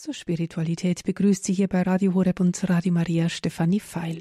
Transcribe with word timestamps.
Zur 0.00 0.14
Spiritualität 0.14 1.02
begrüßt 1.02 1.42
Sie 1.42 1.52
hier 1.52 1.66
bei 1.66 1.82
Radio 1.82 2.14
Horeb 2.14 2.38
und 2.38 2.70
Radio 2.70 2.92
Maria 2.92 3.28
Stefanie 3.28 3.80
Feil. 3.80 4.20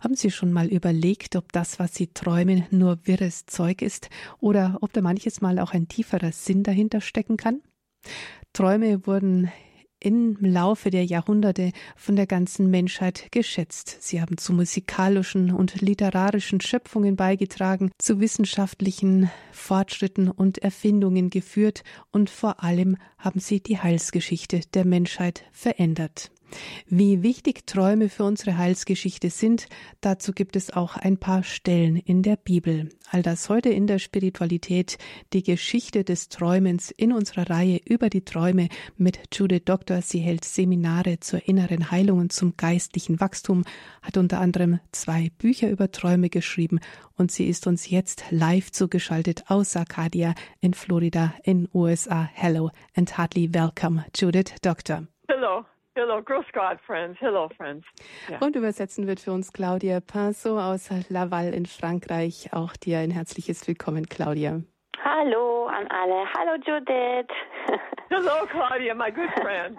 Haben 0.00 0.16
Sie 0.16 0.30
schon 0.30 0.52
mal 0.52 0.66
überlegt, 0.66 1.34
ob 1.34 1.50
das, 1.50 1.78
was 1.78 1.94
Sie 1.94 2.08
träumen, 2.08 2.66
nur 2.70 2.98
wirres 3.04 3.46
Zeug 3.46 3.80
ist 3.80 4.10
oder 4.40 4.76
ob 4.82 4.92
da 4.92 5.00
manches 5.00 5.40
Mal 5.40 5.60
auch 5.60 5.72
ein 5.72 5.88
tieferer 5.88 6.30
Sinn 6.30 6.62
dahinter 6.62 7.00
stecken 7.00 7.38
kann? 7.38 7.62
Träume 8.52 9.06
wurden 9.06 9.50
im 10.04 10.36
Laufe 10.40 10.90
der 10.90 11.04
Jahrhunderte 11.04 11.72
von 11.96 12.14
der 12.14 12.26
ganzen 12.26 12.70
Menschheit 12.70 13.28
geschätzt. 13.30 13.96
Sie 14.00 14.20
haben 14.20 14.36
zu 14.36 14.52
musikalischen 14.52 15.50
und 15.50 15.80
literarischen 15.80 16.60
Schöpfungen 16.60 17.16
beigetragen, 17.16 17.90
zu 17.98 18.20
wissenschaftlichen 18.20 19.30
Fortschritten 19.50 20.30
und 20.30 20.58
Erfindungen 20.58 21.30
geführt 21.30 21.84
und 22.12 22.28
vor 22.28 22.62
allem 22.62 22.98
haben 23.16 23.40
sie 23.40 23.60
die 23.60 23.78
Heilsgeschichte 23.78 24.60
der 24.74 24.84
Menschheit 24.84 25.44
verändert. 25.52 26.30
Wie 26.86 27.22
wichtig 27.22 27.66
Träume 27.66 28.08
für 28.08 28.24
unsere 28.24 28.56
Heilsgeschichte 28.58 29.30
sind, 29.30 29.66
dazu 30.00 30.32
gibt 30.32 30.56
es 30.56 30.72
auch 30.72 30.96
ein 30.96 31.18
paar 31.18 31.42
Stellen 31.42 31.96
in 31.96 32.22
der 32.22 32.36
Bibel. 32.36 32.88
All 33.10 33.22
das 33.22 33.48
heute 33.48 33.68
in 33.68 33.86
der 33.86 33.98
Spiritualität, 33.98 34.98
die 35.32 35.42
Geschichte 35.42 36.04
des 36.04 36.28
Träumens 36.28 36.90
in 36.90 37.12
unserer 37.12 37.48
Reihe 37.50 37.80
über 37.84 38.10
die 38.10 38.24
Träume 38.24 38.68
mit 38.96 39.18
Judith 39.32 39.62
Doktor. 39.64 40.02
Sie 40.02 40.18
hält 40.18 40.44
Seminare 40.44 41.20
zur 41.20 41.46
inneren 41.46 41.90
Heilung 41.90 42.18
und 42.18 42.32
zum 42.32 42.56
geistlichen 42.56 43.20
Wachstum, 43.20 43.64
hat 44.02 44.16
unter 44.16 44.40
anderem 44.40 44.80
zwei 44.92 45.30
Bücher 45.38 45.70
über 45.70 45.90
Träume 45.90 46.28
geschrieben 46.28 46.80
und 47.16 47.30
sie 47.30 47.48
ist 47.48 47.66
uns 47.66 47.88
jetzt 47.90 48.24
live 48.30 48.72
zugeschaltet 48.72 49.44
aus 49.48 49.76
Arcadia 49.76 50.34
in 50.60 50.74
Florida 50.74 51.34
in 51.44 51.68
USA. 51.72 52.28
Hello 52.32 52.70
and 52.96 53.16
heartily 53.16 53.52
welcome, 53.52 54.04
Judith 54.14 54.54
Doktor. 54.62 55.06
Hello. 55.28 55.64
Hello, 55.96 56.20
Grüß 56.20 56.46
Gott, 56.52 56.80
friends. 56.84 57.20
Hello, 57.20 57.48
friends. 57.56 57.86
Yeah. 58.28 58.44
Und 58.44 58.56
übersetzen 58.56 59.06
wird 59.06 59.20
für 59.20 59.30
uns 59.30 59.52
Claudia 59.52 60.00
Pinceau 60.00 60.58
aus 60.58 60.90
Laval 61.08 61.54
in 61.54 61.66
Frankreich. 61.66 62.52
Auch 62.52 62.72
dir 62.74 62.98
ein 62.98 63.12
herzliches 63.12 63.68
Willkommen, 63.68 64.08
Claudia. 64.08 64.60
Hallo 65.04 65.66
an 65.66 65.86
alle. 65.86 66.24
Hallo, 66.34 66.56
Judith. 66.66 67.30
Hello, 68.10 68.44
Claudia, 68.50 68.92
my 68.92 69.12
good 69.12 69.30
friend. 69.40 69.78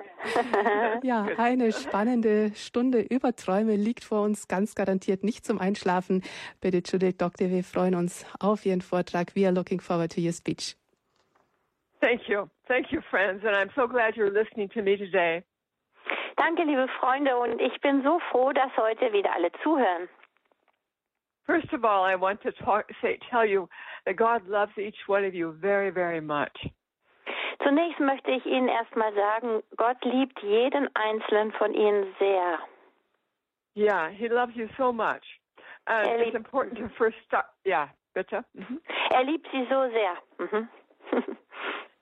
ja, 1.03 1.27
eine 1.37 1.73
spannende 1.73 2.55
Stunde 2.55 3.01
über 3.01 3.35
Träume 3.35 3.75
liegt 3.75 4.05
vor 4.05 4.21
uns, 4.21 4.47
ganz 4.47 4.73
garantiert 4.73 5.25
nicht 5.25 5.45
zum 5.45 5.59
Einschlafen. 5.59 6.23
Bitte, 6.61 6.81
Judith 6.85 7.17
Doktor, 7.17 7.49
wir 7.49 7.63
freuen 7.65 7.93
uns 7.93 8.25
auf 8.39 8.65
Ihren 8.65 8.81
Vortrag. 8.81 9.35
We 9.35 9.45
are 9.45 9.53
looking 9.53 9.81
forward 9.81 10.13
to 10.13 10.21
your 10.21 10.31
speech. 10.31 10.77
Thank 11.99 12.29
you. 12.29 12.47
Thank 12.67 12.91
you, 12.93 13.01
friends. 13.09 13.43
And 13.43 13.53
I'm 13.57 13.69
so 13.75 13.85
glad 13.85 14.15
you're 14.15 14.31
listening 14.31 14.69
to 14.69 14.81
me 14.81 14.95
today. 14.95 15.43
Danke, 16.37 16.63
liebe 16.63 16.87
Freunde, 16.99 17.37
und 17.37 17.61
ich 17.61 17.79
bin 17.81 18.03
so 18.03 18.19
froh, 18.31 18.51
dass 18.51 18.75
heute 18.77 19.11
wieder 19.13 19.31
alle 19.33 19.51
zuhören. 19.63 20.09
First 21.45 21.71
of 21.73 21.83
all, 21.85 22.03
I 22.03 22.15
want 22.15 22.41
to 22.41 22.51
talk, 22.51 22.85
say, 23.01 23.19
tell 23.29 23.45
you 23.45 23.69
that 24.05 24.15
God 24.17 24.47
loves 24.47 24.75
each 24.77 25.07
one 25.07 25.23
of 25.25 25.33
you 25.33 25.53
very, 25.61 25.91
very 25.91 26.19
much. 26.19 26.71
Zunächst 27.63 27.99
möchte 27.99 28.31
ich 28.31 28.45
Ihnen 28.45 28.67
erstmal 28.67 29.13
sagen, 29.13 29.63
Gott 29.77 30.03
liebt 30.03 30.39
jeden 30.41 30.89
einzelnen 30.95 31.51
von 31.53 31.73
Ihnen 31.73 32.13
sehr. 32.19 32.59
Yeah, 33.75 34.09
He 34.09 34.27
loves 34.27 34.55
you 34.55 34.67
so 34.77 34.91
much. 34.91 35.39
And 35.85 36.07
Er 36.07 36.19
it's 36.27 36.35
important 36.35 36.77
to 36.79 36.89
first 36.97 37.17
start. 37.27 37.45
Yeah, 37.65 37.89
bitte. 38.13 38.43
Mhm. 38.53 38.81
Er 39.11 39.23
liebt 39.23 39.47
Sie 39.51 39.65
so 39.69 39.87
sehr. 39.89 40.17
Mhm. 40.39 40.67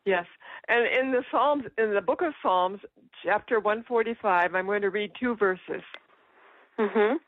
Yes. 0.05 0.25
And 0.67 0.85
in 0.85 1.11
the 1.11 1.23
Psalms, 1.31 1.63
in 1.77 1.93
the 1.93 2.01
book 2.01 2.21
of 2.21 2.33
Psalms, 2.41 2.79
chapter 3.23 3.59
145, 3.59 4.55
I'm 4.55 4.65
going 4.65 4.81
to 4.81 4.89
read 4.89 5.11
two 5.19 5.35
verses. 5.35 5.83
Mhm. 6.77 7.19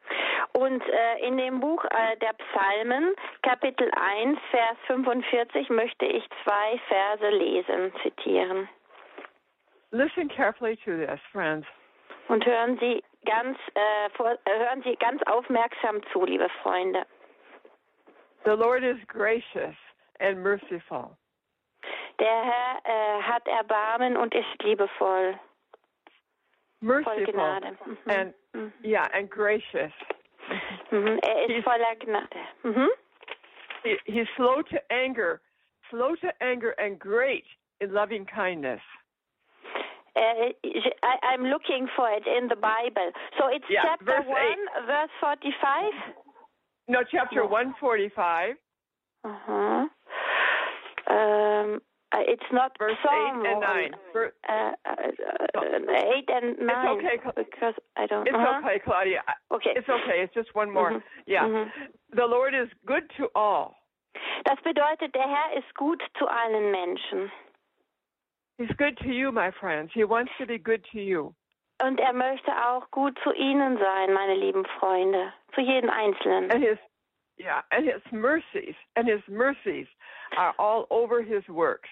Und 0.53 0.81
äh, 0.81 1.27
in 1.27 1.37
dem 1.37 1.59
Buch 1.59 1.83
äh, 1.85 2.17
der 2.17 2.33
Psalmen, 2.33 3.13
Kapitel 3.43 3.89
1, 3.91 4.39
Vers 4.51 4.77
45, 4.87 5.69
möchte 5.69 6.05
ich 6.05 6.23
zwei 6.43 6.79
Verse 6.87 7.29
lesen, 7.29 7.91
zitieren. 8.01 8.69
Listen 9.91 10.29
carefully 10.29 10.77
to 10.77 10.97
this, 10.97 11.19
friends. 11.31 11.67
Und 12.27 12.45
hören 12.45 12.77
Sie 12.79 13.03
ganz, 13.25 13.57
äh, 13.73 14.09
vor, 14.15 14.31
äh, 14.31 14.59
hören 14.59 14.81
Sie 14.83 14.95
ganz 14.95 15.21
aufmerksam 15.23 16.01
zu, 16.11 16.25
liebe 16.25 16.49
Freunde. 16.63 17.05
The 18.45 18.55
Lord 18.55 18.83
is 18.83 18.97
gracious 19.07 19.75
and 20.19 20.41
merciful. 20.41 21.17
Der 22.19 22.43
Herr 22.43 22.81
äh, 22.85 23.21
hat 23.23 23.47
Erbarmen 23.47 24.15
und 24.17 24.33
ist 24.33 24.63
liebevoll, 24.63 25.33
voll 25.37 25.39
Merciful 26.81 27.25
Gnade. 27.33 27.77
Mhm. 27.85 27.97
and 28.09 28.33
Mhm. 28.53 28.73
yeah, 28.83 29.07
and 29.13 29.29
gracious. 29.29 29.91
Mhm. 30.91 31.19
Er 31.23 31.43
ist 31.45 31.51
He's- 31.51 31.63
voller 31.63 31.95
Gnade. 31.99 32.39
Mhm. 32.63 32.89
He, 33.83 33.97
he's 34.05 34.27
slow 34.35 34.61
to 34.63 34.77
anger, 34.91 35.41
slow 35.89 36.15
to 36.15 36.31
anger, 36.41 36.71
and 36.79 36.97
great 36.99 37.45
in 37.81 37.91
loving 37.93 38.25
kindness. 38.25 38.81
Uh, 40.15 40.53
I, 41.03 41.17
I'm 41.23 41.43
looking 41.45 41.87
for 41.95 42.09
it 42.09 42.25
in 42.25 42.47
the 42.47 42.55
Bible. 42.55 43.11
So 43.37 43.47
it's 43.49 43.65
Yeah, 43.69 43.81
chapter 43.83 44.05
verse 44.05 44.25
1, 44.25 44.85
verse 44.87 45.09
45. 45.19 45.93
No, 46.87 47.03
chapter 47.03 47.41
No. 47.41 47.47
145, 47.47 48.55
Uh-huh. 49.25 49.51
Um, 49.51 49.89
uh, 52.15 52.23
it's 52.31 52.49
not 52.51 52.71
verse 52.79 52.95
Psalm 53.03 53.43
8 53.45 53.51
and. 53.51 53.59
9. 53.61 53.95
Ver- 54.13 54.33
Uh, 54.47 54.71
uh, 54.85 54.95
uh, 55.59 56.15
8 56.15 56.29
and 56.29 56.59
9. 56.59 56.69
It's 56.69 57.05
okay, 57.05 57.17
Cla- 57.21 57.33
Because 57.35 57.75
I 57.97 58.05
don't 58.07 58.27
It's 58.27 58.35
uh-huh. 58.35 58.61
okay, 58.63 58.79
Claudia. 58.79 59.21
Okay. 59.51 59.73
It's 59.75 59.89
okay. 59.89 60.23
It's 60.23 60.33
just 60.33 60.53
one 60.55 60.71
more. 60.71 60.91
Mhm. 60.91 61.03
Yeah. 61.27 61.43
Mhm. 61.43 61.71
The 62.15 62.25
Lord 62.25 62.53
is 62.53 62.69
good 62.85 63.03
to 63.17 63.29
all. 63.35 63.75
Das 64.45 64.59
bedeutet, 64.63 65.13
der 65.13 65.27
Herr 65.27 65.57
ist 65.57 65.73
gut 65.75 66.01
zu 66.17 66.27
allen 66.27 66.71
Menschen. 66.71 67.31
He's 68.57 68.71
good 68.77 68.97
to 68.99 69.09
you, 69.09 69.31
my 69.31 69.51
friends. 69.59 69.91
He 69.93 70.05
wants 70.05 70.31
to 70.37 70.45
be 70.45 70.57
good 70.57 70.83
to 70.93 70.99
you. 70.99 71.33
Und 71.83 71.99
er 71.99 72.13
möchte 72.13 72.51
auch 72.67 72.89
gut 72.91 73.19
zu 73.23 73.33
Ihnen 73.33 73.77
sein, 73.77 74.13
meine 74.13 74.35
lieben 74.35 74.65
Freunde. 74.79 75.33
Zu 75.53 75.61
jedem 75.61 75.89
Einzelnen. 75.89 76.49
And 76.51 76.63
his 76.63 76.77
yeah, 77.37 77.63
and 77.71 77.85
his 77.85 78.01
mercies 78.11 78.75
and 78.95 79.07
his 79.09 79.21
mercies 79.27 79.87
are 80.37 80.53
all 80.57 80.87
over 80.89 81.21
his 81.21 81.43
works. 81.49 81.89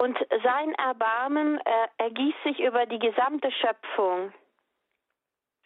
Und 0.00 0.16
sein 0.42 0.72
Erbarmen 0.76 1.58
äh, 1.58 1.86
ergießt 2.04 2.42
sich 2.44 2.58
über 2.58 2.86
die 2.86 2.98
gesamte 2.98 3.50
Schöpfung. 3.52 4.32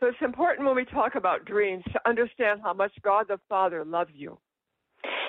So 0.00 0.06
it's 0.08 0.20
important 0.20 0.66
when 0.66 0.74
we 0.74 0.84
talk 0.84 1.14
about 1.14 1.44
dreams 1.44 1.84
to 1.92 2.00
understand 2.04 2.60
how 2.64 2.74
much 2.74 2.92
God 3.02 3.28
the 3.28 3.38
Father 3.48 3.84
loves 3.84 4.12
you. 4.12 4.36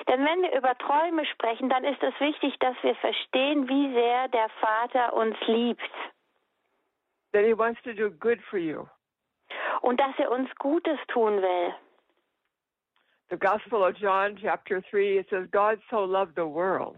Denn 0.08 0.24
wenn 0.24 0.42
wir 0.42 0.56
über 0.56 0.76
Träume 0.78 1.24
sprechen, 1.26 1.68
dann 1.68 1.84
ist 1.84 2.02
es 2.02 2.18
wichtig, 2.18 2.58
dass 2.58 2.74
wir 2.82 2.96
verstehen, 2.96 3.68
wie 3.68 3.92
sehr 3.94 4.28
der 4.28 4.48
Vater 4.60 5.12
uns 5.14 5.36
liebt 5.46 5.90
That 7.32 7.44
he 7.44 7.56
wants 7.56 7.80
to 7.82 7.92
do 7.92 8.10
good 8.10 8.40
for 8.50 8.58
you. 8.58 8.88
und 9.82 10.00
dass 10.00 10.18
er 10.18 10.32
uns 10.32 10.48
Gutes 10.56 10.98
tun 11.08 11.40
will. 11.42 11.74
The 13.30 13.36
Gospel 13.36 13.82
of 13.82 13.96
John, 13.98 14.36
chapter 14.36 14.80
3, 14.90 15.18
it 15.20 15.28
says, 15.30 15.48
God 15.52 15.80
so 15.90 16.04
loved 16.04 16.34
the 16.34 16.46
world. 16.46 16.96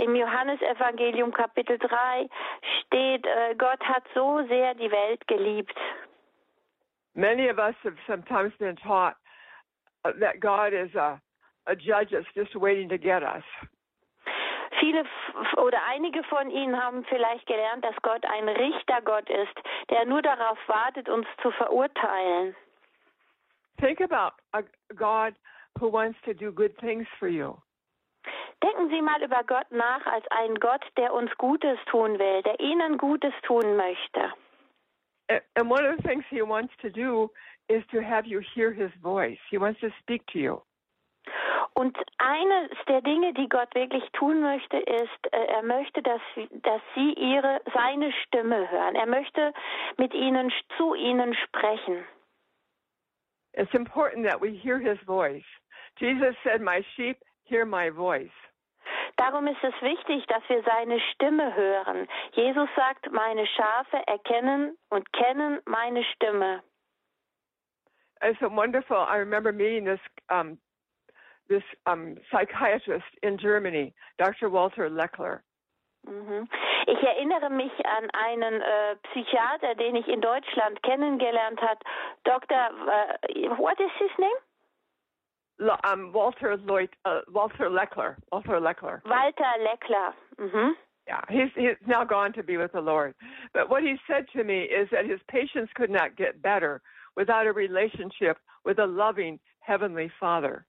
Im 0.00 0.14
Johannesevangelium 0.14 1.32
Kapitel 1.32 1.78
3 1.78 2.28
steht, 2.80 3.26
äh, 3.26 3.54
Gott 3.56 3.80
hat 3.80 4.04
so 4.14 4.42
sehr 4.48 4.74
die 4.74 4.90
Welt 4.90 5.26
geliebt. 5.28 5.76
Many 7.14 7.50
of 7.50 7.58
us 7.58 7.74
have 7.84 7.96
sometimes 8.06 8.52
been 8.58 8.76
taught 8.76 9.16
uh, 10.04 10.12
that 10.20 10.40
God 10.40 10.72
is 10.72 10.94
a, 10.94 11.20
a 11.66 11.74
judge 11.74 12.12
that's 12.12 12.26
just 12.34 12.54
waiting 12.54 12.88
to 12.88 12.96
get 12.96 13.22
us. 13.22 13.44
Viele 14.78 15.04
oder 15.58 15.78
einige 15.90 16.22
von 16.24 16.48
Ihnen 16.50 16.80
haben 16.80 17.04
vielleicht 17.04 17.46
gelernt, 17.46 17.84
dass 17.84 17.96
Gott 18.00 18.24
ein 18.24 18.48
Richtergott 18.48 19.28
ist, 19.28 19.54
der 19.90 20.06
nur 20.06 20.22
darauf 20.22 20.58
wartet, 20.68 21.10
uns 21.10 21.26
zu 21.42 21.50
verurteilen. 21.50 22.56
Think 23.78 24.00
about 24.00 24.32
a 24.52 24.62
God 24.94 25.34
who 25.78 25.92
wants 25.92 26.18
to 26.24 26.32
do 26.32 26.50
good 26.52 26.76
things 26.78 27.06
for 27.18 27.28
you. 27.28 27.56
Denken 28.62 28.90
Sie 28.90 29.00
mal 29.00 29.22
über 29.22 29.42
Gott 29.44 29.70
nach 29.70 30.04
als 30.06 30.26
einen 30.30 30.56
Gott, 30.60 30.84
der 30.96 31.12
uns 31.14 31.30
Gutes 31.38 31.78
tun 31.86 32.18
will, 32.18 32.42
der 32.42 32.60
Ihnen 32.60 32.98
Gutes 32.98 33.32
tun 33.42 33.76
möchte. 33.76 34.32
A- 35.30 35.40
And 35.54 35.70
one 35.70 35.84
of 35.88 35.96
the 35.96 36.02
things 36.08 36.24
he 36.28 36.42
wants 36.42 36.72
to 36.82 36.90
do 36.90 37.30
is 37.68 37.82
to 37.92 38.00
have 38.02 38.26
you 38.26 38.40
hear 38.54 38.72
his 38.72 38.90
voice. 39.00 39.38
He 39.48 39.58
wants 39.58 39.80
to 39.80 39.88
speak 40.00 40.26
to 40.32 40.38
you. 40.38 40.60
Und 41.74 41.96
eines 42.18 42.70
der 42.88 43.00
Dinge, 43.00 43.32
die 43.32 43.48
Gott 43.48 43.72
wirklich 43.74 44.04
tun 44.12 44.42
möchte, 44.42 44.76
ist, 44.78 45.32
äh, 45.32 45.44
er 45.46 45.62
möchte, 45.62 46.02
dass, 46.02 46.20
dass 46.62 46.82
Sie 46.94 47.12
ihre, 47.14 47.60
seine 47.72 48.12
Stimme 48.24 48.68
hören. 48.70 48.96
Er 48.96 49.06
möchte 49.06 49.54
mit 49.96 50.12
Ihnen, 50.12 50.52
zu 50.76 50.94
Ihnen 50.94 51.32
sprechen. 51.34 52.04
It's 53.54 53.72
important 53.74 54.26
that 54.28 54.40
we 54.40 54.50
hear 54.50 54.78
his 54.78 54.98
voice. 55.06 55.44
Jesus 55.98 56.34
said, 56.44 56.60
My 56.60 56.84
sheep 56.96 57.18
hear 57.44 57.64
my 57.64 57.90
voice. 57.90 58.30
Darum 59.20 59.46
ist 59.46 59.62
es 59.62 59.74
wichtig, 59.82 60.26
dass 60.28 60.42
wir 60.48 60.62
seine 60.62 60.98
Stimme 61.12 61.54
hören. 61.54 62.08
Jesus 62.32 62.70
sagt, 62.74 63.12
meine 63.12 63.46
Schafe 63.46 63.98
erkennen 64.06 64.78
und 64.88 65.12
kennen 65.12 65.60
meine 65.66 66.02
Stimme. 66.04 66.62
It's 68.22 68.40
so 68.40 68.48
wonderful. 68.48 68.96
I 68.96 69.18
remember 69.18 69.52
meeting 69.52 69.84
this 69.84 70.00
um, 70.30 70.58
this 71.48 71.62
um, 71.86 72.16
psychiatrist 72.30 73.12
in 73.22 73.36
Germany, 73.36 73.92
Dr. 74.16 74.50
Walter 74.50 74.88
Leckler. 74.88 75.42
Mhm. 76.06 76.48
Ich 76.86 77.02
erinnere 77.02 77.50
mich 77.50 77.72
an 77.84 78.08
einen 78.12 78.62
äh, 78.62 78.96
Psychiater, 79.02 79.74
den 79.74 79.96
ich 79.96 80.08
in 80.08 80.22
Deutschland 80.22 80.82
kennengelernt 80.82 81.60
hat. 81.60 81.78
Dr. 82.24 82.56
Äh, 82.56 83.50
what 83.58 83.78
is 83.80 83.92
his 83.98 84.10
name? 84.18 84.49
Um, 85.84 86.12
Walter 86.12 86.56
Lloyd, 86.64 86.88
uh, 87.04 87.20
Walter 87.32 87.68
Leckler. 87.68 88.16
Walter 88.32 88.60
Leckler. 88.60 89.02
Walter 89.04 89.52
Leckler. 89.60 90.14
Mhm. 90.38 90.72
Yeah, 91.06 91.20
he's 91.28 91.50
he's 91.54 91.76
now 91.86 92.04
gone 92.04 92.32
to 92.34 92.42
be 92.42 92.56
with 92.56 92.72
the 92.72 92.80
Lord. 92.80 93.14
But 93.52 93.68
what 93.68 93.82
he 93.82 93.96
said 94.06 94.26
to 94.32 94.44
me 94.44 94.62
is 94.62 94.88
that 94.90 95.06
his 95.06 95.20
patients 95.28 95.72
could 95.74 95.90
not 95.90 96.16
get 96.16 96.40
better 96.40 96.80
without 97.16 97.46
a 97.46 97.52
relationship 97.52 98.38
with 98.64 98.78
a 98.78 98.86
loving 98.86 99.38
heavenly 99.60 100.10
Father. 100.20 100.66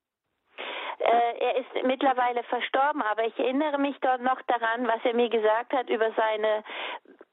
Äh, 0.99 1.37
er 1.39 1.55
ist 1.57 1.85
mittlerweile 1.85 2.43
verstorben, 2.43 3.01
aber 3.01 3.25
ich 3.25 3.37
erinnere 3.39 3.79
mich 3.79 3.97
dort 4.01 4.21
noch 4.21 4.39
daran, 4.43 4.87
was 4.87 5.03
er 5.03 5.15
mir 5.15 5.29
gesagt 5.29 5.73
hat 5.73 5.89
über 5.89 6.11
seine, 6.15 6.63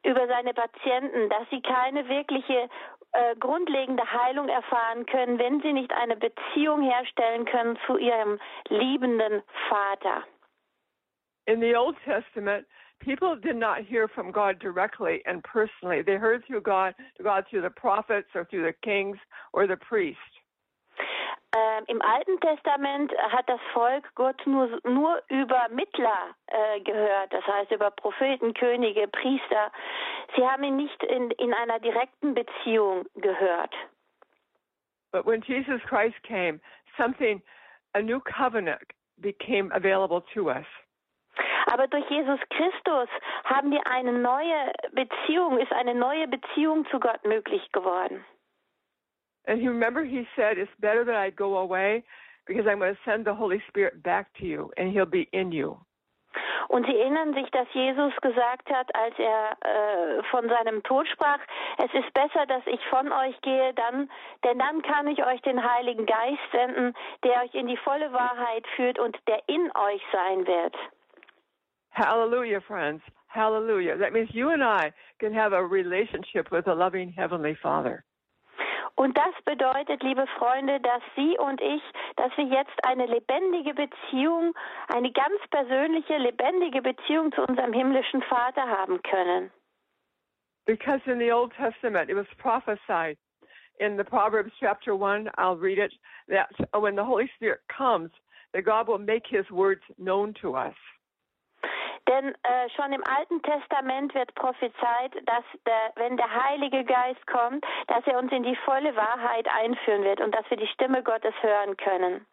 über 0.04 0.26
seine 0.26 0.54
Patienten, 0.54 1.28
dass 1.28 1.49
sie 1.50 1.61
keine 1.61 2.08
wirkliche 2.08 2.69
äh, 3.12 3.34
grundlegende 3.37 4.05
Heilung 4.10 4.49
erfahren 4.49 5.06
können, 5.06 5.38
wenn 5.38 5.60
sie 5.60 5.72
nicht 5.72 5.93
eine 5.93 6.16
Beziehung 6.16 6.82
herstellen 6.82 7.44
können 7.44 7.78
zu 7.87 7.96
ihrem 7.96 8.38
liebenden 8.69 9.43
Vater. 9.69 10.25
In 11.46 11.60
the 11.60 11.75
Old 11.75 11.96
Testament, 12.05 12.66
people 13.00 13.37
did 13.37 13.56
not 13.56 13.78
hear 13.82 14.08
from 14.08 14.31
God 14.31 14.58
directly 14.60 15.22
and 15.25 15.43
personally. 15.43 16.02
They 16.02 16.16
heard 16.16 16.44
through 16.46 16.62
God, 16.62 16.94
God 17.22 17.44
through 17.49 17.62
the 17.62 17.70
prophets 17.70 18.28
or 18.34 18.44
through 18.44 18.64
the 18.64 18.75
kings 18.82 19.16
or 19.52 19.66
the 19.66 19.76
priests. 19.76 20.20
Ähm, 21.55 21.85
Im 21.87 22.03
Alten 22.03 22.39
Testament 22.41 23.11
hat 23.31 23.49
das 23.49 23.61
Volk 23.73 24.05
Gott 24.15 24.47
nur, 24.47 24.79
nur 24.85 25.23
über 25.29 25.69
Mittler 25.71 26.35
äh, 26.47 26.81
gehört, 26.81 27.33
das 27.33 27.47
heißt 27.47 27.71
über 27.71 27.91
Propheten, 27.91 28.53
Könige, 28.53 29.09
Priester. 29.09 29.73
Sie 30.37 30.47
haben 30.47 30.62
ihn 30.62 30.77
nicht 30.77 31.03
in, 31.05 31.31
in 31.33 31.55
einer 31.55 31.79
direkten 31.79 32.35
Beziehung 32.35 33.06
gehört. 33.15 33.75
But 35.11 35.25
when 35.25 35.41
Jesus 35.41 35.81
Christ 35.89 36.23
came, 36.23 36.61
something, 36.99 37.41
a 37.95 38.03
new 38.03 38.21
covenant 38.21 38.93
became 39.19 39.73
available 39.73 40.23
to 40.35 40.50
us. 40.50 40.67
Aber 41.73 41.87
durch 41.87 42.09
Jesus 42.11 42.41
Christus 42.50 43.09
haben 43.45 43.71
wir 43.71 43.87
eine 43.87 44.12
neue 44.12 44.73
Beziehung, 44.93 45.59
ist 45.59 45.73
eine 45.73 45.95
neue 45.95 46.29
Beziehung 46.29 46.87
zu 46.91 47.00
Gott 47.00 47.25
möglich 47.25 47.73
geworden. 47.73 48.25
And 49.49 49.62
you 49.62 49.71
remember 49.71 50.05
he 50.05 50.25
said, 50.37 50.59
It's 50.59 50.71
better 50.79 51.05
that 51.05 51.17
I 51.17 51.31
go 51.31 51.59
away 51.59 52.05
because 52.47 52.67
I'm 52.69 52.79
going 52.79 52.95
to 52.95 53.00
send 53.05 53.25
the 53.25 53.35
Holy 53.35 53.62
Spirit 53.69 54.03
back 54.03 54.29
to 54.39 54.47
you 54.47 54.71
and 54.77 54.93
he'll 54.93 55.06
be 55.06 55.29
in 55.33 55.50
you. 55.50 55.79
Und 56.69 56.87
Sie 56.87 56.95
erinnern 56.95 57.33
sich, 57.33 57.50
dass 57.50 57.67
Jesus 57.73 58.15
gesagt 58.21 58.71
hat, 58.71 58.95
als 58.95 59.19
er 59.19 59.56
äh, 59.62 60.23
von 60.25 60.47
seinem 60.50 60.83
Tod 60.83 61.09
sprach, 61.09 61.39
es 61.79 61.93
ist 61.95 62.12
besser, 62.12 62.45
dass 62.47 62.62
ich 62.67 62.85
von 62.89 63.11
euch 63.11 63.41
gehe, 63.41 63.73
dann, 63.73 64.11
denn 64.45 64.59
dann 64.59 64.83
kann 64.83 65.06
ich 65.09 65.25
euch 65.25 65.41
den 65.41 65.62
Heiligen 65.62 66.05
Geist 66.05 66.50
senden, 66.53 66.95
der 67.25 67.43
euch 67.43 67.55
in 67.55 67.69
die 67.69 67.79
volle 67.79 68.12
Wahrheit 68.12 68.67
führt 68.77 68.99
und 68.99 69.17
der 69.27 69.41
in 69.47 69.71
euch 69.75 70.03
sein 70.12 70.47
wird. 70.47 70.77
Hallelujah, 71.93 72.61
friends. 72.61 73.03
Hallelujah. 73.29 73.97
That 73.97 74.12
means 74.12 74.29
you 74.35 74.50
and 74.50 74.62
I 74.62 74.93
can 75.19 75.33
have 75.35 75.55
a 75.55 75.62
relationship 75.62 76.50
with 76.50 76.67
a 76.69 76.75
loving 76.75 77.11
Heavenly 77.11 77.55
Father. 77.55 78.05
Und 78.99 79.17
das 79.17 79.33
bedeutet, 79.45 80.03
liebe 80.03 80.27
Freunde, 80.39 80.81
dass 80.81 81.00
Sie 81.15 81.39
und 81.39 81.61
ich, 81.61 81.83
dass 82.17 82.37
wir 82.37 82.47
jetzt 82.47 82.85
eine 82.85 83.06
lebendige 83.06 83.73
Beziehung, 83.73 84.55
eine 84.89 85.12
ganz 85.12 85.39
persönliche, 85.50 86.17
lebendige 86.17 86.83
Beziehung 86.83 87.31
zu 87.31 87.43
unserem 87.43 87.73
himmlischen 87.73 88.23
Vater 88.23 88.67
haben 88.67 89.00
können. 89.03 89.53
Because 90.67 91.00
in 91.06 91.21
the 91.21 91.31
Old 91.31 91.53
Testament 91.55 92.11
it 92.11 92.17
was 92.17 92.27
prophesied 92.39 93.17
in 93.79 93.97
the 93.97 94.03
Proverbs 94.03 94.50
chapter 94.59 94.97
1, 94.97 95.31
I'll 95.39 95.56
read 95.56 95.79
it, 95.79 95.93
that 96.27 96.49
when 96.75 96.97
the 96.97 97.05
Holy 97.05 97.31
Spirit 97.37 97.61
comes, 97.69 98.11
that 98.53 98.65
God 98.65 98.89
will 98.89 98.99
make 98.99 99.23
his 99.29 99.49
words 99.53 99.83
known 99.97 100.35
to 100.43 100.56
us. 100.56 100.75
Denn 102.08 102.34
äh, 102.43 102.70
schon 102.75 102.93
im 102.93 103.05
Alten 103.05 103.43
Testament 103.43 104.14
wird 104.14 104.34
prophezeit, 104.34 105.14
dass 105.26 105.44
der, 105.66 105.93
wenn 105.96 106.16
der 106.16 106.44
Heilige 106.44 106.84
Geist 106.84 107.26
kommt, 107.26 107.64
dass 107.88 108.06
er 108.06 108.19
uns 108.19 108.32
in 108.32 108.43
die 108.43 108.56
volle 108.64 108.96
Wahrheit 108.96 109.46
einführen 109.49 110.05
wird 110.05 110.20
und 110.20 110.34
dass 110.34 110.49
wir 110.50 110.56
die 110.56 110.66
Stimme 110.69 111.02
Gottes 111.02 111.34
hören 111.43 111.76
können. 111.76 112.26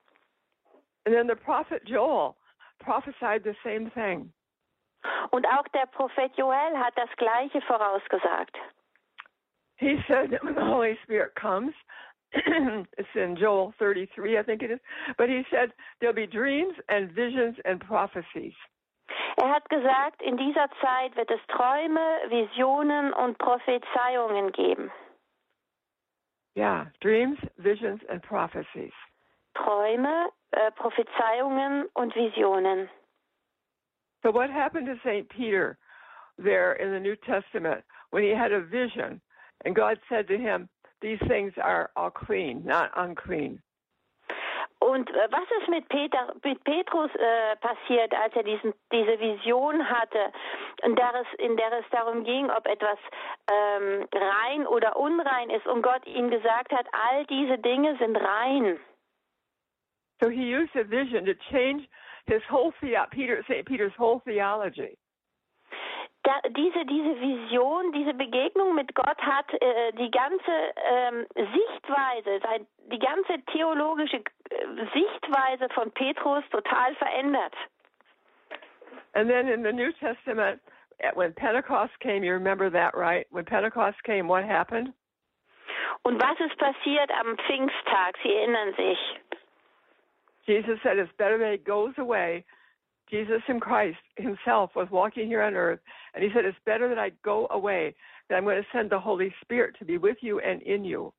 And 1.06 1.14
then 1.14 1.28
the 1.28 1.36
prophet 1.36 1.84
Joel 1.86 2.36
prophesied 2.80 3.44
the 3.44 3.56
same 3.64 3.92
thing. 3.92 4.32
Und 5.32 5.46
auch 5.46 5.68
der 5.70 5.86
Prophet 5.88 6.32
Joel 6.36 6.78
hat 6.78 6.98
das 6.98 7.10
Gleiche 7.18 7.62
vorausgesagt. 7.62 8.58
He 9.78 10.02
said 10.08 10.32
that 10.32 10.44
when 10.44 10.56
the 10.56 10.62
Holy 10.62 10.98
Spirit 11.04 11.36
comes, 11.36 11.74
it's 12.32 13.14
in 13.14 13.36
Joel 13.36 13.74
33, 13.78 14.38
I 14.38 14.44
think 14.44 14.64
it 14.64 14.72
is, 14.72 14.80
but 15.18 15.30
he 15.30 15.46
said 15.52 15.74
there'll 16.00 16.16
be 16.16 16.26
dreams 16.26 16.74
and 16.88 17.12
visions 17.12 17.58
and 17.66 17.80
prophecies. 17.82 18.54
Er 19.38 19.50
hat 19.50 19.70
gesagt, 19.70 20.22
in 20.22 20.38
dieser 20.38 20.70
Zeit 20.82 21.16
wird 21.16 21.30
es 21.32 21.40
Träume, 21.48 22.00
Visionen 22.30 23.14
und 23.14 23.38
Prophezeiungen 23.38 24.52
geben. 24.52 24.92
Yeah, 26.56 26.86
dreams, 27.02 27.38
visions, 27.58 28.02
and 28.10 28.22
prophecies. 28.22 28.94
Träume, 29.56 30.30
äh, 30.52 30.72
Prophezeiungen 30.72 31.86
und 31.94 32.16
Visionen. 32.16 32.90
So, 34.24 34.32
what 34.32 34.50
happened 34.50 34.88
to 34.88 34.96
St. 35.04 35.28
Peter 35.30 35.78
there 36.38 36.74
in 36.74 36.92
the 36.92 37.00
New 37.00 37.16
Testament 37.16 37.84
when 38.12 38.24
he 38.24 38.34
had 38.34 38.52
a 38.52 38.62
vision 38.62 39.22
and 39.64 39.76
God 39.76 40.00
said 40.10 40.28
to 40.28 40.38
him, 40.38 40.70
These 41.02 41.20
things 41.28 41.54
are 41.62 41.92
all 41.96 42.10
clean, 42.10 42.64
not 42.66 42.92
unclean? 42.96 43.62
Und 44.80 45.10
äh, 45.10 45.28
was 45.32 45.50
ist 45.62 45.68
mit, 45.70 45.88
Peter, 45.90 46.34
mit 46.44 46.64
Petrus 46.64 47.10
äh, 47.16 47.56
passiert, 47.58 48.14
als 48.14 48.36
er 48.36 48.44
diesen, 48.44 48.74
diese 48.92 49.20
Vision 49.20 49.90
hatte, 49.90 50.32
in 50.84 50.96
der, 50.96 51.14
es, 51.16 51.28
in 51.40 51.58
der 51.58 51.72
es 51.74 51.86
darum 51.92 52.24
ging, 52.24 52.50
ob 52.50 52.68
etwas 52.68 52.98
ähm, 53.50 54.08
rein 54.14 54.68
oder 54.68 54.98
unrein 54.98 55.50
ist 55.50 55.66
und 55.66 55.82
Gott 55.82 56.06
ihm 56.06 56.30
gesagt 56.30 56.72
hat, 56.72 56.86
all 56.92 57.26
diese 57.26 57.58
Dinge 57.58 57.98
sind 57.98 58.18
rein. 58.18 58.80
So 60.22 60.30
he 60.30 60.44
used 60.44 60.76
a 60.76 60.84
vision 60.84 61.26
to 61.26 61.34
change 61.52 61.88
his 62.26 62.42
whole 62.50 62.72
Peter, 63.12 63.44
St. 63.44 63.66
Peter's 63.66 63.94
whole 63.98 64.22
theology. 64.22 64.98
Da, 66.26 66.42
diese, 66.50 66.84
diese 66.86 67.22
Vision, 67.22 67.92
diese 67.92 68.16
Begegnung 68.16 68.74
mit 68.74 68.96
Gott 68.96 69.22
hat 69.22 69.46
äh, 69.54 69.92
die 69.94 70.10
ganze 70.10 70.52
ähm, 70.90 71.28
Sichtweise, 71.36 72.40
sein, 72.42 72.66
die 72.92 72.98
ganze 72.98 73.46
theologische 73.52 74.18
äh, 74.18 74.22
Sichtweise 74.92 75.70
von 75.76 75.92
Petrus 75.92 76.44
total 76.50 76.96
verändert. 76.96 77.54
And 79.14 79.30
then 79.30 79.48
in 79.48 79.64
the 79.64 79.72
New 79.72 79.92
Testament, 80.00 80.60
when 81.14 81.32
Pentecost 81.36 81.94
came, 82.00 82.24
you 82.24 82.34
remember 82.34 82.72
that, 82.72 82.96
right? 82.96 83.28
When 83.30 83.46
Pentecost 83.46 84.04
came, 84.04 84.28
what 84.28 84.44
happened? 84.44 84.94
Und 86.04 86.20
was 86.20 86.40
ist 86.40 86.58
passiert 86.58 87.12
am 87.20 87.38
Pfingsttag? 87.38 88.18
Sie 88.24 88.34
erinnern 88.34 88.74
sich. 88.76 88.98
Jesus 90.48 90.80
said, 90.82 90.98
It's 90.98 91.12
better 91.18 91.38
that 91.38 91.52
he 91.52 91.58
goes 91.58 91.94
away. 91.98 92.44
Jesus 93.10 93.42
in 93.48 93.60
Christ 93.60 93.98
himself 94.18 94.72
was 94.76 94.88
walking 94.92 95.28
here 95.28 95.44
on 95.44 95.54
earth, 95.54 95.80
and 96.14 96.24
he 96.24 96.30
said, 96.34 96.46
It's 96.46 96.58
better 96.66 96.90
that 96.90 97.00
I 97.00 97.12
go 97.24 97.48
away, 97.52 97.96
that 98.30 98.36
I'm 98.36 98.44
going 98.44 98.62
to 98.62 98.68
send 98.74 98.90
the 98.90 99.00
Holy 99.00 99.34
Spirit 99.42 99.76
to 99.80 99.86
be 99.86 99.98
with 99.98 100.18
you 100.22 100.40
and 100.40 100.62
in 100.64 100.84
you. 100.84 101.14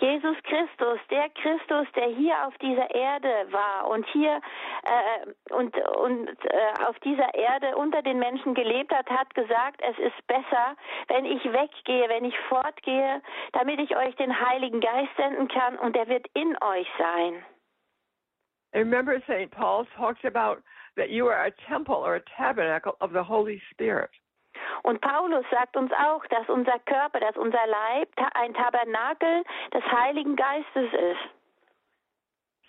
Jesus 0.00 0.36
Christus, 0.44 0.98
der 1.10 1.28
Christus, 1.30 1.86
der 1.94 2.08
hier 2.08 2.46
auf 2.46 2.56
dieser 2.58 2.90
Erde 2.94 3.46
war 3.50 3.88
und 3.88 4.06
hier 4.08 4.40
äh, 4.82 5.52
und, 5.54 5.76
und 5.76 6.28
äh, 6.28 6.84
auf 6.86 6.98
dieser 7.00 7.32
Erde 7.34 7.76
unter 7.76 8.02
den 8.02 8.18
Menschen 8.18 8.54
gelebt 8.54 8.92
hat, 8.92 9.08
hat 9.10 9.34
gesagt, 9.34 9.80
es 9.82 9.98
ist 9.98 10.26
besser, 10.26 10.76
wenn 11.08 11.24
ich 11.24 11.44
weggehe, 11.44 12.08
wenn 12.08 12.24
ich 12.24 12.38
fortgehe, 12.48 13.22
damit 13.52 13.80
ich 13.80 13.96
euch 13.96 14.16
den 14.16 14.40
Heiligen 14.40 14.80
Geist 14.80 15.14
senden 15.16 15.48
kann 15.48 15.78
und 15.78 15.96
er 15.96 16.08
wird 16.08 16.26
in 16.34 16.56
euch 16.62 16.88
sein. 16.98 17.44
And 18.74 18.84
remember, 18.84 19.20
St. 19.28 19.50
Paul 19.50 19.86
talks 19.96 20.24
about 20.24 20.62
that 20.96 21.10
you 21.10 21.26
are 21.26 21.46
a 21.46 21.52
temple 21.68 21.96
or 21.96 22.16
a 22.16 22.22
tabernacle 22.36 22.96
of 23.00 23.12
the 23.12 23.22
Holy 23.22 23.60
Spirit. 23.70 24.10
Und 24.82 25.00
Paulus 25.00 25.44
sagt 25.50 25.76
uns 25.76 25.92
auch, 25.92 26.24
dass 26.26 26.48
unser 26.48 26.78
Körper, 26.80 27.20
dass 27.20 27.36
unser 27.36 27.66
Leib 27.66 28.08
ein 28.34 28.52
Tabernakel 28.54 29.44
des 29.72 29.82
Heiligen 29.84 30.36
Geistes 30.36 30.92
ist. 30.92 31.30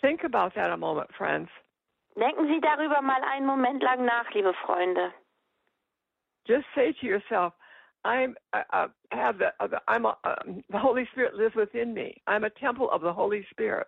Think 0.01 0.23
about 0.23 0.53
that 0.55 0.69
a 0.69 0.77
moment, 0.77 1.09
friends. 1.15 1.49
Denken 2.15 2.47
Sie 2.47 2.61
darüber 2.61 3.01
mal 3.01 3.21
einen 3.23 3.45
Moment 3.45 3.81
lang 3.81 4.05
nach, 4.05 4.29
liebe 4.31 4.53
Freunde. 4.65 5.11
Just 6.45 6.65
say 6.75 6.93
to 6.93 7.05
yourself, 7.05 7.53
I'm 8.05 8.35
I, 8.53 8.63
I 8.71 8.87
have 9.11 9.37
the 9.39 9.53
uh, 9.59 9.79
I'm 9.87 10.05
a, 10.05 10.17
um, 10.25 10.61
the 10.69 10.77
Holy 10.77 11.07
Spirit 11.13 11.35
lives 11.35 11.55
within 11.55 11.93
me. 11.93 12.21
I'm 12.27 12.43
a 12.43 12.49
temple 12.49 12.89
of 12.91 13.01
the 13.01 13.13
Holy 13.13 13.45
Spirit. 13.49 13.87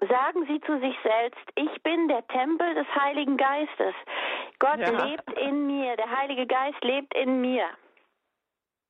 Sagen 0.00 0.46
Sie 0.46 0.60
zu 0.60 0.78
sich 0.78 0.96
selbst, 1.02 1.40
ich 1.56 1.82
bin 1.82 2.06
der 2.08 2.26
Tempel 2.28 2.72
des 2.74 2.86
Heiligen 2.94 3.36
Geistes. 3.36 3.94
Gott 4.60 4.78
Ja. 4.78 5.04
lebt 5.04 5.32
in 5.40 5.66
mir, 5.66 5.96
der 5.96 6.16
Heilige 6.16 6.46
Geist 6.46 6.82
lebt 6.84 7.12
in 7.14 7.40
mir. 7.40 7.68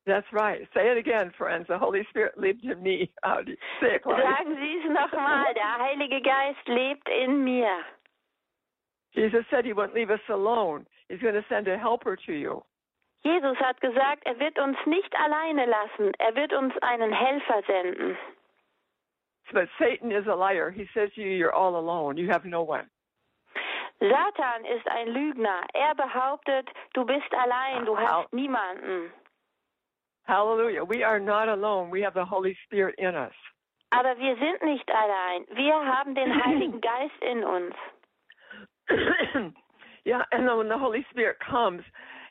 That's 0.05 0.31
right. 0.31 0.67
Say 0.73 0.89
it 0.91 0.97
again, 0.97 1.31
friends. 1.31 1.67
The 1.67 1.77
Holy 1.77 2.03
Spirit 2.05 2.37
lives 2.37 2.63
in 2.63 2.81
me. 2.81 3.09
How 3.23 3.41
do 3.41 3.51
you 3.51 3.57
say 3.79 3.95
it, 3.95 4.03
Claudia? 4.03 4.25
Sagen 4.25 4.55
Sie 4.55 4.77
es 4.79 4.89
nochmal, 4.91 5.53
der 5.53 5.77
Heilige 5.79 6.21
Geist 6.21 6.67
lebt 6.67 7.07
in 7.09 7.43
mir. 7.43 7.69
Jesus 9.11 9.43
said 9.49 9.65
he 9.65 9.73
wouldn't 9.73 9.93
leave 9.95 10.11
us 10.11 10.21
alone. 10.29 10.85
He's 11.09 11.19
going 11.21 11.33
to 11.33 11.43
send 11.49 11.67
a 11.67 11.77
helper 11.77 12.15
to 12.15 12.31
you. 12.31 12.63
Jesus 13.23 13.57
hat 13.57 13.81
gesagt, 13.81 14.23
er 14.25 14.39
wird 14.39 14.57
uns 14.59 14.77
nicht 14.85 15.13
alleine 15.19 15.65
lassen, 15.65 16.13
er 16.19 16.35
wird 16.35 16.53
uns 16.53 16.73
einen 16.81 17.11
Helfer 17.11 17.61
senden. 17.67 18.17
But 19.53 19.67
Satan 19.79 20.11
is 20.11 20.25
a 20.27 20.35
liar. 20.35 20.71
He 20.71 20.85
says 20.93 21.09
to 21.15 21.21
you, 21.21 21.29
you're 21.29 21.53
all 21.53 21.77
alone. 21.77 22.17
You 22.17 22.29
have 22.29 22.45
no 22.45 22.63
one. 22.63 22.85
Satan 23.99 24.65
ist 24.65 24.87
ein 24.87 25.07
Lügner. 25.09 25.63
Er 25.73 25.93
behauptet, 25.95 26.67
du 26.93 27.05
bist 27.05 27.33
allein, 27.33 27.85
du 27.85 27.97
hast 27.97 28.31
niemanden. 28.31 29.11
Hallelujah. 30.23 30.83
We 30.85 31.03
are 31.03 31.19
not 31.19 31.49
alone. 31.49 31.89
We 31.89 32.01
have 32.01 32.13
the 32.13 32.23
Holy 32.23 32.55
Spirit 32.65 32.95
in 32.97 33.15
us. 33.15 33.33
Aber 33.91 34.15
wir 34.19 34.35
sind 34.37 34.63
nicht 34.63 34.87
allein. 34.89 35.45
Wir 35.55 35.73
haben 35.73 36.13
den 36.13 36.31
Heiligen 36.31 36.79
Geist 36.81 37.21
in 37.21 37.43
uns. 37.43 37.75
yeah, 40.05 40.23
and 40.31 40.45
when 40.45 40.69
the 40.69 40.77
Holy 40.77 41.05
Spirit 41.09 41.37
comes, 41.39 41.81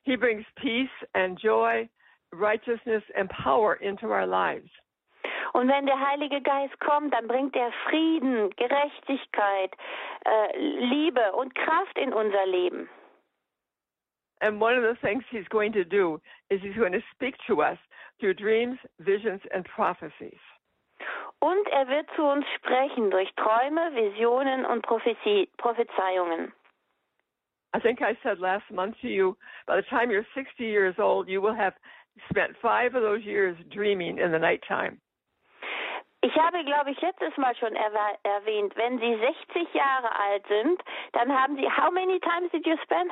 he 0.05 0.17
brings 0.17 0.45
peace 0.57 0.89
and 1.15 1.39
joy, 1.39 1.89
righteousness, 2.33 3.03
and 3.17 3.29
power 3.31 3.75
into 3.75 4.07
our 4.07 4.27
lives. 4.27 4.71
Und 5.53 5.69
wenn 5.69 5.87
der 5.87 5.99
Heilige 5.99 6.41
Geist 6.41 6.79
kommt, 6.81 7.15
dann 7.15 7.27
bringt 7.27 7.57
er 7.57 7.73
Frieden, 7.89 8.51
Gerechtigkeit, 8.57 9.73
äh, 10.25 10.59
Liebe 10.59 11.33
und 11.33 11.55
Kraft 11.55 11.97
in 11.99 12.13
unser 12.13 12.47
Leben. 12.47 12.89
And 14.41 14.61
one 14.61 14.77
of 14.77 14.85
the 14.85 14.95
things 15.01 15.25
he's 15.31 15.49
going 15.49 15.73
to 15.73 15.85
do 15.85 16.21
is 16.49 16.61
he's 16.63 16.77
going 16.77 16.93
to 16.93 17.03
speak 17.13 17.35
to 17.49 17.61
us 17.61 17.79
through 18.21 18.35
dreams, 18.35 18.79
visions, 18.99 19.41
and 19.53 19.65
prophecies. 19.65 20.39
Und 21.41 21.69
er 21.69 21.89
wird 21.89 22.09
zu 22.17 22.25
uns 22.25 22.45
sprechen 22.57 23.11
durch 23.11 23.33
Träume, 23.35 23.95
Visionen 23.95 24.65
und 24.65 24.83
Prophezie, 24.83 25.49
Prophezeiungen. 25.57 26.53
I 27.75 27.81
think 27.81 28.01
I 28.01 28.17
said 28.23 28.39
last 28.39 28.71
month 28.71 28.97
to 29.03 29.09
you, 29.09 29.37
by 29.67 29.77
the 29.77 29.87
time 29.89 30.11
you're 30.11 30.27
60 30.35 30.65
years 30.65 30.99
old, 30.99 31.29
you 31.29 31.41
will 31.41 31.55
have 31.55 31.75
spent 32.31 32.57
five 32.63 32.95
of 32.95 33.03
those 33.03 33.23
years 33.25 33.57
dreaming 33.71 34.19
in 34.19 34.33
the 34.33 34.39
nighttime. 34.39 35.01
Ich 36.29 36.37
habe, 36.37 36.63
glaube 36.63 36.91
ich, 36.91 37.01
letztes 37.01 37.35
Mal 37.39 37.57
schon 37.57 37.75
erwähnt, 37.75 38.77
wenn 38.77 38.99
Sie 38.99 39.17
60 39.17 39.73
Jahre 39.73 40.15
alt 40.15 40.47
sind, 40.47 40.83
dann 41.13 41.33
haben 41.33 41.57
Sie, 41.57 41.67
how 41.67 41.91
many 41.91 42.21
times 42.21 42.51
did 42.53 42.67
you 42.67 42.77
spend? 42.83 43.11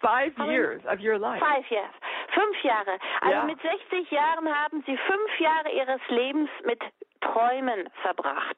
Five 0.00 0.32
years 0.38 0.82
of 0.86 1.00
your 1.00 1.18
life. 1.18 1.38
Five 1.38 1.70
years. 1.70 1.92
Fünf 2.32 2.64
Jahre. 2.64 2.98
Also 3.20 3.36
Ja. 3.36 3.44
mit 3.44 3.60
60 3.60 4.10
Jahren 4.10 4.48
haben 4.48 4.82
Sie 4.86 4.96
fünf 4.96 5.38
Jahre 5.40 5.70
Ihres 5.70 6.00
Lebens 6.08 6.48
mit 6.64 6.80
Träumen 7.20 7.86
verbracht. 8.00 8.56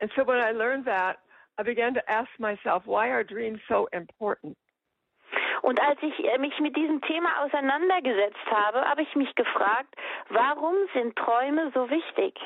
And 0.00 0.12
so 0.14 0.22
when 0.22 0.38
I 0.38 0.52
learned 0.52 0.84
that, 0.84 1.16
I 1.58 1.62
began 1.62 1.94
to 1.94 2.10
ask 2.10 2.28
myself, 2.38 2.86
why 2.86 3.08
are 3.10 3.24
dreams 3.24 3.60
so 3.68 3.88
important? 3.92 4.54
Und 5.66 5.80
als 5.80 6.00
ich 6.00 6.24
äh, 6.24 6.38
mich 6.38 6.56
mit 6.60 6.76
diesem 6.76 7.00
Thema 7.00 7.42
auseinandergesetzt 7.42 8.46
habe, 8.48 8.88
habe 8.88 9.02
ich 9.02 9.16
mich 9.16 9.34
gefragt, 9.34 9.92
warum 10.28 10.76
sind 10.94 11.16
Träume 11.16 11.72
so 11.74 11.90
wichtig? 11.90 12.38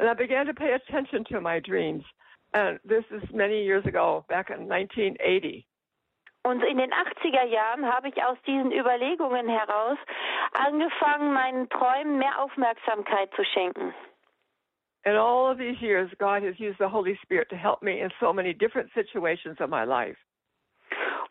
And 0.00 0.08
I 0.08 0.14
began 0.14 0.46
to 0.46 0.54
pay 0.54 0.72
attention 0.72 1.26
to 1.26 1.42
my 1.42 1.60
dreams. 1.60 2.04
And 2.54 2.80
this 2.84 3.04
is 3.10 3.22
many 3.34 3.62
years 3.62 3.84
ago, 3.84 4.24
back 4.28 4.48
in 4.48 4.72
1980. 4.72 5.66
Und 6.44 6.64
in 6.64 6.78
den 6.78 6.90
80er 6.90 7.44
Jahren 7.44 7.84
habe 7.84 8.08
ich 8.08 8.24
aus 8.24 8.38
diesen 8.46 8.72
Überlegungen 8.72 9.46
heraus 9.46 9.98
angefangen, 10.54 11.34
meinen 11.34 11.68
Träumen 11.68 12.16
mehr 12.16 12.40
Aufmerksamkeit 12.40 13.30
zu 13.34 13.44
schenken. 13.44 13.92
In 15.04 15.16
all 15.16 15.52
of 15.52 15.58
these 15.58 15.78
years, 15.82 16.10
God 16.18 16.42
has 16.42 16.58
used 16.58 16.78
the 16.78 16.88
Holy 16.88 17.18
Spirit 17.22 17.50
to 17.50 17.56
help 17.56 17.82
me 17.82 18.00
in 18.00 18.10
so 18.20 18.32
many 18.32 18.54
different 18.54 18.90
situations 18.94 19.60
of 19.60 19.68
my 19.68 19.84
life. 19.84 20.16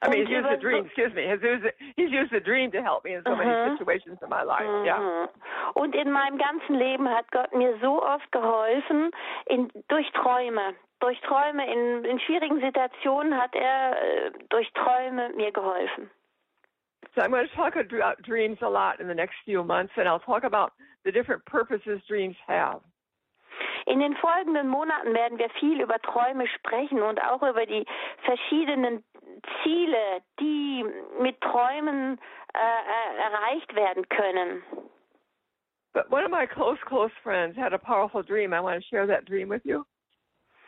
I 0.02 0.10
mean, 0.10 0.26
he's 0.26 0.30
used 0.30 0.48
the 0.50 0.58
dream, 0.58 0.86
excuse 0.86 1.14
me. 1.14 1.24
He's 1.24 1.42
used, 1.42 1.64
the, 1.64 1.72
he's 1.96 2.12
used 2.12 2.32
the 2.32 2.40
dream 2.40 2.72
to 2.72 2.82
help 2.82 3.04
me 3.04 3.16
in 3.16 3.24
so 3.24 3.32
Mhm. 3.32 3.38
many 3.38 3.78
situations 3.78 4.20
in 4.22 4.30
my 4.30 4.44
life. 4.44 4.70
Yeah. 4.86 5.00
Mhm. 5.00 5.30
Und 5.74 5.96
in 5.96 6.12
meinem 6.12 6.38
ganzen 6.38 6.76
Leben 6.76 7.10
hat 7.10 7.32
Gott 7.32 7.54
mir 7.54 7.78
so 7.82 8.02
oft 8.04 8.32
geholfen, 8.32 9.12
in, 9.48 9.72
durch 9.88 10.10
Träume. 10.12 10.76
Durch 11.00 11.20
Träume 11.22 11.66
in, 11.72 12.06
in 12.06 12.20
schwierigen 12.20 12.60
Situationen 12.60 13.36
hat 13.40 13.54
er 13.56 14.02
äh, 14.02 14.32
durch 14.50 14.72
Träume 14.74 15.30
mir 15.36 15.52
geholfen. 15.52 16.10
So 17.16 17.22
I'm 17.24 17.32
going 17.32 17.48
to 17.48 17.56
talk 17.56 17.76
about 17.76 18.22
dreams 18.22 18.60
a 18.62 18.70
lot 18.70 19.00
in 19.00 19.08
the 19.08 19.16
next 19.16 19.36
few 19.46 19.64
months, 19.64 19.94
and 19.98 20.08
I'll 20.08 20.20
talk 20.20 20.44
about 20.44 20.74
the 21.04 21.12
different 21.12 21.44
purposes 21.46 22.00
dreams 22.08 22.36
have. 22.46 22.82
In 23.88 24.02
den 24.02 24.18
folgenden 24.18 24.68
Monaten 24.68 25.14
werden 25.14 25.40
wir 25.40 25.50
viel 25.52 25.82
über 25.82 25.98
Träume 26.00 26.46
sprechen 26.48 27.02
und 27.02 27.24
auch 27.24 27.42
über 27.42 27.66
die 27.66 27.86
verschiedenen 28.24 29.02
Ziele, 29.64 30.22
die 30.42 30.86
mit 31.22 31.40
Träumen 31.40 32.20
äh, 32.54 32.58
äh, 32.58 33.18
erreicht 33.22 33.74
werden 33.76 34.08
können. 34.10 34.62
But 35.94 36.12
one 36.12 36.26
of 36.26 36.32
my 36.32 36.46
close, 36.46 36.78
close 36.86 37.12
friends 37.24 37.58
had 37.58 37.72
a 37.72 37.78
powerful 37.78 38.22
dream. 38.22 38.54
I 38.54 38.60
want 38.60 38.84
to 38.84 38.88
share 38.90 39.08
that 39.08 39.26
dream 39.26 39.50
with 39.50 39.64
you. 39.64 39.86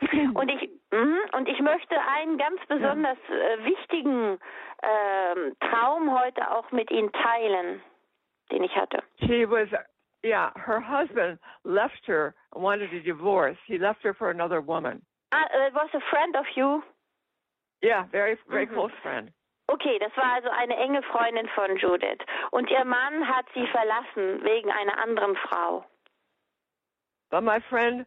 Und 0.34 0.48
ich, 0.48 0.70
mhm, 0.90 1.18
und 1.32 1.46
ich 1.46 1.60
möchte 1.60 1.96
einen 2.00 2.38
ganz 2.38 2.58
besonders 2.68 3.18
äh, 3.28 3.64
wichtigen 3.66 4.40
ähm, 4.82 5.56
Traum 5.60 6.18
heute 6.18 6.50
auch 6.50 6.70
mit 6.72 6.90
Ihnen 6.90 7.12
teilen, 7.12 7.82
den 8.50 8.64
ich 8.64 8.74
hatte. 8.74 9.02
She 9.20 9.44
was, 9.46 9.68
yeah, 10.22 10.50
her 10.56 10.80
husband 10.80 11.38
left 11.64 12.06
her 12.06 12.34
and 12.54 12.62
wanted 12.62 12.92
a 12.92 13.02
divorce. 13.02 13.56
He 13.66 13.78
left 13.78 14.02
her 14.02 14.14
for 14.14 14.30
another 14.30 14.60
woman. 14.60 15.02
Ah, 15.32 15.44
uh, 15.44 15.66
it 15.66 15.74
was 15.74 15.88
a 15.94 16.00
friend 16.10 16.36
of 16.36 16.44
you? 16.56 16.82
Yeah, 17.82 18.04
very, 18.12 18.36
very 18.48 18.66
Mhm. 18.66 18.74
close 18.74 18.92
friend. 19.02 19.32
Okay, 19.68 19.98
das 19.98 20.14
war 20.16 20.34
also 20.34 20.50
eine 20.50 20.76
enge 20.76 21.02
Freundin 21.02 21.48
von 21.54 21.76
Judith. 21.76 22.18
Und 22.50 22.68
ihr 22.70 22.84
Mann 22.84 23.26
hat 23.28 23.46
sie 23.54 23.66
verlassen 23.68 24.42
wegen 24.42 24.70
einer 24.70 24.98
anderen 24.98 25.36
Frau. 25.36 25.84
But 27.30 27.44
my 27.44 27.60
friend 27.60 28.04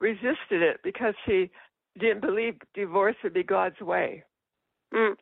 resisted 0.00 0.62
it 0.62 0.80
because 0.82 1.14
she 1.24 1.50
didn't 1.98 2.20
believe 2.20 2.56
divorce 2.74 3.16
would 3.24 3.34
be 3.34 3.42
God's 3.42 3.80
way. 3.80 4.24
Hm. 4.92 5.16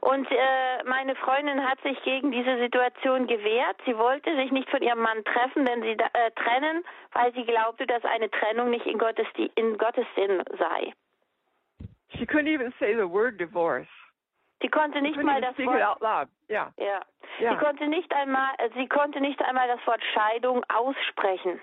Und 0.00 0.30
äh, 0.30 0.84
meine 0.84 1.14
Freundin 1.16 1.62
hat 1.68 1.80
sich 1.82 2.00
gegen 2.02 2.32
diese 2.32 2.58
Situation 2.58 3.26
gewehrt. 3.26 3.76
Sie 3.86 3.96
wollte 3.96 4.34
sich 4.36 4.50
nicht 4.50 4.68
von 4.70 4.82
ihrem 4.82 5.00
Mann 5.00 5.24
treffen, 5.24 5.64
denn 5.64 5.82
sie 5.82 5.92
äh, 5.92 6.30
trennen, 6.32 6.84
weil 7.12 7.32
sie 7.34 7.44
glaubte, 7.44 7.86
dass 7.86 8.04
eine 8.04 8.30
Trennung 8.30 8.70
nicht 8.70 8.86
in 8.86 8.98
Gottes, 8.98 9.26
in 9.54 9.78
Gottes 9.78 10.06
Sinn 10.16 10.42
sei. 10.58 10.92
She 12.18 12.26
couldn't 12.26 12.48
even 12.48 12.72
say 12.78 12.94
the 12.94 13.08
word 13.08 13.38
divorce. 13.38 13.88
Sie 14.62 14.68
konnte 14.68 15.02
nicht 15.02 15.20
mal 15.22 15.40
das 15.40 15.58
Wort. 15.58 16.28
Yeah, 16.48 16.72
ja. 16.78 17.02
Sie 17.38 17.44
yeah. 17.44 17.56
konnte 17.56 17.86
nicht 17.88 18.12
einmal 18.14 18.54
äh, 18.58 18.70
sie 18.74 18.86
konnte 18.86 19.20
nicht 19.20 19.42
einmal 19.42 19.68
das 19.68 19.84
Wort 19.86 20.00
Scheidung 20.14 20.64
aussprechen. 20.72 21.60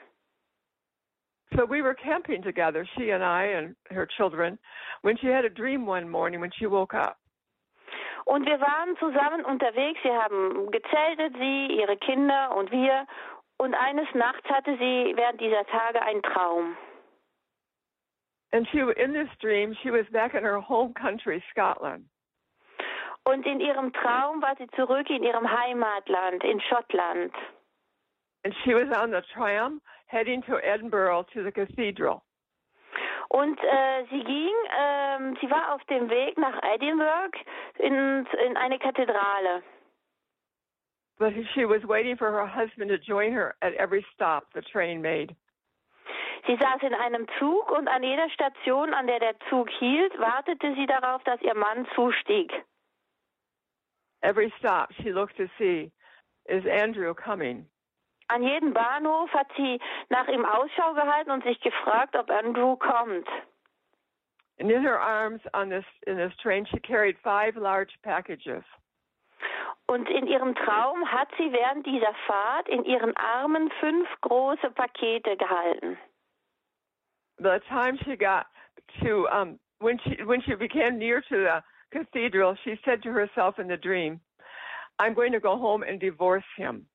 So 1.56 1.66
we 1.66 1.82
were 1.82 1.96
camping 1.96 2.42
together, 2.42 2.86
she 2.96 3.12
and 3.12 3.24
I 3.24 3.46
and 3.58 3.76
her 3.90 4.06
children, 4.06 4.58
when 5.02 5.18
she 5.18 5.28
had 5.28 5.46
a 5.46 5.50
dream 5.50 5.86
one 5.86 6.08
morning 6.08 6.40
when 6.40 6.52
she 6.58 6.66
woke 6.66 6.94
up. 6.94 7.18
Und 8.25 8.46
wir 8.46 8.60
waren 8.60 8.98
zusammen 8.98 9.44
unterwegs. 9.46 10.00
Wir 10.04 10.22
haben 10.22 10.72
gezeltet, 10.72 11.36
sie, 11.38 11.68
ihre 11.68 11.98
Kinder 11.98 12.56
und 12.56 12.72
wir. 12.72 13.06
Und 13.58 13.74
eines 13.75 14.08
Nachts 14.13 14.48
hatte 14.50 14.78
sie 14.78 15.13
während 15.16 15.40
dieser 15.40 15.66
Tage 15.66 16.01
einen 16.01 16.24
Traum. 16.24 16.75
And 18.54 18.68
she, 18.72 18.80
in 18.80 19.13
this 19.13 19.30
dream, 19.40 19.74
she 19.82 19.92
was 19.92 20.06
back 20.12 20.34
in 20.34 20.44
her 20.44 20.60
home 20.60 20.94
country, 20.94 21.42
Scotland. 21.51 22.06
Und 23.24 23.46
in 23.46 23.60
ihrem 23.60 23.94
Traum 23.94 24.42
war 24.42 24.56
sie 24.58 24.68
zurück 24.75 25.10
in 25.10 25.24
ihrem 25.24 25.50
Heimatland, 25.50 26.44
in 26.44 26.60
Schottland. 26.60 27.34
And 28.44 28.54
she 28.63 28.74
was 28.74 28.90
on 28.98 29.12
the 29.12 29.22
tram 29.34 29.80
heading 30.08 30.42
to 30.44 30.58
Edinburgh 30.58 31.25
to 31.34 31.44
the 31.44 31.51
cathedral. 31.51 32.24
Und 33.32 33.58
äh, 33.64 34.04
sie 34.10 34.26
ging, 34.26 34.54
ähm, 34.78 35.38
sie 35.40 35.50
war 35.50 35.74
auf 35.74 35.82
dem 35.86 36.10
Weg 36.10 36.38
nach 36.38 36.62
Edinburgh 36.64 37.32
in, 37.78 38.28
in 38.46 38.58
eine 38.58 38.78
Kathedrale. 38.78 39.64
But 41.18 41.34
she 41.54 41.64
was 41.64 41.82
waiting 41.88 42.18
for 42.18 42.30
her 42.30 42.46
husband 42.46 42.92
to 42.92 42.98
join 42.98 43.32
her 43.32 43.56
at 43.62 43.74
every 43.76 44.06
stop 44.14 44.48
the 44.54 44.62
train 44.62 45.02
made. 45.02 45.34
Sie 46.46 46.58
saß 46.58 46.84
in 46.84 46.94
einem 46.94 47.26
Zug 47.40 47.72
und 47.72 47.88
an 47.88 48.04
jeder 48.04 48.30
Station, 48.32 48.94
an 48.94 49.08
der 49.08 49.20
der 49.20 49.40
Zug 49.50 49.70
hielt, 49.80 50.12
wartete 50.20 50.74
sie 50.76 50.88
darauf, 50.88 51.24
dass 51.24 51.42
ihr 51.42 51.56
Mann 51.56 51.88
zustieg. 51.96 52.52
Every 54.24 54.52
stop 54.60 54.92
she 55.02 55.14
looked 55.14 55.38
to 55.38 55.48
see, 55.58 55.90
is 56.50 56.66
Andrew 56.66 57.14
coming? 57.14 57.66
An 58.32 58.44
jedem 58.44 58.74
Bahnhof 58.74 59.30
hat 59.34 59.48
sie 59.58 59.78
nach 60.08 60.28
ihm 60.30 60.46
Ausschau 60.46 60.94
gehalten 60.94 61.32
und 61.32 61.44
sich 61.44 61.60
gefragt, 61.60 62.16
ob 62.16 62.30
Andrew 62.30 62.78
kommt. 62.78 63.28
And 64.58 64.72
in 64.72 64.82
her 64.82 65.00
arms 65.00 65.42
on 65.54 65.70
this 65.70 65.84
in 66.08 66.16
this 66.16 66.32
train 66.42 66.66
she 66.66 66.80
carried 66.80 67.18
five 67.24 67.58
large 67.58 67.92
packages. 68.04 68.64
Und 69.88 70.10
in 70.10 70.28
ihrem 70.28 70.56
Traum 70.56 71.12
hat 71.12 71.28
sie 71.38 71.52
während 71.52 71.86
dieser 71.86 72.14
Fahrt 72.26 72.70
in 72.70 72.86
ihren 72.86 73.14
Armen 73.18 73.70
fünf 73.82 74.08
große 74.22 74.72
Pakete 74.72 75.36
gehalten. 75.36 75.98
The 77.40 77.60
time 77.68 77.98
she 78.06 78.16
got 78.16 78.46
to 79.02 79.28
um 79.30 79.60
when 79.80 80.00
she 80.00 80.24
when 80.24 80.42
she 80.44 80.56
became 80.56 80.98
near 80.98 81.22
to 81.22 81.36
the 81.36 81.64
cathedral, 81.92 82.56
she 82.64 82.80
said 82.86 83.04
to 83.04 83.12
herself 83.12 83.60
in 83.60 83.68
the 83.68 83.78
dream, 83.78 84.22
I'm 85.00 85.14
going 85.14 85.34
to 85.34 85.42
go 85.42 85.58
home 85.58 85.84
and 85.84 86.00
divorce 86.00 86.48
him. 86.56 86.86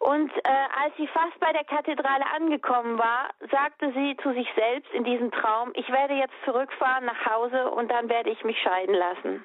Und 0.00 0.32
äh, 0.34 0.66
als 0.82 0.96
sie 0.96 1.06
fast 1.08 1.38
bei 1.40 1.52
der 1.52 1.64
Kathedrale 1.64 2.24
angekommen 2.34 2.98
war, 2.98 3.30
sagte 3.50 3.92
sie 3.92 4.16
zu 4.22 4.32
sich 4.32 4.48
selbst 4.56 4.90
in 4.92 5.04
diesem 5.04 5.30
Traum, 5.30 5.72
ich 5.74 5.88
werde 5.92 6.14
jetzt 6.14 6.34
zurückfahren 6.46 7.04
nach 7.04 7.26
Hause 7.26 7.70
und 7.70 7.90
dann 7.90 8.08
werde 8.08 8.30
ich 8.30 8.42
mich 8.42 8.58
scheiden 8.62 8.94
lassen. 8.94 9.44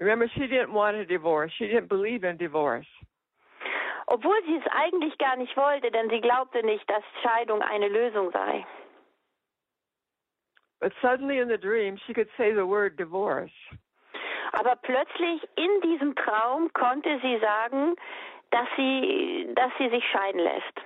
Remember, 0.00 0.28
she 0.28 0.46
didn't 0.46 0.72
want 0.72 0.96
a 0.96 1.04
divorce. 1.04 1.52
She 1.54 1.66
didn't 1.66 1.88
believe 1.88 2.24
in 2.24 2.38
divorce. 2.38 2.86
Obwohl 4.06 4.40
sie 4.46 4.56
es 4.56 4.66
eigentlich 4.70 5.18
gar 5.18 5.36
nicht 5.36 5.56
wollte, 5.56 5.90
denn 5.90 6.10
sie 6.10 6.20
glaubte 6.20 6.64
nicht, 6.64 6.88
dass 6.88 7.02
Scheidung 7.22 7.60
eine 7.62 7.88
Lösung 7.88 8.30
sei. 8.30 8.64
But 10.80 10.92
suddenly 11.00 11.38
in 11.38 11.48
the 11.48 11.58
dream, 11.58 11.96
she 12.06 12.12
could 12.12 12.28
say 12.36 12.52
the 12.52 12.66
word 12.66 12.98
divorce. 12.98 13.50
Aber 14.52 14.76
plötzlich 14.76 15.42
in 15.56 15.80
diesem 15.80 16.14
Traum 16.14 16.72
konnte 16.74 17.18
sie 17.22 17.38
sagen, 17.38 17.96
dass 18.54 18.68
sie, 18.76 19.50
dass 19.56 19.72
sie 19.78 19.88
sich 19.88 20.04
scheiden 20.10 20.40
lässt. 20.40 20.80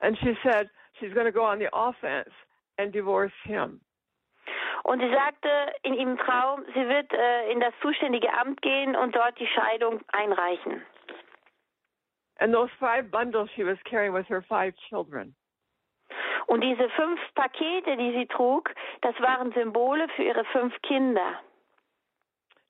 And 0.00 0.16
she 0.18 0.36
said 0.44 0.70
she's 1.00 1.12
going 1.12 1.26
to 1.26 1.32
go 1.32 1.44
on 1.44 1.58
the 1.58 1.68
offense 1.72 2.30
and 2.78 2.92
divorce 2.92 3.32
him. 3.42 3.80
Und 4.84 5.00
sie 5.00 5.10
sagte 5.10 5.50
in 5.82 5.94
ihrem 5.94 6.16
Traum, 6.18 6.64
sie 6.72 6.88
wird 6.88 7.12
äh, 7.12 7.50
in 7.50 7.58
das 7.58 7.74
zuständige 7.82 8.32
Amt 8.32 8.62
gehen 8.62 8.94
und 8.94 9.16
dort 9.16 9.38
die 9.40 9.48
Scheidung 9.48 10.00
einreichen. 10.12 10.82
And 12.38 12.54
those 12.54 12.70
five 12.78 13.10
bundles 13.10 13.50
she 13.56 13.64
was 13.64 13.78
carrying 13.84 14.14
with 14.14 14.28
her 14.28 14.42
five 14.42 14.72
children. 14.88 15.34
Und 16.46 16.62
diese 16.62 16.88
fünf 16.90 17.20
Pakete, 17.34 17.96
die 17.96 18.12
sie 18.12 18.26
trug, 18.26 18.72
das 19.02 19.20
waren 19.20 19.50
Symbole 19.52 20.08
für 20.10 20.22
ihre 20.22 20.44
fünf 20.46 20.80
Kinder. 20.82 21.40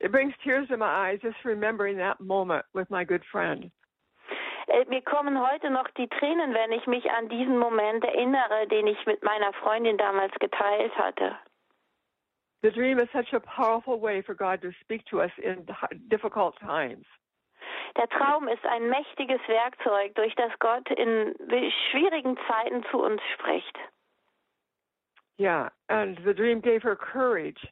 It 0.01 0.13
brings 0.13 0.33
tears 0.45 0.69
to 0.69 0.77
my 0.77 0.87
eyes 0.87 1.19
just 1.23 1.45
remembering 1.45 1.97
that 1.99 2.21
moment 2.21 2.65
with 2.73 2.89
my 2.91 3.05
good 3.05 3.23
friend. 3.33 3.71
Äh, 4.69 4.85
Mir 4.89 5.03
kommen 5.03 5.39
heute 5.39 5.71
noch 5.71 5.89
die 5.97 6.09
Tränen, 6.09 6.55
wenn 6.55 6.73
ich 6.73 6.87
mich 6.87 7.11
an 7.11 7.29
diesen 7.29 7.59
Moment 7.59 8.05
erinnere, 8.05 8.69
den 8.69 8.87
ich 8.87 9.07
mit 9.07 9.23
meiner 9.23 9.53
Freundin 9.55 9.97
damals 9.97 10.33
geteilt 10.39 10.97
hatte. 10.97 11.37
The 12.63 12.71
dream 12.71 12.99
is 12.99 13.09
such 13.13 13.33
a 13.33 13.41
powerful 13.41 14.01
way 14.01 14.21
for 14.21 14.35
God 14.35 14.61
to 14.63 14.73
speak 14.81 15.05
to 15.07 15.21
us 15.21 15.31
in 15.39 15.65
difficult 16.09 16.57
times. 16.59 17.07
Der 17.97 18.09
Traum 18.09 18.49
ist 18.49 18.65
ein 18.67 18.89
mächtiges 18.89 19.41
Werkzeug, 19.49 20.15
durch 20.15 20.35
das 20.35 20.53
Gott 20.59 20.89
in 20.91 21.35
schwierigen 21.91 22.37
Zeiten 22.47 22.85
zu 22.91 23.03
uns 23.03 23.21
spricht. 23.35 23.79
Yeah, 25.39 25.71
and 25.89 26.19
the 26.25 26.35
dream 26.35 26.61
gave 26.61 26.83
her 26.83 26.97
courage 26.97 27.65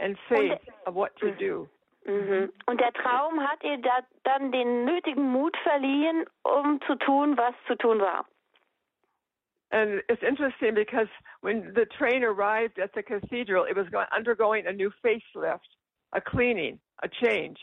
and 0.00 0.16
faith 0.28 0.58
of 0.86 0.94
what 0.94 1.14
to 1.16 1.30
do. 1.32 1.68
Mhm. 2.06 2.50
Und 2.66 2.80
der 2.80 2.92
Traum 2.92 3.40
hat 3.40 3.62
ihr 3.62 3.78
da, 3.78 4.00
dann 4.24 4.50
den 4.52 4.84
nötigen 4.84 5.30
Mut 5.32 5.56
verliehen, 5.62 6.24
um 6.42 6.80
zu 6.86 6.96
tun, 6.96 7.36
was 7.36 7.54
zu 7.66 7.76
tun 7.76 8.00
war. 8.00 8.24
And 9.72 10.02
it's 10.08 10.22
interesting 10.22 10.74
because 10.74 11.08
when 11.42 11.72
the 11.74 11.86
train 11.98 12.24
arrived 12.24 12.78
at 12.80 12.92
the 12.94 13.02
cathedral, 13.02 13.64
it 13.64 13.76
was 13.76 13.88
go- 13.90 14.04
undergoing 14.10 14.66
a 14.66 14.72
new 14.72 14.90
facelift, 15.04 15.68
a 16.12 16.20
cleaning, 16.20 16.80
a 17.02 17.08
change. 17.08 17.58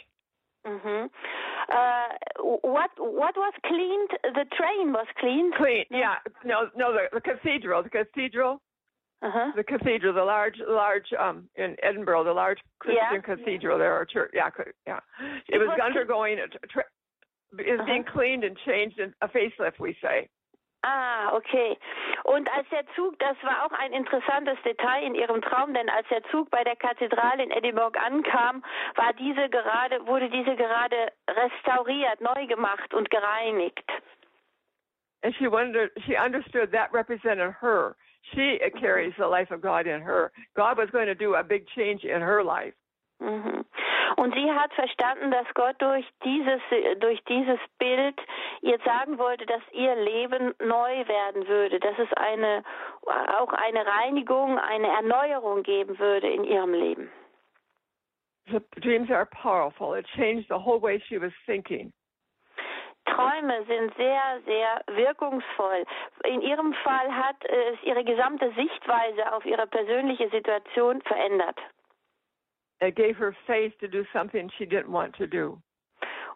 Mm 0.64 0.80
-hmm. 0.80 1.10
Uh, 1.70 2.10
what 2.62 2.92
what 2.98 3.36
was 3.36 3.54
cleaned? 3.62 4.12
The 4.22 4.46
train 4.56 4.94
was 4.94 5.08
cleaned. 5.16 5.54
Clean, 5.56 5.86
yeah. 5.90 6.18
No, 6.44 6.70
no, 6.76 6.94
the, 6.94 7.10
the 7.12 7.22
cathedral, 7.22 7.84
the 7.84 7.90
cathedral, 7.90 8.62
Uh-huh. 9.24 9.52
the 9.56 9.64
cathedral, 9.64 10.14
the 10.14 10.24
large, 10.24 10.62
large, 10.68 11.12
um, 11.18 11.50
in 11.56 11.76
Edinburgh, 11.82 12.24
the 12.24 12.34
large 12.34 12.60
Christian 12.80 13.02
Yeah. 13.14 13.22
cathedral 13.22 13.80
there, 13.80 13.96
or 13.98 14.06
church, 14.06 14.30
yeah, 14.34 14.50
yeah. 14.86 15.00
It, 15.50 15.56
It 15.56 15.58
was, 15.58 15.70
was- 15.70 15.80
undergoing 15.80 16.38
a 16.40 16.48
tra- 16.68 16.84
is 17.58 17.80
being 17.86 18.04
Uh-huh. 18.04 18.12
cleaned 18.14 18.44
and 18.44 18.56
changed, 18.60 19.00
in 19.00 19.14
a 19.22 19.28
facelift, 19.28 19.80
we 19.80 19.94
say. 20.02 20.30
Ah, 20.84 21.32
okay. 21.34 21.76
Und 22.26 22.48
als 22.56 22.70
der 22.70 22.86
Zug, 22.96 23.18
das 23.18 23.36
war 23.42 23.66
auch 23.66 23.72
ein 23.72 23.92
interessantes 23.94 24.62
Detail 24.64 25.02
in 25.04 25.16
ihrem 25.16 25.42
Traum, 25.42 25.74
denn 25.74 25.90
als 25.90 26.08
der 26.10 26.22
Zug 26.26 26.52
bei 26.52 26.64
der 26.64 26.76
Kathedrale 26.76 27.42
in 27.42 27.50
Edinburgh 27.52 27.98
ankam, 28.00 28.64
war 28.96 29.12
diese 29.14 29.50
gerade, 29.50 30.06
wurde 30.06 30.30
diese 30.30 30.56
gerade 30.56 31.12
restauriert, 31.28 32.22
neu 32.22 32.46
gemacht 32.46 32.94
und 32.94 33.10
gereinigt. 33.10 33.84
And 35.24 35.34
she 35.36 35.48
wondered, 35.48 35.92
she 36.06 36.16
understood 36.16 36.72
that 36.72 36.94
represented 36.94 37.56
her. 37.60 37.96
She 38.34 38.60
carries 38.80 39.14
the 39.18 39.28
life 39.28 39.52
of 39.52 39.62
God 39.62 39.88
in 39.88 40.02
her. 40.02 40.32
God 40.56 40.78
was 40.78 40.90
going 40.92 41.08
to 41.08 41.16
do 41.16 41.36
a 41.36 41.44
big 41.44 41.66
change 41.76 42.04
in 42.04 42.22
her 42.22 42.44
life. 42.44 42.74
Mhm. 43.22 43.66
Und 44.16 44.34
sie 44.34 44.52
hat 44.52 44.74
verstanden, 44.74 45.32
dass 45.32 45.46
Gott 45.54 45.76
durch 45.82 46.06
dieses, 46.24 46.62
durch 47.00 47.24
dieses 47.26 47.60
Bild 47.78 48.20
ihr 48.62 48.80
sagen 48.86 49.18
wollte, 49.18 49.46
dass 49.46 49.62
ihr 49.74 49.96
Leben 49.96 50.54
neu 50.60 51.08
werden 51.08 51.48
würde, 51.48 51.80
dass 51.80 51.98
es 52.00 52.12
eine, 52.14 52.64
auch 53.40 53.52
eine 53.54 53.86
Reinigung, 53.86 54.58
eine 54.60 54.88
Erneuerung 54.88 55.64
geben 55.64 56.00
würde 56.00 56.28
in 56.28 56.44
ihrem 56.44 56.74
Leben. 56.74 57.12
The 58.50 58.62
dreams 58.80 59.12
are 59.12 59.26
powerful. 59.26 59.94
It 59.94 60.06
changed 60.16 60.48
the 60.48 60.58
whole 60.58 60.80
way 60.80 61.04
she 61.10 61.18
was 61.18 61.34
thinking. 61.46 61.92
Träume 63.08 63.66
sind 63.66 63.96
sehr, 63.96 64.42
sehr 64.46 64.82
wirkungsvoll. 64.88 65.86
In 66.26 66.42
ihrem 66.42 66.74
Fall 66.74 67.14
hat 67.14 67.44
es 67.46 67.82
ihre 67.84 68.04
gesamte 68.04 68.52
Sichtweise 68.54 69.34
auf 69.34 69.46
ihre 69.46 69.68
persönliche 69.68 70.30
Situation 70.30 71.02
verändert. 71.02 71.58
It 72.80 72.96
gave 72.96 73.18
her 73.18 73.34
faith 73.46 73.78
to 73.80 73.88
do 73.88 74.04
something 74.14 74.50
she 74.58 74.66
didn't 74.66 74.92
want 74.92 75.16
to 75.16 75.26
do. 75.26 75.58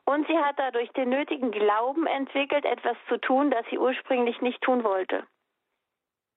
Und 0.05 0.25
sie 0.27 0.37
hat 0.37 0.57
dadurch 0.57 0.89
den 0.93 1.09
nötigen 1.09 1.51
Glauben 1.51 2.07
entwickelt, 2.07 2.65
etwas 2.65 2.97
zu 3.07 3.17
tun, 3.19 3.51
das 3.51 3.65
sie 3.69 3.77
ursprünglich 3.77 4.41
nicht 4.41 4.61
tun 4.61 4.83
wollte. 4.83 5.23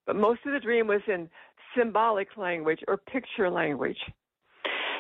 But 0.07 0.17
most 0.17 0.45
of 0.45 0.53
the 0.53 0.61
dream 0.61 0.89
was 0.89 1.01
in 1.07 1.31
symbolic 1.75 2.37
language 2.37 2.85
or 2.87 2.99
picture 2.99 3.49
language. 3.49 3.99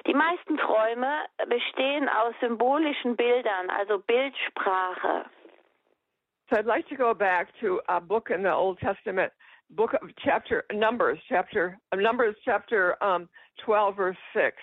Die 0.06 0.14
meisten 0.14 0.58
Träume 0.58 1.24
bestehen 1.48 2.08
aus 2.08 2.34
symbolischen 2.40 3.16
Bildern, 3.16 3.70
also 3.70 3.98
Bildsprache. 3.98 5.24
So 6.50 6.56
I'd 6.56 6.66
like 6.66 6.86
to 6.88 6.96
go 6.96 7.14
back 7.14 7.48
to 7.60 7.80
a 7.88 8.00
book 8.00 8.28
in 8.28 8.42
the 8.42 8.52
Old 8.52 8.78
Testament, 8.78 9.32
book 9.70 9.94
of 9.94 10.10
chapter 10.22 10.64
Numbers, 10.72 11.18
chapter 11.26 11.78
uh, 11.92 11.96
Numbers, 11.96 12.36
chapter 12.44 13.02
um, 13.02 13.28
12, 13.64 13.96
verse 13.96 14.18
6. 14.34 14.56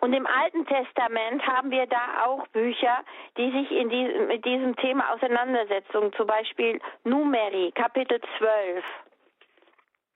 Und 0.00 0.14
im 0.14 0.26
Alten 0.26 0.66
Testament 0.66 1.46
haben 1.46 1.70
wir 1.70 1.86
da 1.86 2.24
auch 2.24 2.46
Bücher, 2.48 3.04
die 3.36 3.50
sich 3.50 3.70
in 3.70 3.88
diesem, 3.90 4.26
mit 4.26 4.44
diesem 4.44 4.74
Thema 4.76 5.12
auseinandersetzen. 5.12 6.12
Zum 6.16 6.26
Beispiel 6.26 6.80
Numeri, 7.04 7.72
Kapitel 7.74 8.20
12. 8.38 8.84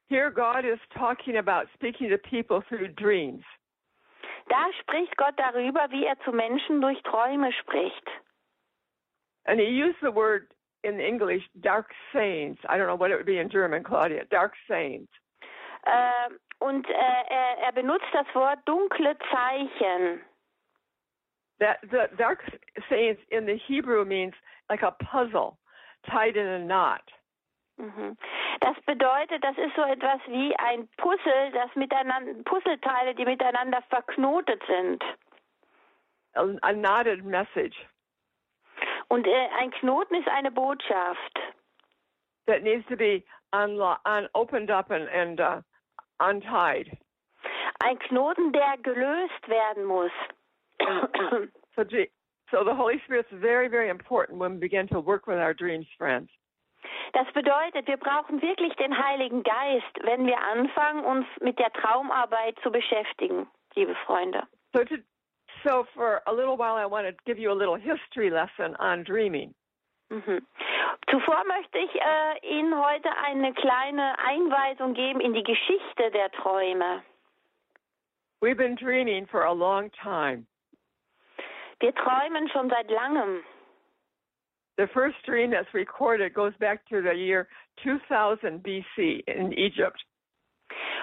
Here, 0.09 0.31
God 0.31 0.65
is 0.65 0.79
talking 0.95 1.37
about 1.37 1.69
speaking 1.75 2.09
to 2.09 2.17
people 2.17 2.63
through 2.69 2.89
dreams. 2.95 3.45
Da 4.49 4.73
spricht 4.81 5.17
Gott 5.17 5.35
darüber, 5.37 5.91
wie 5.91 6.05
er 6.05 6.19
zu 6.21 6.33
Menschen 6.33 6.81
durch 6.81 7.01
Träume 7.03 7.53
spricht. 7.53 8.07
And 9.45 9.59
he 9.59 9.67
used 9.67 9.99
the 10.01 10.15
word 10.15 10.49
in 10.85 11.01
English, 11.01 11.43
dark 11.61 11.93
sayings. 12.13 12.59
I 12.69 12.77
don't 12.77 12.87
know 12.87 12.97
what 12.97 13.11
it 13.11 13.17
would 13.17 13.27
be 13.27 13.39
in 13.39 13.49
German, 13.49 13.83
Claudia. 13.83 14.25
Dark 14.31 14.55
sayings. 14.67 15.09
Äh, 15.85 16.31
und 16.59 16.89
äh, 16.89 16.93
er, 16.93 17.59
er 17.59 17.73
benutzt 17.73 18.07
das 18.13 18.27
Wort 18.35 18.59
dunkle 18.67 19.17
Zeichen. 19.31 20.21
That 21.61 21.79
the 21.91 22.09
dark 22.17 22.45
sayings 22.89 23.19
in 23.31 23.47
the 23.47 23.57
Hebrew 23.57 24.05
means 24.05 24.35
like 24.69 24.83
a 24.83 24.93
puzzle 24.93 25.59
tied 26.11 26.37
in 26.37 26.47
a 26.47 26.59
knot. 26.59 27.03
Mhm. 27.79 28.17
Das 28.61 28.77
bedeutet, 28.87 29.43
das 29.45 29.57
ist 29.59 29.75
so 29.77 29.83
etwas 29.83 30.21
wie 30.27 30.55
ein 30.57 30.89
Puzzle, 30.97 31.51
das 31.53 31.75
miteinander 31.77 32.35
Puzzleteile, 32.45 33.15
die 33.15 33.25
miteinander 33.25 33.83
verknotet 33.89 34.63
sind. 34.67 35.03
A, 36.35 36.45
a 36.63 36.73
knotted 36.73 37.25
message. 37.25 37.77
Und 39.09 39.27
äh, 39.27 39.49
ein 39.61 39.71
Knoten 39.71 40.15
ist 40.17 40.29
eine 40.29 40.51
Botschaft. 40.51 41.39
that 42.49 42.63
needs 42.63 42.85
to 42.89 42.97
be 42.97 43.23
un- 43.53 43.79
opened 44.35 44.71
up 44.71 44.91
and, 44.91 45.09
and 45.11 45.39
uh, 45.39 45.61
untied. 46.21 46.97
Ein 47.81 47.99
Knoten, 47.99 48.53
der 48.53 48.77
gelöst 48.83 49.47
werden 49.49 49.85
muss. 49.85 50.11
So, 51.77 51.85
so 52.51 52.65
the 52.65 52.75
Holy 52.75 52.99
Spirit's 53.05 53.29
very, 53.31 53.69
very 53.69 53.89
important 53.89 54.39
when 54.39 54.55
we 54.55 54.59
begin 54.59 54.89
to 54.89 55.01
work 55.01 55.27
with 55.27 55.39
our 55.39 55.55
dreams, 55.55 55.87
friends. 55.97 56.29
Das 57.13 57.27
bedeutet, 57.33 57.87
wir 57.87 57.97
brauchen 57.97 58.41
wirklich 58.43 58.75
den 58.77 58.97
Heiligen 58.97 59.43
Geist, 59.43 59.99
wenn 60.03 60.27
wir 60.27 60.41
anfangen, 60.41 61.05
uns 61.05 61.27
mit 61.41 61.59
der 61.59 61.73
Traumarbeit 61.73 62.59
zu 62.63 62.71
beschäftigen, 62.71 63.47
liebe 63.75 63.95
Freunde. 64.07 64.43
So, 64.75 64.85
to, 64.85 64.97
so 65.65 65.85
for 65.95 66.21
a 66.27 66.33
little 66.33 66.57
while, 66.57 66.77
I 66.77 66.87
want 66.87 67.07
to 67.07 67.15
give 67.25 67.41
you 67.41 67.51
a 67.51 67.55
little 67.55 67.77
history 67.77 68.31
lesson 68.31 68.77
on 68.77 69.05
dreaming. 69.05 69.55
Mhm. 70.11 70.47
Zuvor 71.11 71.45
möchte 71.47 71.79
ich 71.79 71.95
äh, 71.95 72.59
Ihnen 72.59 72.75
heute 72.75 73.11
eine 73.25 73.53
kleine 73.55 74.19
Einweisung 74.19 74.95
geben 74.95 75.21
in 75.21 75.35
die 75.35 75.43
Geschichte 75.43 76.11
der 76.11 76.31
Träume. 76.33 77.03
We've 78.41 78.57
been 78.57 78.77
dreaming 78.77 79.27
for 79.27 79.45
a 79.45 79.53
long 79.53 79.91
time. 79.93 80.47
Wir 81.81 81.95
träumen 81.95 82.49
schon 82.49 82.71
seit 82.71 82.91
langem. 82.91 83.43
The 84.79 84.87
first 84.95 85.17
dream 85.27 85.51
that's 85.51 85.73
recorded 85.75 86.33
goes 86.35 86.55
back 86.59 86.87
to 86.89 87.03
the 87.03 87.13
year 87.13 87.47
2000 87.83 88.63
BC 88.63 89.25
in 89.27 89.53
Egypt. 89.53 90.01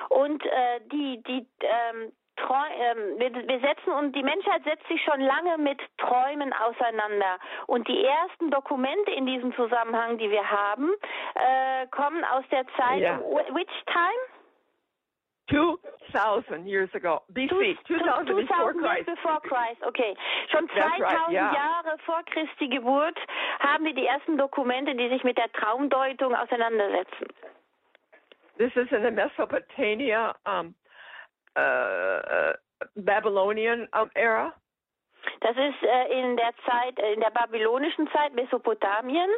Und 0.10 0.44
äh, 0.46 0.80
die, 0.92 1.22
die 1.28 1.46
ähm, 1.62 2.12
ähm, 2.38 3.20
wir, 3.20 3.34
wir 3.34 3.60
setzen 3.60 3.92
und 3.94 4.16
die 4.16 4.24
Menschheit 4.24 4.64
setzt 4.64 4.88
sich 4.88 5.02
schon 5.04 5.20
lange 5.22 5.58
mit 5.58 5.80
Träumen 5.98 6.54
auseinander. 6.54 7.38
Und 7.68 7.88
die 7.88 8.04
ersten 8.06 8.50
Dokumente 8.52 9.12
in 9.12 9.26
diesem 9.26 9.54
Zusammenhang, 9.56 10.18
die 10.18 10.30
wir 10.30 10.50
haben, 10.50 10.92
äh, 11.36 11.88
kommen 11.88 12.24
aus 12.26 12.44
der 12.52 12.66
Zeit. 12.78 13.00
Ja. 13.02 13.20
Wh- 13.20 13.54
Which 13.56 13.72
time? 13.88 14.35
2,000 15.50 16.68
years 16.68 16.90
ago, 16.96 17.22
BC, 17.34 17.78
2000 17.88 18.26
before 18.26 18.74
2000 18.74 18.82
years 18.82 18.82
Christ. 18.82 19.06
before 19.06 19.40
Christ, 19.42 19.80
okay. 19.88 20.14
Schon 20.52 20.66
That's 20.74 20.98
2000 20.98 21.02
right, 21.02 21.32
yeah. 21.32 21.54
Jahre 21.54 21.98
vor 22.06 22.24
Christi 22.26 22.68
Geburt 22.68 23.18
haben 23.60 23.86
wir 23.86 23.94
die 23.94 24.08
ersten 24.08 24.38
Dokumente, 24.38 24.96
die 24.96 25.10
sich 25.10 25.24
mit 25.24 25.38
der 25.38 25.52
Traumdeutung 25.52 26.34
auseinandersetzen. 26.34 27.28
This 28.58 28.72
is 28.76 28.88
in 28.92 29.04
the 29.04 29.12
Mesopotamia, 29.12 30.34
um, 30.46 30.74
uh, 31.58 31.62
uh, 31.62 32.54
Babylonian 32.96 33.88
um, 33.94 34.10
era. 34.16 34.54
Das 35.42 35.56
ist 35.58 35.84
äh, 35.84 36.20
in 36.20 36.38
der 36.38 36.54
Zeit, 36.66 36.98
äh, 37.00 37.14
in 37.14 37.20
der 37.20 37.32
babylonischen 37.32 38.08
Zeit 38.12 38.34
Mesopotamien. 38.34 39.30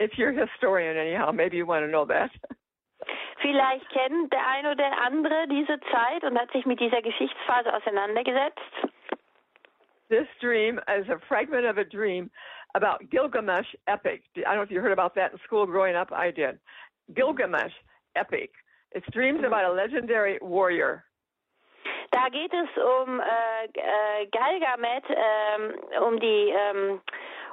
If 0.00 0.12
you're 0.16 0.30
a 0.30 0.46
historian, 0.46 0.96
anyhow, 0.96 1.30
maybe 1.32 1.56
you 1.56 1.66
want 1.66 1.84
to 1.84 1.88
know 1.88 2.04
that. 2.06 2.30
Vielleicht 3.40 3.88
kennt 3.90 4.32
der 4.32 4.46
ein 4.46 4.66
oder 4.66 4.98
andere 4.98 5.46
diese 5.48 5.80
Zeit 5.90 6.24
und 6.24 6.38
hat 6.38 6.50
sich 6.52 6.66
mit 6.66 6.80
dieser 6.80 7.02
Geschichtsphase 7.02 7.74
auseinandergesetzt. 7.74 8.60
This 10.08 10.28
dream 10.40 10.78
is 10.88 11.08
a 11.08 11.18
fragment 11.26 11.64
of 11.64 11.78
a 11.78 11.84
dream 11.84 12.30
about 12.74 13.08
Gilgamesh 13.10 13.66
epic. 13.86 14.22
I 14.36 14.42
don't 14.42 14.56
know 14.56 14.62
if 14.62 14.70
you 14.70 14.80
heard 14.80 14.92
about 14.92 15.14
that 15.14 15.32
in 15.32 15.38
school 15.44 15.66
growing 15.66 15.96
up. 15.96 16.12
I 16.12 16.30
did. 16.30 16.58
Gilgamesh 17.14 17.72
epic. 18.14 18.50
It's 18.92 19.06
dreams 19.12 19.40
about 19.44 19.64
a 19.64 19.72
legendary 19.72 20.38
warrior. 20.42 21.04
Da 22.12 22.28
geht 22.28 22.52
es 22.52 22.68
um 22.76 23.20
äh, 23.20 23.64
äh, 23.64 24.26
Galgamet, 24.26 25.04
ähm, 25.08 26.02
um 26.02 26.20
die 26.20 26.52
ähm, 26.54 27.00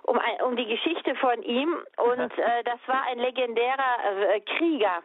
um, 0.04 0.20
um 0.46 0.56
die 0.56 0.66
Geschichte 0.66 1.16
von 1.16 1.42
ihm 1.44 1.78
und 1.98 2.32
äh, 2.38 2.64
das 2.64 2.80
war 2.88 3.04
ein 3.08 3.20
legendärer 3.20 4.36
äh, 4.36 4.42
Krieger. 4.42 5.02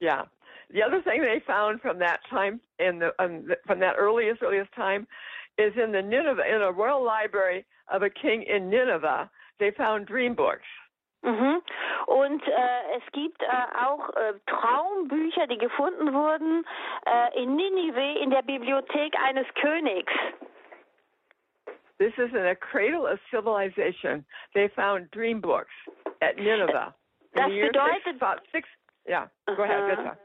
Yeah. 0.00 0.24
The 0.72 0.82
other 0.82 1.02
thing 1.02 1.22
they 1.22 1.42
found 1.46 1.80
from 1.80 1.98
that 1.98 2.20
time, 2.28 2.60
in 2.78 2.98
the, 3.00 3.10
um, 3.18 3.44
the 3.48 3.56
from 3.66 3.80
that 3.80 3.96
earliest 3.98 4.42
earliest 4.42 4.72
time, 4.74 5.06
is 5.58 5.72
in 5.82 5.92
the 5.92 6.02
Nineveh 6.02 6.42
in 6.48 6.62
a 6.62 6.72
royal 6.72 7.04
library 7.04 7.64
of 7.92 8.02
a 8.02 8.10
king 8.10 8.44
in 8.44 8.70
Nineveh. 8.70 9.28
They 9.58 9.72
found 9.76 10.06
dream 10.06 10.34
books. 10.34 10.66
Mhm. 11.24 11.60
Und 12.06 12.42
äh, 12.48 12.96
es 12.96 13.12
gibt 13.12 13.42
äh, 13.42 13.46
auch 13.84 14.08
äh, 14.16 14.32
Traumbücher, 14.46 15.46
die 15.48 15.58
gefunden 15.58 16.14
wurden 16.14 16.64
äh, 17.04 17.42
in 17.42 17.56
Ninive 17.56 18.18
in 18.22 18.30
der 18.30 18.42
Bibliothek 18.42 19.14
eines 19.22 19.46
Königs. 19.54 20.12
This 21.98 22.14
is 22.16 22.30
in 22.32 22.46
a 22.46 22.54
cradle 22.54 23.06
of 23.06 23.18
civilization. 23.30 24.24
They 24.54 24.68
found 24.68 25.10
dream 25.10 25.42
books 25.42 25.74
at 26.22 26.36
Nineveh. 26.36 26.94
In 27.34 27.42
Das 27.42 27.48
the 27.48 27.54
year 27.54 27.70
six, 27.70 28.16
about 28.16 28.40
six. 28.50 28.66
Yeah. 29.06 29.26
Go 29.46 29.62
ahead. 29.62 29.96
Bitte. 29.96 30.16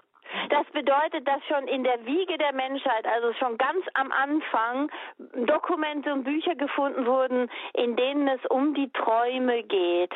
Das 0.50 0.66
bedeutet, 0.72 1.28
dass 1.28 1.44
schon 1.46 1.68
in 1.68 1.84
der 1.84 2.06
Wiege 2.06 2.38
der 2.38 2.54
Menschheit, 2.54 3.06
also 3.06 3.34
schon 3.34 3.58
ganz 3.58 3.86
am 3.94 4.12
Anfang, 4.12 4.92
Dokumente 5.46 6.12
und 6.12 6.24
Bücher 6.24 6.56
gefunden 6.56 7.06
wurden, 7.06 7.50
in 7.74 7.96
denen 7.96 8.28
es 8.28 8.44
um 8.50 8.74
die 8.74 8.92
Träume 8.92 9.64
geht. 9.64 10.14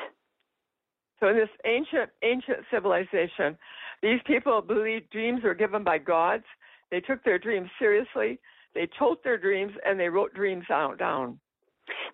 So 1.20 1.28
in 1.28 1.36
this 1.36 1.50
ancient 1.66 2.10
ancient 2.22 2.66
civilization, 2.70 3.58
these 4.02 4.22
people 4.24 4.62
believed 4.62 5.10
dreams 5.12 5.44
were 5.44 5.56
given 5.56 5.84
by 5.84 6.00
gods. 6.00 6.46
They 6.92 7.02
took 7.02 7.24
their 7.24 7.40
dreams 7.40 7.70
seriously. 7.78 8.40
They 8.74 8.88
told 8.88 9.22
their 9.24 9.38
dreams 9.38 9.74
and 9.86 10.00
they 10.00 10.10
wrote 10.10 10.34
dreams 10.34 10.70
out 10.70 10.98
down. 10.98 11.40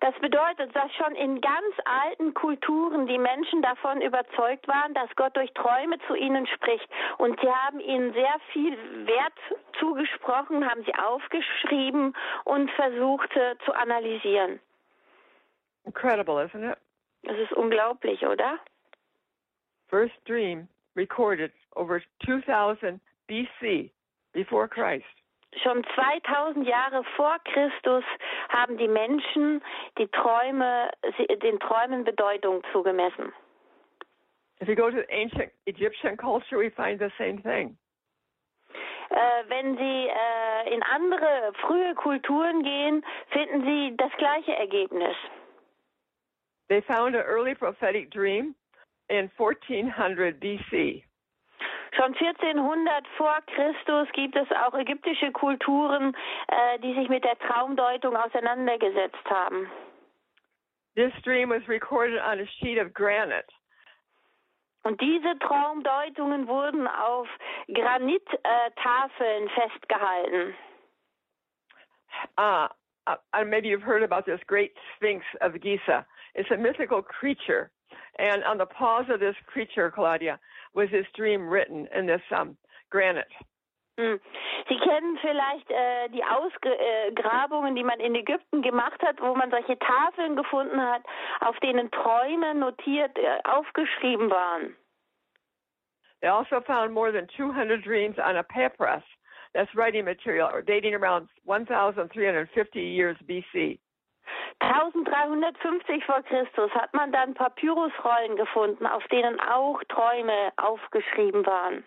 Das 0.00 0.14
bedeutet, 0.20 0.74
dass 0.74 0.92
schon 0.94 1.14
in 1.14 1.40
ganz 1.40 1.74
alten 1.84 2.34
Kulturen 2.34 3.06
die 3.06 3.18
Menschen 3.18 3.62
davon 3.62 4.00
überzeugt 4.00 4.68
waren, 4.68 4.94
dass 4.94 5.08
Gott 5.16 5.36
durch 5.36 5.52
Träume 5.54 5.98
zu 6.06 6.14
ihnen 6.14 6.46
spricht. 6.46 6.88
Und 7.18 7.38
sie 7.40 7.50
haben 7.50 7.80
ihnen 7.80 8.12
sehr 8.12 8.36
viel 8.52 8.76
Wert 9.06 9.38
zugesprochen, 9.78 10.68
haben 10.68 10.84
sie 10.84 10.94
aufgeschrieben 10.94 12.14
und 12.44 12.70
versucht 12.72 13.34
äh, 13.36 13.56
zu 13.64 13.72
analysieren. 13.72 14.60
Incredible, 15.84 16.42
isn't 16.42 16.72
it? 16.72 16.78
Das 17.22 17.38
ist 17.38 17.52
unglaublich, 17.52 18.26
oder? 18.26 18.58
First 19.88 20.14
dream 20.26 20.68
recorded 20.96 21.52
over 21.74 22.00
2000 22.24 23.00
BC, 23.28 23.90
before 24.32 24.68
Christ. 24.68 25.04
Schon 25.62 25.84
2000 25.94 26.66
Jahre 26.66 27.02
vor 27.16 27.38
Christus 27.44 28.04
haben 28.50 28.76
die 28.76 28.88
Menschen 28.88 29.62
die 29.98 30.08
Träume, 30.08 30.90
den 31.42 31.58
Träumen 31.60 32.04
Bedeutung 32.04 32.62
zugemessen. 32.72 33.32
If 34.60 34.68
you 34.68 34.74
go 34.74 34.90
to 34.90 35.02
ancient 35.10 35.52
Egyptian 35.66 36.16
culture, 36.16 36.58
we 36.58 36.70
find 36.70 36.98
the 36.98 37.10
same 37.18 37.42
thing. 37.42 37.76
Äh, 39.10 39.44
wenn 39.48 39.76
Sie 39.76 40.08
äh, 40.08 40.74
in 40.74 40.82
andere 40.82 41.52
frühe 41.60 41.94
Kulturen 41.94 42.62
gehen, 42.62 43.04
finden 43.30 43.62
Sie 43.64 43.96
das 43.96 44.10
gleiche 44.18 44.54
Ergebnis. 44.56 45.14
They 46.68 46.82
found 46.82 47.14
an 47.14 47.22
early 47.22 47.54
prophetic 47.54 48.10
dream 48.10 48.54
in 49.08 49.30
1400 49.38 50.40
BC. 50.40 51.04
Schon 51.96 52.14
1400 52.14 53.08
vor 53.16 53.38
Christus 53.46 54.08
gibt 54.12 54.36
es 54.36 54.46
auch 54.52 54.74
ägyptische 54.74 55.32
Kulturen, 55.32 56.14
äh, 56.48 56.78
die 56.80 56.94
sich 56.94 57.08
mit 57.08 57.24
der 57.24 57.38
Traumdeutung 57.38 58.14
auseinandergesetzt 58.14 59.24
haben. 59.30 59.70
This 60.94 61.12
dream 61.24 61.50
was 61.50 61.66
recorded 61.68 62.18
on 62.20 62.40
a 62.40 62.46
sheet 62.58 62.78
of 62.78 62.92
granite. 62.92 63.46
Und 64.82 65.00
diese 65.00 65.38
Traumdeutungen 65.40 66.46
wurden 66.46 66.86
auf 66.86 67.28
Granittafeln 67.68 69.48
festgehalten. 69.48 70.54
Uh, 72.38 72.68
uh, 73.06 73.16
and 73.32 73.50
maybe 73.50 73.68
you've 73.68 73.82
heard 73.82 74.02
about 74.02 74.24
this 74.26 74.40
great 74.46 74.72
Sphinx 74.94 75.24
of 75.40 75.60
Giza. 75.60 76.06
It's 76.34 76.50
a 76.50 76.56
mythical 76.56 77.02
creature. 77.02 77.70
And 78.18 78.44
on 78.44 78.58
the 78.58 78.66
paws 78.66 79.06
of 79.12 79.20
this 79.20 79.36
creature, 79.46 79.90
Claudia, 79.90 80.38
was 80.74 80.88
this 80.90 81.06
dream 81.14 81.48
written 81.48 81.86
in 81.94 82.06
this 82.06 82.22
um, 82.36 82.56
granite. 82.90 83.32
Hm. 83.98 84.20
Sie 84.68 84.76
kennen 84.78 85.18
vielleicht 85.22 85.70
äh, 85.70 86.08
die 86.10 86.22
Ausgrabungen, 86.22 87.74
die 87.74 87.84
man 87.84 87.98
in 87.98 88.14
Ägypten 88.14 88.60
gemacht 88.60 89.00
hat, 89.02 89.20
wo 89.20 89.34
man 89.34 89.50
solche 89.50 89.78
Tafeln 89.78 90.36
gefunden 90.36 90.80
hat, 90.80 91.02
auf 91.40 91.58
denen 91.60 91.90
Träume 91.90 92.54
notiert, 92.54 93.16
äh, 93.18 93.40
aufgeschrieben 93.44 94.30
waren. 94.30 94.76
They 96.20 96.28
also 96.28 96.60
found 96.60 96.92
more 96.92 97.12
than 97.12 97.28
200 97.36 97.82
dreams 97.82 98.16
on 98.18 98.36
a 98.36 98.42
papyrus. 98.42 99.02
That's 99.54 99.74
writing 99.74 100.04
material 100.04 100.50
or 100.52 100.60
dating 100.60 100.94
around 100.94 101.28
1,350 101.44 102.80
years 102.80 103.16
BC. 103.26 103.78
1350 104.60 106.04
vor 106.04 106.22
Christus 106.22 106.70
hat 106.72 106.92
man 106.94 107.12
dann 107.12 107.34
Papyrusrollen 107.34 108.36
gefunden, 108.36 108.86
auf 108.86 109.06
denen 109.08 109.38
auch 109.40 109.82
Träume 109.88 110.52
aufgeschrieben 110.56 111.44
waren. 111.44 111.84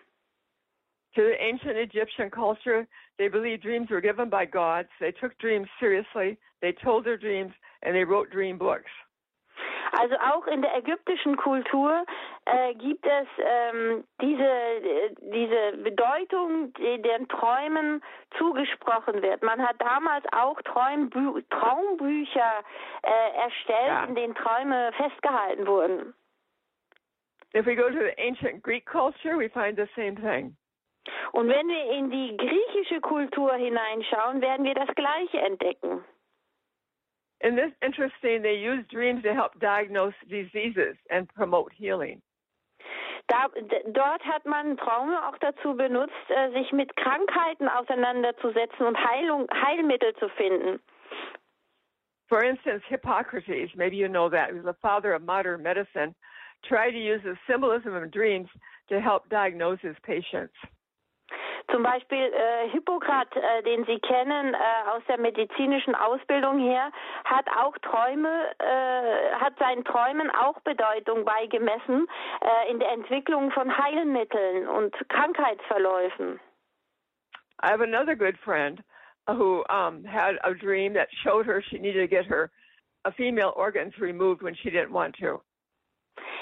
To 1.16 1.22
the 1.22 1.36
ancient 1.40 1.76
Egyptian 1.76 2.30
culture, 2.30 2.86
they 3.18 3.28
believed 3.28 3.64
dreams 3.64 3.90
were 3.90 4.00
given 4.00 4.30
by 4.30 4.46
gods. 4.46 4.88
They 5.00 5.10
took 5.10 5.36
dreams 5.38 5.68
seriously. 5.80 6.38
They 6.60 6.72
told 6.72 7.04
their 7.04 7.18
dreams 7.18 7.52
and 7.82 7.94
they 7.94 8.04
wrote 8.04 8.30
dream 8.30 8.58
books. 8.58 8.90
Also 9.92 10.16
auch 10.16 10.46
in 10.46 10.62
der 10.62 10.76
ägyptischen 10.76 11.36
Kultur 11.36 12.04
äh, 12.44 12.74
gibt 12.74 13.04
es 13.06 13.26
ähm, 13.38 14.04
diese, 14.20 14.50
diese 15.20 15.78
Bedeutung, 15.82 16.72
die 16.74 17.02
den 17.02 17.28
Träumen 17.28 18.02
zugesprochen 18.38 19.22
wird. 19.22 19.42
Man 19.42 19.60
hat 19.60 19.76
damals 19.78 20.24
auch 20.32 20.60
Traumbü 20.62 21.42
Traumbücher 21.50 22.64
äh, 23.02 23.38
erstellt, 23.44 23.88
ja. 23.88 24.04
in 24.04 24.14
denen 24.14 24.34
Träume 24.34 24.92
festgehalten 24.92 25.66
wurden. 25.66 26.14
If 27.52 27.66
we 27.66 27.74
go 27.74 27.88
to 27.88 27.98
the 27.98 28.16
ancient 28.16 28.62
Greek 28.62 28.86
culture, 28.86 29.36
we 29.36 29.48
find 29.48 29.76
the 29.76 29.88
same 29.96 30.14
thing. 30.14 30.56
Und 31.32 31.48
wenn 31.48 31.68
wir 31.68 31.90
in 31.92 32.10
die 32.10 32.36
griechische 32.36 33.00
Kultur 33.00 33.52
hineinschauen, 33.54 34.40
werden 34.40 34.64
wir 34.64 34.74
das 34.74 34.88
Gleiche 34.94 35.40
entdecken. 35.40 36.04
And 37.42 37.56
this 37.56 37.72
interesting, 37.82 38.42
they 38.42 38.54
use 38.54 38.84
dreams 38.90 39.22
to 39.22 39.32
help 39.32 39.58
diagnose 39.60 40.14
diseases 40.28 40.96
and 41.10 41.28
promote 41.28 41.72
healing. 41.74 42.20
Da, 43.28 43.46
dort 43.92 44.22
hat 44.22 44.44
man 44.44 44.76
Traume 44.76 45.16
auch 45.26 45.38
dazu 45.38 45.74
benutzt, 45.76 46.12
äh, 46.28 46.50
sich 46.50 46.72
mit 46.72 46.94
Krankheiten 46.96 47.68
auseinanderzusetzen 47.68 48.86
und 48.86 48.96
Heilung, 48.98 49.46
Heilmittel 49.52 50.14
zu 50.16 50.28
finden. 50.30 50.80
For 52.28 52.42
instance, 52.42 52.82
Hippocrates, 52.88 53.70
maybe 53.74 53.96
you 53.96 54.08
know 54.08 54.28
that, 54.28 54.52
was 54.52 54.64
the 54.64 54.76
father 54.80 55.14
of 55.14 55.22
modern 55.22 55.62
medicine, 55.62 56.14
tried 56.64 56.92
to 56.92 56.98
use 56.98 57.20
the 57.22 57.36
symbolism 57.46 57.94
of 57.94 58.10
dreams 58.10 58.48
to 58.88 59.00
help 59.00 59.28
diagnose 59.30 59.80
his 59.80 59.96
patients. 60.02 60.54
Zum 61.70 61.82
Beispiel 61.82 62.32
äh, 62.32 62.68
Hippokrat, 62.70 63.28
äh, 63.36 63.62
den 63.62 63.84
Sie 63.84 63.98
kennen 64.00 64.54
äh, 64.54 64.58
aus 64.90 65.02
der 65.08 65.18
medizinischen 65.18 65.94
Ausbildung 65.94 66.58
her, 66.58 66.90
hat 67.24 67.46
auch 67.56 67.76
Träume, 67.78 68.28
äh, 68.58 69.34
hat 69.34 69.58
seinen 69.58 69.84
Träumen 69.84 70.30
auch 70.30 70.58
Bedeutung 70.60 71.24
beigemessen 71.24 72.08
äh, 72.40 72.70
in 72.70 72.80
der 72.80 72.92
Entwicklung 72.92 73.50
von 73.52 73.76
Heilmitteln 73.76 74.68
und 74.68 74.94
Krankheitsverläufen. 75.08 76.40
I 77.62 77.68
have 77.68 77.82
another 77.82 78.16
good 78.16 78.36
friend 78.38 78.82
who 79.28 79.64
um, 79.68 80.04
had 80.04 80.36
a 80.44 80.54
dream 80.54 80.94
that 80.94 81.08
showed 81.22 81.46
her 81.46 81.62
she 81.62 81.78
needed 81.78 82.00
to 82.00 82.08
get 82.08 82.26
her 82.26 82.50
uh, 83.04 83.10
female 83.16 83.52
organs 83.54 83.92
removed 83.98 84.42
when 84.42 84.54
she 84.54 84.70
didn't 84.70 84.92
want 84.92 85.14
to. 85.20 85.40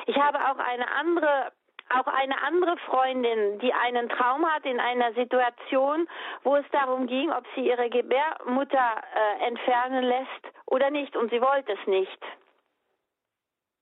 Ich 0.06 0.16
habe 0.16 0.38
auch 0.38 0.58
eine 0.58 0.90
andere 0.92 1.52
auch 1.90 2.06
eine 2.06 2.40
andere 2.42 2.76
Freundin, 2.86 3.58
die 3.60 3.72
einen 3.72 4.08
Traum 4.08 4.46
hat 4.46 4.64
in 4.64 4.80
einer 4.80 5.12
Situation, 5.14 6.08
wo 6.42 6.56
es 6.56 6.66
darum 6.70 7.06
ging, 7.06 7.30
ob 7.30 7.44
sie 7.54 7.68
ihre 7.68 7.88
Gebärmutter 7.90 9.02
äh, 9.14 9.46
entfernen 9.46 10.04
lässt 10.04 10.54
oder 10.66 10.90
nicht, 10.90 11.16
und 11.16 11.30
sie 11.30 11.40
wollte 11.40 11.72
es 11.72 11.86
nicht. 11.86 12.18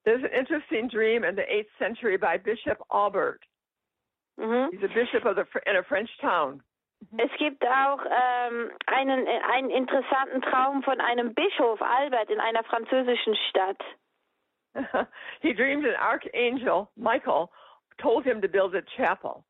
There's 0.05 0.23
an 0.23 0.31
interesting 0.31 0.89
dream 0.89 1.25
in 1.25 1.35
the 1.35 1.43
8th 1.43 1.71
century 1.79 2.17
by 2.17 2.39
Bishop 2.39 2.79
Albert. 2.91 3.43
Mhm. 4.39 4.71
He's 4.71 4.85
a 4.85 4.95
bishop 4.95 5.25
of 5.25 5.37
the, 5.37 5.45
in 5.67 5.77
a 5.77 5.83
French 5.83 6.11
town. 6.21 6.63
Mhm. 7.11 7.19
Es 7.19 7.31
gibt 7.39 7.67
auch 7.67 8.01
ähm, 8.05 8.71
einen, 8.87 9.27
einen 9.27 9.71
interessanten 9.71 10.43
Traum 10.43 10.83
von 10.83 11.01
einem 11.01 11.35
Bischof 11.35 11.83
Albert 11.83 12.31
in 12.31 12.39
einer 12.41 12.63
französischen 12.65 13.35
Stadt. 13.51 13.83
he 15.41 15.53
dreamed 15.53 15.87
an 15.87 15.97
archangel, 15.97 16.89
Michael, 16.97 17.51
told 17.99 18.25
him 18.25 18.41
to 18.41 18.49
build 18.49 18.75
a 18.75 18.83
chapel. 18.97 19.45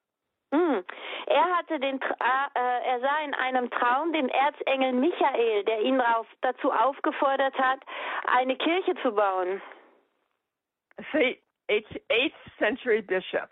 Mm. 0.53 0.85
Er 1.27 1.57
hatte 1.57 1.81
den, 1.81 2.01
äh, 2.01 2.87
er 2.87 3.01
sah 3.01 3.25
in 3.25 3.35
einem 3.35 3.69
Traum 3.71 4.13
den 4.13 4.29
Erzengel 4.29 4.93
Michael, 4.93 5.65
der 5.65 5.81
ihn 5.81 6.01
auf, 6.01 6.27
dazu 6.41 6.71
aufgefordert 6.71 7.59
hat, 7.59 7.81
eine 8.29 8.57
Kirche 8.57 8.95
zu 9.03 9.13
bauen. 9.13 9.61
See, 11.13 11.41
eighth, 11.69 12.01
eighth 12.11 12.37
century 12.59 13.03
bishop. 13.03 13.51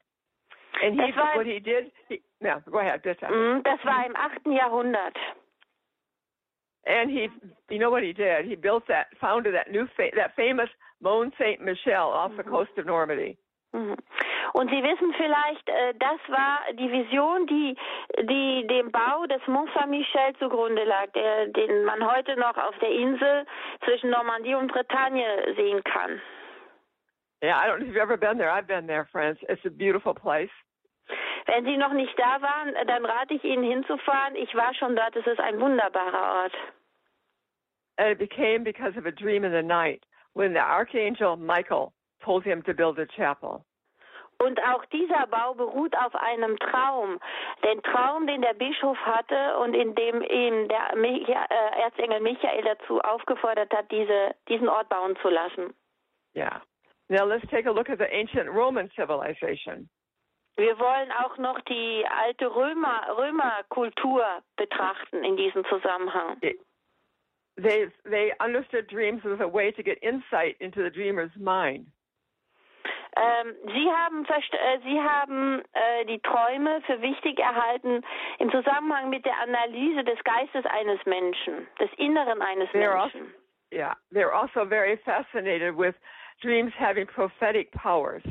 And 0.82 1.00
he, 1.00 1.12
war, 1.16 1.36
what 1.36 1.46
he 1.46 1.60
did, 1.60 1.92
he, 2.08 2.20
no, 2.40 2.60
go 2.70 2.78
ahead, 2.78 3.02
bitte. 3.02 3.26
Mm, 3.26 3.62
das 3.62 3.84
war 3.84 4.06
im 4.06 4.16
8. 4.16 4.46
Jahrhundert. 4.46 5.16
And 6.86 7.10
he, 7.10 7.28
you 7.70 7.78
know 7.78 7.90
what 7.90 8.02
he 8.02 8.12
did? 8.12 8.44
He 8.44 8.56
built 8.56 8.86
that, 8.88 9.06
founded 9.20 9.54
that 9.54 9.70
new, 9.70 9.86
that 10.16 10.36
famous 10.36 10.68
Mont 11.00 11.32
Saint 11.38 11.60
Michel 11.60 12.10
off 12.10 12.30
mm 12.30 12.34
-hmm. 12.34 12.36
the 12.36 12.42
mm-hmm. 12.42 12.50
coast 12.50 12.78
of 12.78 12.86
Normandy. 12.86 13.36
Mhm. 13.74 13.96
Und 14.52 14.70
Sie 14.70 14.82
wissen 14.82 15.12
vielleicht, 15.16 15.68
äh, 15.68 15.94
das 15.98 16.20
war 16.28 16.60
die 16.74 16.90
Vision, 16.90 17.46
die, 17.48 17.76
die 18.22 18.66
dem 18.68 18.92
Bau 18.92 19.26
des 19.26 19.44
Mont 19.48 19.68
Saint-Michel 19.74 20.36
zugrunde 20.38 20.84
lag, 20.84 21.10
der, 21.12 21.48
den 21.48 21.84
man 21.84 22.06
heute 22.08 22.36
noch 22.36 22.56
auf 22.56 22.78
der 22.78 22.90
Insel 22.90 23.44
zwischen 23.84 24.10
Normandie 24.10 24.54
und 24.54 24.70
Bretagne 24.70 25.54
sehen 25.56 25.82
kann. 25.82 26.20
Yeah, 27.42 27.58
I 27.58 27.66
don't 27.66 27.80
know 27.80 27.86
if 27.86 27.94
you've 27.94 28.00
ever 28.00 28.16
been 28.16 28.38
there. 28.38 28.50
I've 28.50 28.68
been 28.68 28.86
there, 28.86 29.06
friends. 29.10 29.40
It's 29.48 29.64
a 29.66 29.70
beautiful 29.70 30.14
place. 30.14 30.52
Wenn 31.46 31.64
Sie 31.64 31.76
noch 31.76 31.92
nicht 31.92 32.16
da 32.18 32.40
waren, 32.40 32.74
dann 32.86 33.04
rate 33.04 33.34
ich 33.34 33.44
Ihnen 33.44 33.64
hinzufahren. 33.64 34.36
Ich 34.36 34.54
war 34.54 34.72
schon 34.74 34.94
dort. 34.94 35.16
Es 35.16 35.26
ist 35.26 35.40
ein 35.40 35.60
wunderbarer 35.60 36.44
Ort. 36.44 36.54
And 37.98 38.08
it 38.08 38.18
became 38.18 38.64
because 38.64 38.96
of 38.96 39.04
a 39.04 39.10
dream 39.10 39.44
in 39.44 39.52
the 39.52 39.62
night 39.62 40.04
when 40.32 40.52
the 40.52 40.60
archangel 40.60 41.36
Michael 41.36 41.92
told 42.24 42.44
him 42.44 42.62
to 42.62 42.74
build 42.74 42.98
a 42.98 43.06
chapel. 43.06 43.64
Und 44.38 44.60
auch 44.64 44.84
dieser 44.86 45.26
Bau 45.28 45.54
beruht 45.54 45.96
auf 45.96 46.14
einem 46.14 46.58
Traum. 46.58 47.20
Den 47.64 47.82
Traum, 47.82 48.26
den 48.26 48.42
der 48.42 48.54
Bischof 48.54 48.98
hatte 48.98 49.58
und 49.58 49.74
in 49.74 49.94
dem 49.94 50.22
ihn 50.22 50.68
der 50.68 50.96
Micha 50.96 51.46
äh, 51.50 51.82
Erzengel 51.82 52.20
Michael 52.20 52.62
dazu 52.64 53.00
aufgefordert 53.00 53.72
hat, 53.72 53.90
diese, 53.90 54.34
diesen 54.48 54.68
Ort 54.68 54.88
bauen 54.88 55.16
zu 55.22 55.28
lassen. 55.28 55.74
Yeah. 56.34 56.60
Now 57.08 57.24
let's 57.24 57.46
take 57.50 57.68
a 57.68 57.72
look 57.72 57.88
at 57.88 57.98
the 57.98 58.12
ancient 58.12 58.48
Roman 58.48 58.90
civilization. 58.96 59.88
Wir 60.56 60.78
wollen 60.78 61.10
auch 61.12 61.36
noch 61.38 61.60
die 61.62 62.04
alte 62.06 62.54
Römer, 62.54 63.16
Römerkultur 63.16 64.24
betrachten 64.56 65.24
in 65.24 65.36
diesem 65.36 65.64
Zusammenhang. 65.64 66.38
They, 67.56 67.88
they 68.04 68.32
understood 68.40 68.88
dreams 68.88 69.22
as 69.24 69.40
a 69.40 69.48
way 69.48 69.72
to 69.72 69.82
get 69.82 69.98
insight 70.02 70.56
into 70.60 70.82
the 70.82 70.90
dreamer's 70.90 71.30
mind. 71.36 71.86
Ähm, 73.16 73.54
Sie 73.66 73.90
haben, 73.90 74.24
äh, 74.26 74.78
Sie 74.82 75.00
haben 75.00 75.62
äh, 75.72 76.04
die 76.06 76.18
Träume 76.20 76.80
für 76.82 77.00
wichtig 77.00 77.38
erhalten 77.38 78.02
im 78.38 78.50
Zusammenhang 78.50 79.08
mit 79.08 79.24
der 79.24 79.38
Analyse 79.40 80.02
des 80.02 80.18
Geistes 80.24 80.66
eines 80.66 81.04
Menschen, 81.06 81.68
des 81.78 81.90
Inneren 81.96 82.42
eines 82.42 82.68
they're 82.70 82.96
Menschen. 82.96 83.20
Also, 83.20 83.34
yeah, 83.72 83.94
they're 84.10 84.34
also 84.34 84.64
very 84.64 84.96
fascinated 85.04 85.76
with 85.76 85.94
dreams 86.42 86.72
having 86.76 87.06
prophetic 87.06 87.70
powers. 87.72 88.22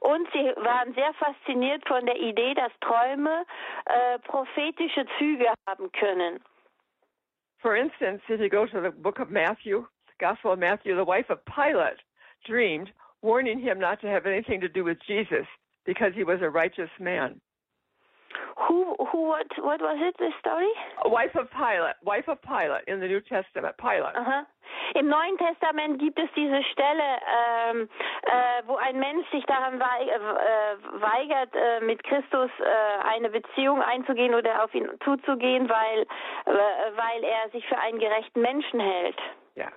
Und 0.00 0.26
sie 0.32 0.52
waren 0.56 0.94
sehr 0.94 1.12
fasziniert 1.14 1.86
von 1.86 2.06
der 2.06 2.16
Idee, 2.16 2.54
dass 2.54 2.72
Träume 2.80 3.44
äh, 3.84 4.18
prophetische 4.20 5.04
Züge 5.18 5.52
haben 5.68 5.92
können. 5.92 6.40
For 7.58 7.76
instance, 7.76 8.22
if 8.30 8.40
you 8.40 8.48
go 8.48 8.64
to 8.64 8.80
the 8.80 8.90
book 8.90 9.20
of 9.20 9.28
Matthew, 9.28 9.84
the 10.06 10.24
Gospel 10.24 10.52
of 10.52 10.58
Matthew, 10.58 10.96
the 10.96 11.04
wife 11.04 11.28
of 11.28 11.44
Pilate 11.44 11.98
dreamed 12.46 12.90
warning 13.22 13.60
him 13.60 13.78
not 13.78 14.00
to 14.00 14.06
have 14.06 14.26
anything 14.26 14.60
to 14.60 14.68
do 14.68 14.84
with 14.84 14.98
Jesus 15.06 15.46
because 15.84 16.12
he 16.14 16.24
was 16.24 16.38
a 16.42 16.50
righteous 16.50 16.90
man. 16.98 17.40
Who, 18.68 18.94
who, 19.10 19.26
what, 19.26 19.46
what 19.58 19.80
was 19.80 19.98
it, 20.00 20.14
the 20.18 20.30
story? 20.38 20.70
A 21.04 21.08
wife 21.08 21.34
of 21.34 21.50
Pilate, 21.50 21.96
wife 22.04 22.28
of 22.28 22.40
Pilate 22.42 22.84
in 22.86 23.00
the 23.00 23.06
New 23.06 23.20
Testament, 23.20 23.74
Pilate. 23.78 24.14
Aha. 24.14 24.46
Im 24.94 25.08
Neuen 25.08 25.36
Testament 25.38 25.98
gibt 25.98 26.18
es 26.18 26.28
diese 26.36 26.62
Stelle, 26.64 27.02
ähm, 27.02 27.88
äh, 28.22 28.62
wo 28.66 28.76
ein 28.76 28.98
Mensch 28.98 29.28
sich 29.30 29.44
daran 29.46 29.80
äh, 29.80 29.80
weigert, 31.00 31.54
äh, 31.54 31.80
mit 31.84 32.02
Christus 32.04 32.50
äh, 32.60 33.08
eine 33.08 33.30
Beziehung 33.30 33.82
einzugehen 33.82 34.34
oder 34.34 34.64
auf 34.64 34.74
ihn 34.74 34.88
zuzugehen, 35.04 35.68
weil, 35.68 36.02
äh, 36.02 36.52
weil 36.96 37.24
er 37.24 37.50
sich 37.50 37.66
für 37.66 37.78
einen 37.78 37.98
gerechten 37.98 38.40
Menschen 38.40 38.80
hält. 38.80 39.18
Ja, 39.54 39.70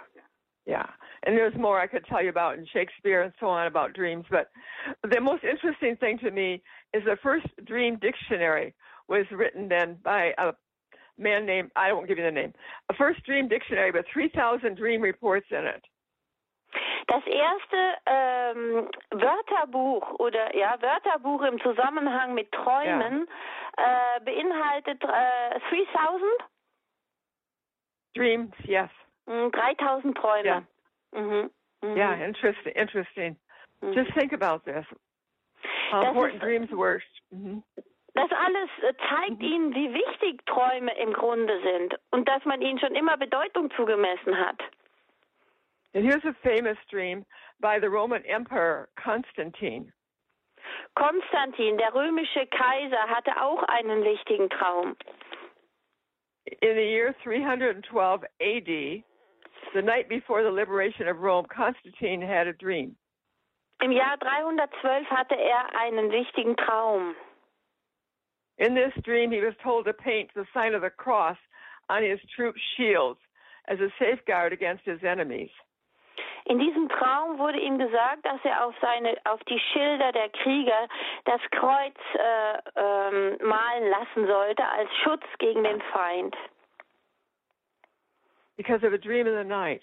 ja. 0.66 0.86
and 1.26 1.38
there's 1.38 1.56
more 1.58 1.80
I 1.80 1.88
could 1.88 2.06
tell 2.06 2.22
you 2.22 2.30
about 2.30 2.58
in 2.58 2.66
Shakespeare 2.74 3.22
and 3.22 3.34
so 3.40 3.48
on 3.48 3.68
about 3.68 3.94
dreams. 3.94 4.26
But 4.30 4.50
the 5.10 5.22
most 5.22 5.44
interesting 5.44 5.96
thing 5.98 6.20
to 6.20 6.32
me 6.32 6.62
is 6.94 7.04
the 7.06 7.18
first 7.22 7.48
dream 7.66 7.98
dictionary 8.00 8.74
was 9.08 9.26
written 9.32 9.68
then 9.68 9.98
by 10.04 10.34
a 10.38 10.54
man 11.18 11.46
named, 11.46 11.72
I 11.76 11.94
won't 11.94 12.08
give 12.08 12.18
you 12.18 12.24
the 12.24 12.32
name, 12.32 12.54
a 12.90 12.94
first 12.96 13.24
dream 13.26 13.48
dictionary 13.48 13.92
with 13.92 14.06
3,000 14.14 14.76
dream 14.76 15.02
reports 15.02 15.48
in 15.52 15.66
it. 15.66 15.84
Das 17.08 17.24
erste 17.28 17.78
ähm, 18.08 18.90
Wörterbuch 19.12 20.20
oder 20.20 20.56
ja 20.56 20.76
Wörterbuch 20.82 21.44
im 21.44 21.60
Zusammenhang 21.62 22.34
mit 22.34 22.52
Träumen 22.52 23.28
ja. 23.78 24.18
äh, 24.18 24.20
beinhaltet 24.22 25.04
äh, 25.04 25.60
3000 25.70 26.24
Dreams, 28.16 28.54
yes. 28.64 28.90
3000 29.28 30.16
Träume. 30.16 30.44
Yeah. 30.46 30.62
Mm-hmm. 31.16 31.86
Mm-hmm. 31.86 31.98
Yeah, 31.98 32.26
interesting. 32.26 32.74
Interesting. 32.76 33.36
Mm-hmm. 33.84 33.94
Just 33.94 34.14
think 34.18 34.34
about 34.34 34.66
this. 34.66 34.86
How 35.92 36.02
das 36.02 36.10
important 36.10 36.36
ist, 36.36 36.42
dreams 36.42 36.70
were. 36.72 37.02
Mm-hmm. 37.34 37.60
Das 38.16 38.30
alles 38.32 38.70
äh, 38.84 38.94
zeigt 39.10 39.40
mhm. 39.40 39.46
Ihnen, 39.46 39.76
wie 39.76 39.94
wichtig 39.94 40.46
Träume 40.46 40.96
im 40.98 41.14
Grunde 41.14 41.60
sind 41.62 41.96
und 42.12 42.28
dass 42.30 42.46
man 42.46 42.62
ihnen 42.62 42.80
schon 42.80 42.94
immer 42.96 43.18
Bedeutung 43.18 43.72
zugemessen 43.72 44.38
hat. 44.38 44.60
And 45.96 46.06
here's 46.06 46.24
a 46.26 46.34
famous 46.44 46.78
dream 46.92 47.26
by 47.60 47.80
the 47.80 47.88
Roman 47.88 48.24
Emperor 48.26 48.88
Constantine. 48.96 49.92
Konstantin, 50.96 51.78
der 51.78 51.94
römische 51.94 52.46
Kaiser, 52.48 53.10
hatte 53.10 53.42
auch 53.42 53.64
einen 53.64 54.04
wichtigen 54.04 54.50
Traum. 54.50 54.96
In 56.46 56.76
the 56.76 56.84
year 56.84 57.16
312 57.24 58.24
AD, 58.42 59.04
the 59.74 59.82
night 59.82 60.10
before 60.10 60.44
the 60.44 60.52
liberation 60.52 61.08
of 61.08 61.20
Rome, 61.20 61.46
Constantine 61.54 62.22
had 62.22 62.48
a 62.48 62.54
dream. 62.54 62.96
Im 63.82 63.92
Jahr 63.92 64.18
312 64.18 65.06
hatte 65.10 65.36
er 65.36 65.76
einen 65.80 66.12
wichtigen 66.12 66.56
Traum. 66.56 67.16
In 68.58 68.76
this 68.76 68.94
dream, 69.04 69.32
he 69.32 69.42
was 69.42 69.56
told 69.64 69.86
to 69.86 69.94
paint 69.94 70.30
the 70.36 70.46
sign 70.54 70.74
of 70.74 70.82
the 70.82 70.90
cross 70.90 71.38
on 71.90 72.04
his 72.04 72.20
troops' 72.36 72.62
shields 72.78 73.20
as 73.68 73.80
a 73.80 73.90
safeguard 74.00 74.54
against 74.54 74.86
his 74.86 75.04
enemies. 75.04 75.50
In 76.46 76.60
diesem 76.60 76.90
Traum 76.90 77.40
wurde 77.40 77.60
ihm 77.60 77.78
gesagt, 77.78 78.26
dass 78.26 78.40
er 78.44 78.66
auf 78.66 78.76
seine, 78.82 79.16
auf 79.24 79.42
die 79.46 79.60
Schilder 79.60 80.12
der 80.12 80.30
Krieger 80.30 80.88
das 81.26 81.42
Kreuz 81.52 81.96
äh, 82.16 82.58
ähm, 82.76 83.38
malen 83.42 83.90
lassen 83.90 84.28
sollte 84.28 84.68
als 84.68 84.90
Schutz 85.04 85.24
gegen 85.40 85.64
den 85.64 85.82
Feind. 85.94 86.36
Because 88.58 88.84
of 88.84 88.94
a 88.94 88.98
dream 88.98 89.28
in 89.28 89.36
the 89.36 89.44
night. 89.44 89.82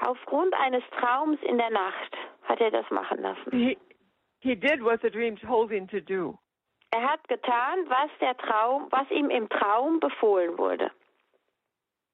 Aufgrund 0.00 0.54
eines 0.54 0.82
Traums 0.98 1.38
in 1.42 1.58
der 1.58 1.70
Nacht 1.70 2.16
hat 2.42 2.60
er 2.60 2.70
das 2.70 2.88
machen 2.90 3.22
lassen. 3.22 3.50
He, 3.50 3.76
he 4.40 4.54
did 4.54 4.82
what 4.82 5.00
the 5.02 5.10
dream 5.10 5.36
told 5.36 5.70
him 5.70 5.86
to 5.88 6.00
do. 6.00 6.38
Er 6.90 7.02
hat 7.02 7.26
getan, 7.28 7.88
was 7.88 8.10
der 8.20 8.36
Traum, 8.36 8.88
was 8.90 9.10
ihm 9.10 9.30
im 9.30 9.48
Traum 9.48 9.98
befohlen 9.98 10.56
wurde. 10.58 10.90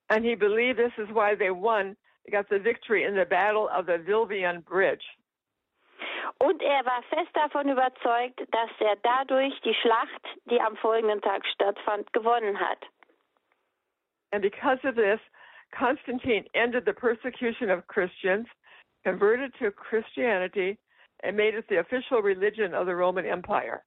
And 0.09 0.25
he 0.25 0.35
believed 0.35 0.79
this 0.79 0.97
is 0.97 1.09
why 1.15 1.35
they 1.37 1.51
won, 1.51 1.97
they 2.25 2.33
got 2.33 2.49
the 2.49 2.59
victory 2.59 3.05
in 3.05 3.15
the 3.15 3.27
battle 3.27 3.69
of 3.69 3.87
the 3.87 3.99
Vilvian 3.99 4.63
Bridge. 4.65 5.05
Und 6.39 6.63
er 6.63 6.85
war 6.87 7.03
fest 7.11 7.31
davon 7.35 7.69
überzeugt, 7.69 8.41
dass 8.53 8.71
er 8.79 8.97
dadurch 9.03 9.61
die 9.61 9.75
Schlacht, 9.75 10.25
die 10.47 10.61
am 10.61 10.77
folgenden 10.77 11.21
Tag 11.21 11.47
stattfand, 11.47 12.13
gewonnen 12.13 12.59
hat. 12.59 12.79
And 14.33 14.43
because 14.43 14.79
of 14.85 14.95
this, 14.95 15.21
Constantine 15.77 16.45
ended 16.55 16.85
the 16.85 16.93
persecution 16.93 17.71
of 17.71 17.87
Christians, 17.87 18.47
converted 19.05 19.53
to 19.61 19.71
Christianity, 19.71 20.79
and 21.23 21.37
made 21.37 21.55
it 21.55 21.67
the 21.69 21.81
official 21.81 22.23
religion 22.23 22.75
of 22.75 22.87
the 22.87 22.95
Roman 22.95 23.27
Empire. 23.27 23.85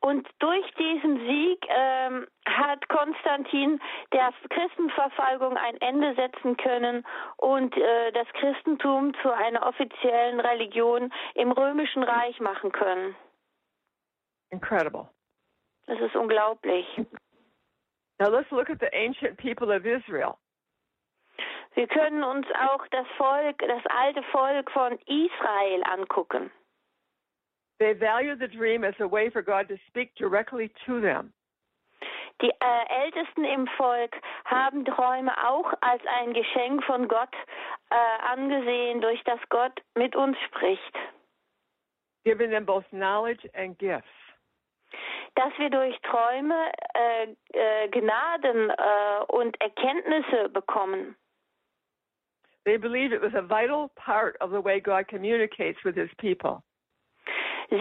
Und 0.00 0.28
durch 0.38 0.70
diesen 0.74 1.18
Sieg 1.26 1.66
ähm, 1.68 2.26
hat 2.46 2.88
Konstantin 2.88 3.80
der 4.12 4.32
Christenverfolgung 4.48 5.56
ein 5.56 5.76
Ende 5.80 6.14
setzen 6.14 6.56
können 6.56 7.04
und 7.36 7.76
äh, 7.76 8.12
das 8.12 8.28
Christentum 8.34 9.12
zu 9.22 9.32
einer 9.32 9.66
offiziellen 9.66 10.38
Religion 10.38 11.12
im 11.34 11.50
römischen 11.50 12.04
Reich 12.04 12.38
machen 12.38 12.70
können. 12.70 13.16
Incredible. 14.50 15.08
Das 15.86 15.98
ist 15.98 16.14
unglaublich. 16.14 16.86
Now 18.20 18.28
let's 18.30 18.50
look 18.50 18.70
at 18.70 18.80
the 18.80 18.92
ancient 18.94 19.36
people 19.38 19.70
of 19.70 19.86
Israel. 19.86 20.38
Wir 21.74 21.86
können 21.86 22.24
uns 22.24 22.46
auch 22.68 22.84
das 22.90 23.06
Volk, 23.16 23.58
das 23.58 23.86
alte 23.86 24.22
Volk 24.32 24.70
von 24.72 24.98
Israel 25.06 25.82
angucken. 25.84 26.50
They 27.78 27.94
value 27.94 28.34
the 28.36 28.48
dream 28.48 28.82
as 28.82 28.94
a 28.98 29.06
way 29.06 29.30
for 29.30 29.42
God 29.42 29.68
to 29.68 29.76
speak 29.86 30.12
directly 30.16 30.72
to 30.86 31.00
them. 31.00 31.32
Die 32.40 32.50
äh, 32.50 33.04
Ältesten 33.04 33.44
im 33.44 33.66
Volk 33.76 34.14
haben 34.44 34.84
Träume 34.84 35.32
auch 35.48 35.72
als 35.80 36.02
ein 36.06 36.32
Geschenk 36.34 36.84
von 36.84 37.06
Gott 37.08 37.34
äh, 37.90 38.22
angesehen, 38.32 39.00
durch 39.00 39.22
das 39.24 39.40
Gott 39.48 39.80
mit 39.94 40.16
uns 40.16 40.36
spricht. 40.46 40.96
giving 42.24 42.50
them 42.50 42.64
both 42.64 42.84
knowledge 42.90 43.46
and 43.54 43.78
gifts. 43.78 44.06
Dass 45.34 45.52
wir 45.58 45.70
durch 45.70 45.98
Träume 46.02 46.72
äh, 46.94 47.26
äh, 47.52 47.88
Gnaden 47.88 48.70
äh, 48.70 49.24
und 49.28 49.60
Erkenntnisse 49.60 50.48
bekommen. 50.48 51.16
They 52.64 52.76
believed 52.76 53.12
it 53.12 53.22
was 53.22 53.34
a 53.34 53.42
vital 53.42 53.90
part 53.96 54.36
of 54.40 54.50
the 54.50 54.60
way 54.60 54.80
God 54.80 55.08
communicates 55.08 55.78
with 55.84 55.94
his 55.94 56.10
people. 56.18 56.62
Sie 57.70 57.76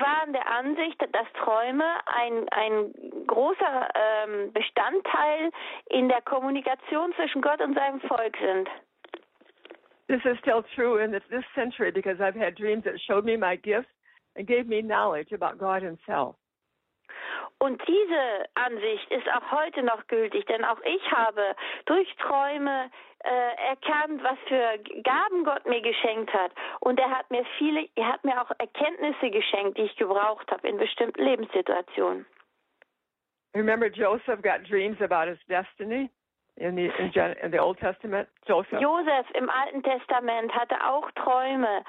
waren 0.00 0.32
der 0.32 0.46
Ansicht, 0.50 1.00
dass 1.12 1.26
Träume 1.34 1.84
ein, 2.06 2.48
ein 2.48 3.26
großer 3.26 3.88
ähm, 3.94 4.52
Bestandteil 4.52 5.50
in 5.90 6.08
der 6.08 6.22
Kommunikation 6.22 7.12
zwischen 7.14 7.42
Gott 7.42 7.60
und 7.60 7.74
seinem 7.74 8.00
Volk 8.00 8.36
sind. 8.38 8.68
This 10.08 10.24
is 10.24 10.38
still 10.38 10.62
true 10.74 10.96
in 10.96 11.12
this 11.12 11.44
century 11.54 11.92
because 11.92 12.18
I've 12.18 12.34
had 12.34 12.54
dreams 12.54 12.84
that 12.84 12.98
showed 13.06 13.26
me 13.26 13.36
my 13.36 13.56
gifts 13.56 13.90
and 14.36 14.46
gave 14.46 14.66
me 14.66 14.80
knowledge 14.80 15.32
about 15.32 15.58
God 15.58 15.82
himself. 15.82 16.36
Und 17.58 17.82
diese 17.86 18.44
Ansicht 18.54 19.10
ist 19.10 19.28
auch 19.32 19.50
heute 19.50 19.82
noch 19.82 20.06
gültig, 20.06 20.46
denn 20.46 20.64
auch 20.64 20.80
ich 20.84 21.10
habe 21.10 21.56
durch 21.86 22.08
Träume 22.16 22.90
äh, 23.24 23.68
erkannt, 23.68 24.22
was 24.22 24.38
für 24.46 24.78
Gaben 25.02 25.44
Gott 25.44 25.66
mir 25.66 25.80
geschenkt 25.80 26.32
hat. 26.32 26.52
Und 26.80 27.00
er 27.00 27.10
hat 27.10 27.30
mir 27.30 27.44
viele, 27.58 27.88
er 27.96 28.12
hat 28.12 28.24
mir 28.24 28.40
auch 28.40 28.50
Erkenntnisse 28.58 29.30
geschenkt, 29.30 29.78
die 29.78 29.82
ich 29.82 29.96
gebraucht 29.96 30.50
habe 30.50 30.68
in 30.68 30.78
bestimmten 30.78 31.22
Lebenssituationen. 31.22 32.26
Remember 33.54 33.88
Joseph 33.88 34.40
got 34.42 34.68
dreams 34.68 35.00
about 35.00 35.28
his 35.28 35.38
destiny 35.48 36.10
in 36.60 36.74
the 36.76 36.88
in, 36.98 37.10
in 37.42 37.50
the 37.50 37.58
Old 37.58 37.78
Testament? 37.78 38.28
Joseph. 38.46 38.80
Josef 38.80 39.26
im 39.34 39.48
Alten 39.50 39.82
Testament 39.82 40.52
hatte 40.52 40.76
auch 40.84 41.10
Träume, 41.12 41.82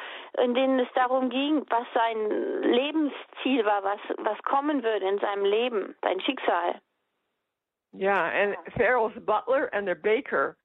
in 0.43 0.53
denen 0.53 0.79
es 0.79 0.87
darum 0.95 1.29
ging, 1.29 1.65
was 1.69 1.87
sein 1.93 2.61
Lebensziel 2.61 3.65
war, 3.65 3.83
was, 3.83 3.99
was 4.19 4.37
kommen 4.43 4.83
würde 4.83 5.07
in 5.07 5.19
seinem 5.19 5.45
Leben, 5.45 5.95
sein 6.01 6.19
Schicksal. 6.21 6.79
Yeah, 7.91 8.29
and 8.29 8.55
Pharaoh's 8.77 9.17
butler 9.25 9.65
and 9.73 9.87
their 9.87 9.95
baker 9.95 10.55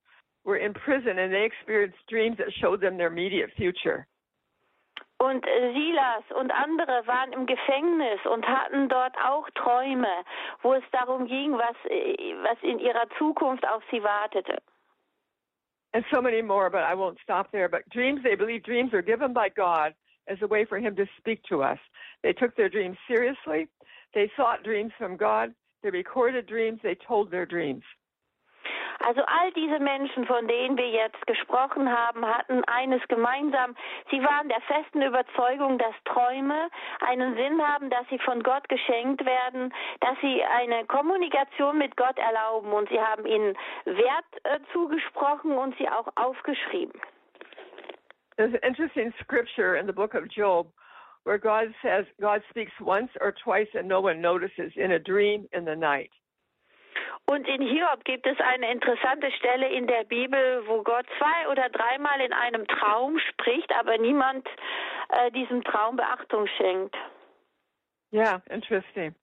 were 0.45 0.59
in 0.59 0.75
prison 0.75 1.19
and 1.19 1.33
they 1.33 1.45
experienced 1.45 1.99
dreams 2.09 2.37
that 2.37 2.53
showed 2.61 2.81
them 2.81 2.99
their 2.99 3.09
immediate 3.09 3.51
future. 3.57 4.07
Und 5.25 5.43
Silas 5.47 6.25
und 6.39 6.51
andere 6.51 7.07
waren 7.07 7.33
im 7.33 7.47
Gefängnis 7.47 8.21
und 8.27 8.47
hatten 8.47 8.91
dort 8.91 9.17
auch 9.25 9.49
Träume, 9.55 10.23
wo 10.61 10.75
es 10.75 10.85
darum 10.93 11.27
ging, 11.27 11.53
was, 11.53 11.77
was 12.43 12.59
in 12.63 12.79
ihrer 12.79 13.09
Zukunft 13.17 13.67
auf 13.67 13.83
sie 13.91 14.03
wartete. 14.03 14.59
And 15.95 16.05
so 16.13 16.21
many 16.21 16.43
more, 16.43 16.69
but 16.69 16.83
I 16.83 16.95
won't 16.95 17.19
stop 17.23 17.51
there. 17.53 17.69
But 17.71 17.89
dreams, 17.89 18.21
they 18.23 18.35
believe 18.35 18.65
dreams 18.65 18.93
are 18.93 19.03
given 19.03 19.33
by 19.33 19.49
God 19.49 19.95
as 20.29 20.37
a 20.43 20.47
way 20.47 20.67
for 20.67 20.79
Him 20.79 20.95
to 20.97 21.07
speak 21.19 21.43
to 21.49 21.63
us. 21.63 21.79
They 22.23 22.35
took 22.35 22.55
their 22.57 22.69
dreams 22.69 22.99
seriously. 23.09 23.69
They 24.13 24.31
sought 24.37 24.63
dreams 24.63 24.93
from 24.99 25.17
God. 25.17 25.55
They 25.83 25.91
recorded 25.91 26.47
dreams. 26.47 26.81
They 26.83 26.97
told 27.07 27.31
their 27.31 27.47
dreams. 27.47 27.85
Also 29.07 29.21
all 29.27 29.53
diese 29.53 29.79
Menschen, 29.81 30.25
von 30.25 30.49
denen 30.49 30.79
wir 30.79 30.89
jetzt 30.89 31.27
gesprochen 31.27 31.91
haben, 31.91 32.25
hatten 32.25 32.65
eines 32.65 33.07
gemeinsam. 33.09 33.77
Sie 34.11 34.23
waren 34.23 34.49
der 34.49 34.63
festen 34.63 35.03
Überzeugung, 35.03 35.77
dass 35.77 35.95
Träume 36.07 36.71
einen 37.07 37.37
Sinn 37.37 37.61
haben, 37.61 37.91
dass 37.91 38.09
sie 38.09 38.19
von 38.19 38.43
Gott 38.43 38.67
geschenkt 38.71 39.25
werden, 39.27 39.75
dass 40.01 40.19
sie 40.23 40.43
eine 40.43 40.87
Kommunikation 40.87 41.77
mit 41.77 41.97
Gott 41.99 42.17
erlauben 42.19 42.73
und 42.73 42.89
sie 42.89 43.01
haben 43.01 43.27
ihnen 43.27 43.55
Wert 43.85 44.25
äh, 44.45 44.59
zugesprochen 44.73 45.53
und 45.53 45.77
sie 45.77 45.89
auch 45.89 46.09
aufgeschrieben. 46.17 46.99
There's 48.37 48.55
an 48.55 48.61
interesting 48.63 49.13
scripture 49.21 49.77
in 49.77 49.87
the 49.87 49.93
book 49.93 50.15
of 50.15 50.25
Job 50.29 50.73
where 51.25 51.39
God 51.39 51.75
says 51.83 52.07
God 52.21 52.43
speaks 52.49 52.73
once 52.81 53.11
or 53.21 53.33
twice 53.33 53.69
and 53.75 53.87
no 53.87 54.01
one 54.01 54.23
notices 54.23 54.73
in 54.77 54.93
a 54.93 54.99
dream 54.99 55.47
in 55.53 55.67
the 55.67 55.77
night. 55.77 56.11
Und 57.27 57.49
in 57.49 57.63
Hiob 57.63 58.05
gibt 58.05 58.27
es 58.27 58.39
eine 58.41 58.71
interessante 58.71 59.31
Stelle 59.33 59.69
in 59.69 59.87
der 59.87 60.05
Bibel, 60.05 60.63
wo 60.67 60.83
Gott 60.83 61.07
zwei 61.19 61.49
oder 61.51 61.69
dreimal 61.71 62.21
in 62.21 62.33
einem 62.33 62.67
Traum 62.67 63.19
spricht, 63.19 63.75
aber 63.75 63.97
niemand 63.99 64.47
äh, 65.09 65.31
diesem 65.31 65.65
Traum 65.65 65.97
Beachtung 65.97 66.47
schenkt. 66.59 66.95
Yeah, 68.13 68.43
interesting. 68.51 69.15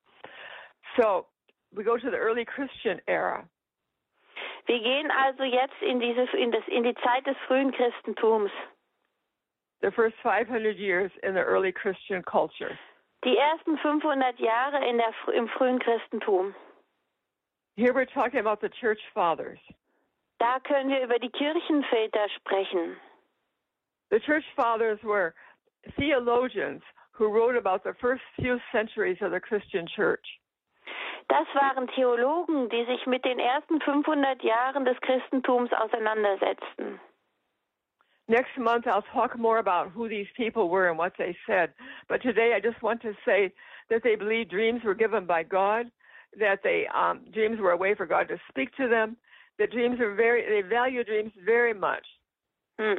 So 0.97 1.27
we 1.73 1.83
go 1.83 1.97
to 1.97 2.09
the 2.09 2.17
early 2.17 2.43
Christian 2.43 2.99
era. 3.07 3.47
Wir 4.65 4.79
gehen 4.79 5.11
also 5.11 5.43
jetzt 5.43 5.81
in, 5.81 5.99
diese, 5.99 6.23
in, 6.37 6.51
das, 6.51 6.67
in 6.67 6.83
die 6.83 6.95
Zeit 6.95 7.25
des 7.25 7.37
frühen 7.47 7.71
Christentums. 7.71 8.51
the 9.81 9.91
first 9.95 10.15
500 10.23 10.77
years 10.77 11.11
in 11.23 11.33
the 11.33 11.39
early 11.39 11.71
Christian 11.71 12.21
culture. 12.23 12.77
Die 13.23 13.37
ersten 13.37 13.77
500 13.77 14.39
Jahre 14.39 14.87
in 14.87 14.97
der, 14.97 15.13
im 15.35 15.47
frühen 15.49 15.79
Christentum. 15.79 16.55
Here 17.81 17.95
we're 17.95 18.05
talking 18.05 18.39
about 18.39 18.61
the 18.61 18.69
church 18.79 18.99
fathers. 19.11 19.57
Da 20.39 20.59
können 20.59 20.89
wir 20.89 21.01
über 21.01 21.17
die 21.17 21.31
Kirchenväter 21.31 22.27
sprechen. 22.35 22.95
The 24.11 24.19
church 24.19 24.43
fathers 24.55 24.99
were 25.01 25.33
theologians 25.97 26.83
who 27.11 27.33
wrote 27.33 27.55
about 27.55 27.83
the 27.83 27.95
first 27.99 28.21
few 28.39 28.59
centuries 28.71 29.17
of 29.21 29.31
the 29.31 29.39
Christian 29.39 29.87
church. 29.95 30.23
Das 31.27 31.47
waren 31.55 31.87
Theologen, 31.95 32.69
die 32.69 32.85
sich 32.85 33.07
mit 33.07 33.25
den 33.25 33.39
ersten 33.39 33.81
500 33.81 34.43
Jahren 34.43 34.85
des 34.85 34.99
Christentums 35.01 35.71
auseinandersetzten. 35.73 36.99
Next 38.27 38.55
month, 38.59 38.85
I'll 38.85 39.05
talk 39.11 39.39
more 39.39 39.57
about 39.57 39.89
who 39.89 40.07
these 40.07 40.27
people 40.37 40.69
were 40.69 40.89
and 40.89 40.99
what 40.99 41.13
they 41.17 41.35
said. 41.47 41.73
But 42.07 42.21
today, 42.21 42.53
I 42.53 42.59
just 42.59 42.79
want 42.83 43.01
to 43.01 43.13
say 43.25 43.51
that 43.89 44.03
they 44.03 44.15
believed 44.15 44.51
dreams 44.51 44.83
were 44.83 44.93
given 44.93 45.25
by 45.25 45.41
God, 45.41 45.89
that 46.39 46.59
they 46.63 46.87
um, 46.87 47.21
dreams 47.33 47.59
were 47.59 47.71
a 47.71 47.77
way 47.77 47.95
for 47.95 48.05
God 48.05 48.27
to 48.29 48.37
speak 48.49 48.75
to 48.77 48.87
them. 48.87 49.17
That 49.59 49.71
dreams 49.71 49.99
are 49.99 50.15
very, 50.15 50.43
they 50.47 50.67
value 50.67 51.03
dreams 51.03 51.31
very 51.45 51.73
much. 51.73 52.05
Hm. 52.79 52.97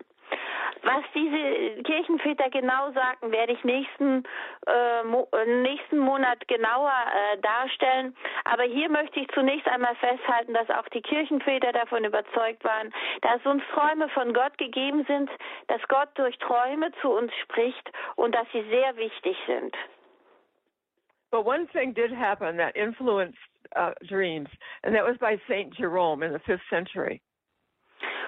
Was 0.85 1.05
diese 1.15 1.83
Kirchenväter 1.85 2.51
genau 2.51 2.91
sagten, 2.93 3.31
werde 3.31 3.53
ich 3.53 3.63
nächsten, 3.63 4.25
äh, 4.67 5.05
mo 5.05 5.29
nächsten 5.47 5.99
Monat 5.99 6.47
genauer 6.49 6.91
äh, 6.91 7.39
darstellen. 7.39 8.17
Aber 8.45 8.65
hier 8.65 8.89
möchte 8.89 9.21
ich 9.21 9.29
zunächst 9.29 9.69
einmal 9.69 9.95
festhalten, 9.97 10.55
dass 10.55 10.69
auch 10.71 10.89
die 10.89 11.03
Kirchenväter 11.03 11.73
davon 11.73 12.05
überzeugt 12.05 12.65
waren, 12.65 12.93
dass 13.21 13.45
uns 13.47 13.63
Träume 13.73 14.09
von 14.09 14.33
Gott 14.33 14.59
gegeben 14.59 15.05
sind, 15.07 15.31
dass 15.69 15.81
Gott 15.87 16.09
durch 16.15 16.37
Träume 16.39 16.91
zu 17.01 17.11
uns 17.11 17.33
spricht 17.43 17.93
und 18.17 18.35
dass 18.35 18.47
sie 18.53 18.65
sehr 18.69 18.97
wichtig 18.97 19.37
sind. 19.47 19.77
But 21.33 21.47
one 21.47 21.67
thing 21.73 21.95
did 21.95 22.13
happen 22.13 22.59
that 22.59 22.77
influenced 22.77 23.39
uh, 23.75 23.93
dreams, 24.07 24.49
and 24.85 24.95
that 24.95 25.03
was 25.03 25.17
by 25.19 25.41
Saint 25.49 25.75
Jerome 25.75 26.23
in 26.23 26.33
the 26.33 26.39
fifth 26.47 26.61
century. 26.71 27.23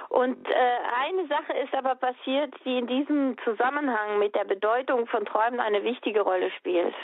Und 0.08 0.46
äh, 0.46 0.78
eine 1.06 1.26
Sache 1.28 1.52
ist 1.64 1.74
aber 1.74 1.96
passiert, 1.96 2.54
die 2.64 2.78
in 2.78 2.86
diesem 2.86 3.36
Zusammenhang 3.44 4.18
mit 4.18 4.34
der 4.34 4.44
Bedeutung 4.44 5.06
von 5.06 5.24
Träumen 5.26 5.60
eine 5.60 5.82
wichtige 5.82 6.22
Rolle 6.22 6.50
spielt. 6.58 6.94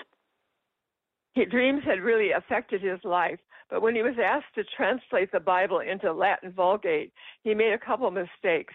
He, 1.34 1.44
dreams 1.44 1.84
had 1.84 2.01
really 2.01 2.32
affected 2.32 2.80
his 2.80 3.03
life, 3.05 3.38
but 3.68 3.82
when 3.82 3.94
he 3.94 4.03
was 4.03 4.18
asked 4.18 4.55
to 4.55 4.64
translate 4.64 5.30
the 5.32 5.40
Bible 5.40 5.80
into 5.80 6.12
Latin 6.12 6.53
Vulgate, 6.53 7.12
he 7.44 7.55
made 7.55 7.72
a 7.72 7.78
couple 7.78 8.11
mistakes. 8.11 8.74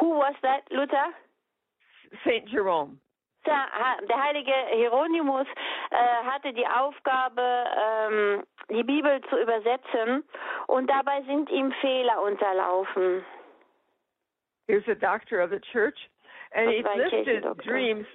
Who 0.00 0.10
was 0.10 0.34
that, 0.42 0.62
Luther? 0.70 1.12
Saint 2.24 2.48
Jerome. 2.48 2.98
Der, 3.46 4.22
heilige 4.22 4.52
Hieronymus 4.72 5.46
äh, 5.90 5.96
hatte 6.24 6.52
die 6.52 6.66
Aufgabe, 6.66 7.42
ähm, 7.42 8.42
die 8.70 8.82
Bibel 8.82 9.20
zu 9.28 9.36
übersetzen 9.38 10.24
und 10.66 10.88
dabei 10.88 11.22
sind 11.22 11.50
ihm 11.50 11.72
Fehler 11.80 12.22
unterlaufen. 12.22 13.24
He 14.66 14.76
was 14.76 14.88
a 14.88 14.94
doctor 14.94 15.40
of 15.42 15.50
the 15.50 15.60
church 15.72 16.08
and 16.54 16.70
he 16.70 16.82
listed 16.96 17.44
dreams. 17.62 18.06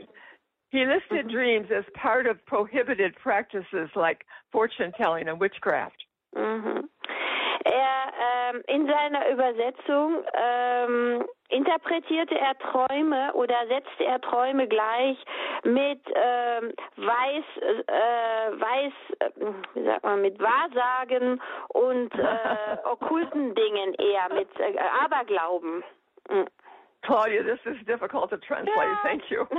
He 0.71 0.85
listed 0.85 1.25
Mhm. 1.25 1.31
dreams 1.31 1.71
as 1.71 1.85
part 1.93 2.27
of 2.27 2.43
prohibited 2.45 3.15
practices 3.15 3.89
like 3.95 4.25
fortune 4.51 4.91
telling 4.93 5.27
and 5.27 5.39
witchcraft. 5.39 6.05
Mhm. 6.35 6.89
Ähm, 8.49 8.63
in 8.67 8.87
seiner 8.87 9.29
Übersetzung 9.29 10.23
ähm, 10.33 11.25
interpretierte 11.49 12.37
er 12.37 12.57
Träume 12.59 13.33
oder 13.33 13.55
setzte 13.67 14.05
er 14.05 14.21
Träume 14.21 14.67
gleich 14.67 15.17
mit 15.63 16.01
ähm, 16.15 16.73
weiß, 16.97 17.43
äh, 17.61 18.59
weiß, 18.59 18.93
äh, 19.19 19.29
wie 19.73 19.83
sagt 19.85 20.03
man, 20.03 20.21
mit 20.21 20.39
Wahrsagen 20.39 21.41
und 21.69 22.13
äh, 22.15 22.77
okkulten 22.85 23.55
Dingen 23.55 23.93
eher 23.95 24.33
mit 24.33 24.49
äh, 24.59 24.77
Aberglauben. 25.03 25.83
Mhm. 26.29 26.47
Claudia, 27.01 27.43
this 27.43 27.59
is 27.65 27.77
difficult 27.85 28.29
to 28.29 28.37
translate. 28.37 28.75
Ja. 28.75 28.99
Thank 29.03 29.29
you. 29.29 29.47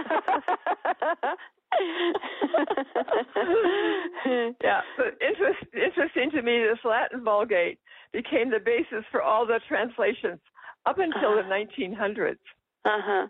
yeah, 4.62 4.80
but 4.96 5.14
interest, 5.20 5.64
interesting 5.72 6.30
to 6.32 6.42
me, 6.42 6.62
this 6.68 6.78
Latin 6.84 7.24
Vulgate 7.24 7.78
became 8.12 8.50
the 8.50 8.58
basis 8.58 9.04
for 9.10 9.22
all 9.22 9.46
the 9.46 9.60
translations 9.68 10.40
up 10.86 10.98
until 10.98 11.36
the 11.36 11.42
1900s. 11.42 12.38
Aha. 12.84 13.28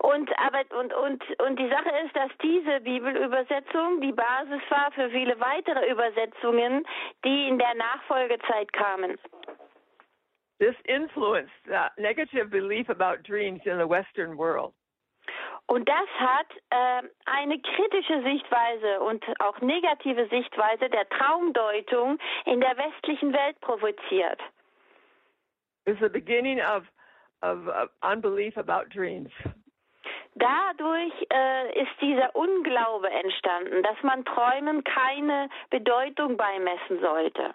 Und 0.00 0.30
aber 0.38 0.64
und 0.78 0.92
und 0.94 1.22
und 1.40 1.58
die 1.58 1.68
Sache 1.68 1.90
ist, 2.04 2.16
dass 2.16 2.30
diese 2.42 2.80
Bibelübersetzung 2.80 4.00
die 4.00 4.12
Basis 4.12 4.62
war 4.70 4.90
für 4.92 5.10
viele 5.10 5.38
weitere 5.38 5.90
Übersetzungen, 5.90 6.84
die 7.24 7.48
in 7.48 7.58
der 7.58 7.74
Nachfolgezeit 7.74 8.72
kamen. 8.72 9.18
This 10.58 10.74
influenced 10.84 11.52
the 11.66 11.90
negative 11.98 12.48
belief 12.48 12.88
about 12.88 13.22
dreams 13.22 13.60
in 13.66 13.78
the 13.78 13.86
Western 13.86 14.38
world. 14.38 14.72
Und 15.68 15.88
das 15.88 16.08
hat 16.18 16.46
äh, 16.70 17.02
eine 17.24 17.58
kritische 17.60 18.22
Sichtweise 18.22 19.00
und 19.00 19.24
auch 19.40 19.60
negative 19.60 20.28
Sichtweise 20.28 20.88
der 20.88 21.08
Traumdeutung 21.08 22.18
in 22.44 22.60
der 22.60 22.76
westlichen 22.76 23.32
Welt 23.32 23.60
provoziert. 23.60 24.40
It's 25.86 26.00
the 26.00 26.08
beginning 26.08 26.60
of, 26.60 26.84
of, 27.42 27.66
of 27.68 27.90
unbelief 28.02 28.56
about 28.56 28.88
dreams. 28.94 29.30
Dadurch 30.36 31.14
äh, 31.32 31.82
ist 31.82 32.00
dieser 32.00 32.34
Unglaube 32.36 33.08
entstanden, 33.08 33.82
dass 33.82 34.00
man 34.02 34.24
Träumen 34.24 34.84
keine 34.84 35.48
Bedeutung 35.70 36.36
beimessen 36.36 37.00
sollte. 37.00 37.54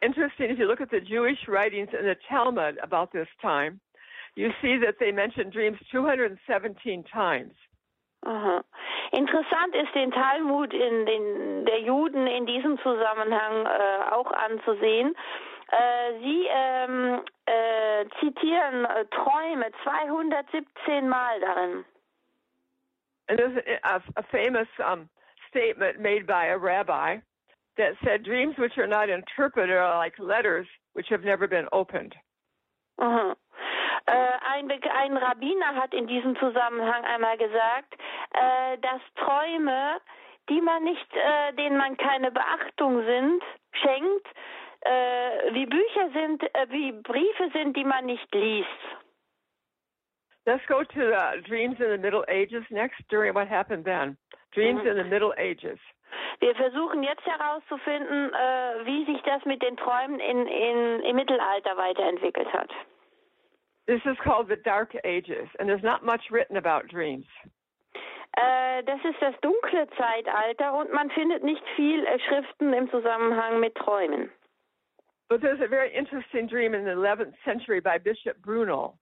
Interesting, 0.00 0.50
if 0.50 0.58
you 0.58 0.66
look 0.66 0.80
at 0.80 0.90
the 0.90 1.00
Jewish 1.00 1.48
writings 1.48 1.88
in 1.92 2.06
the 2.06 2.14
Talmud 2.28 2.78
about 2.80 3.10
this 3.10 3.26
time, 3.40 3.80
you 4.38 4.50
see 4.62 4.78
that 4.78 4.94
they 5.00 5.10
mention 5.10 5.50
dreams 5.50 5.78
217 5.90 7.02
times. 7.12 7.54
Aha. 8.24 8.62
Interessant 9.10 9.74
ist 9.74 9.92
den 9.96 10.12
Talmud 10.12 10.72
in 10.72 11.06
den, 11.06 11.64
der 11.66 11.80
Juden 11.80 12.28
in 12.28 12.46
diesem 12.46 12.78
Zusammenhang 12.78 13.66
äh, 13.66 14.12
auch 14.12 14.30
anzusehen. 14.30 15.16
Äh, 15.70 16.18
sie 16.20 16.46
ähm, 16.50 17.20
äh, 17.46 18.04
zitieren 18.20 18.84
äh, 18.84 19.06
Träume 19.06 19.72
217 19.82 21.08
Mal 21.08 21.40
darin. 21.40 21.84
And 23.28 23.38
there's 23.38 23.58
a, 23.66 23.96
a, 23.96 24.02
a 24.16 24.22
famous 24.30 24.68
um, 24.78 25.08
statement 25.48 26.00
made 26.00 26.26
by 26.28 26.46
a 26.46 26.56
rabbi 26.56 27.18
that 27.76 27.94
said 28.04 28.22
dreams 28.22 28.54
which 28.56 28.78
are 28.78 28.86
not 28.86 29.10
interpreted 29.10 29.76
are 29.76 29.98
like 29.98 30.14
letters 30.20 30.66
which 30.92 31.08
have 31.10 31.24
never 31.24 31.48
been 31.48 31.66
opened. 31.72 32.14
Aha. 32.98 33.34
Äh, 34.08 34.38
ein, 34.54 34.70
ein 34.70 35.16
Rabbiner 35.18 35.74
hat 35.74 35.92
in 35.92 36.06
diesem 36.06 36.34
Zusammenhang 36.38 37.04
einmal 37.04 37.36
gesagt, 37.36 37.94
äh, 38.32 38.78
dass 38.78 39.02
Träume, 39.16 40.00
die 40.48 40.62
man 40.62 40.82
nicht, 40.84 41.06
äh, 41.14 41.52
denen 41.52 41.76
man 41.76 41.94
keine 41.98 42.30
Beachtung 42.30 43.04
sind, 43.04 43.42
schenkt, 43.72 44.26
wie 45.50 45.66
Bücher 45.66 46.08
sind, 46.12 46.40
wie 46.68 46.92
Briefe 46.92 47.50
sind, 47.52 47.76
die 47.76 47.84
man 47.84 48.06
nicht 48.06 48.32
liest. 48.32 48.68
Let's 50.46 50.64
go 50.68 50.84
to 50.84 51.00
the 51.00 51.42
dreams 51.42 51.80
in 51.80 51.90
the 51.90 51.98
Middle 51.98 52.24
Ages 52.28 52.62
next, 52.70 53.00
during 53.10 53.34
what 53.34 53.48
happened 53.48 53.84
then. 53.84 54.16
Dreams 54.54 54.80
Mhm. 54.84 54.90
in 54.90 54.96
the 54.96 55.04
Middle 55.04 55.34
Ages. 55.36 55.80
Wir 56.38 56.54
versuchen 56.54 57.02
jetzt 57.02 57.26
herauszufinden, 57.26 58.30
wie 58.84 59.04
sich 59.04 59.20
das 59.22 59.44
mit 59.44 59.60
den 59.62 59.76
Träumen 59.76 60.20
in, 60.20 60.46
in, 60.46 61.00
im 61.00 61.16
Mittelalter 61.16 61.76
weiterentwickelt 61.76 62.50
hat. 62.52 62.70
This 63.88 64.02
is 64.04 64.18
called 64.22 64.48
the 64.48 64.56
Dark 64.56 64.92
Ages, 65.02 65.48
and 65.58 65.66
there's 65.66 65.82
not 65.82 66.04
much 66.04 66.20
written 66.30 66.58
about 66.58 66.88
dreams. 66.88 67.24
Äh, 68.36 68.82
das 68.84 69.00
ist 69.02 69.20
das 69.20 69.34
dunkle 69.40 69.88
Zeitalter 69.96 70.74
und 70.74 70.92
man 70.92 71.10
findet 71.10 71.42
nicht 71.42 71.64
viel 71.74 72.04
äh, 72.04 72.18
Schriften 72.20 72.74
im 72.74 72.90
Zusammenhang 72.90 73.60
mit 73.60 73.74
Träumen. 73.76 74.30
But 75.30 75.40
there's 75.40 75.60
a 75.62 75.66
very 75.66 75.90
interesting 75.90 76.46
dream 76.46 76.74
in 76.74 76.84
the 76.84 76.92
11th 76.92 77.32
century 77.44 77.80
by 77.80 77.98
Bishop 77.98 78.36
Bruno. 78.42 78.98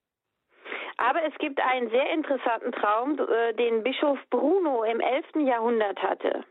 Aber 0.99 1.22
es 1.24 1.34
gibt 1.39 1.61
einen 1.61 1.91
sehr 1.91 2.09
interessanten 2.11 2.70
Traum, 2.70 3.18
äh, 3.18 3.55
den 3.55 3.82
Bischof 3.82 4.18
Bruno 4.30 4.84
im 4.84 5.01
11. 5.01 5.47
Jahrhundert 5.47 6.01
hatte. 6.01 6.45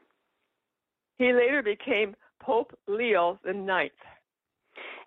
He 1.18 1.32
later 1.32 1.64
became 1.64 2.16
Pope 2.40 2.78
Leo 2.86 3.40
the 3.44 3.54
Ninth. 3.54 3.94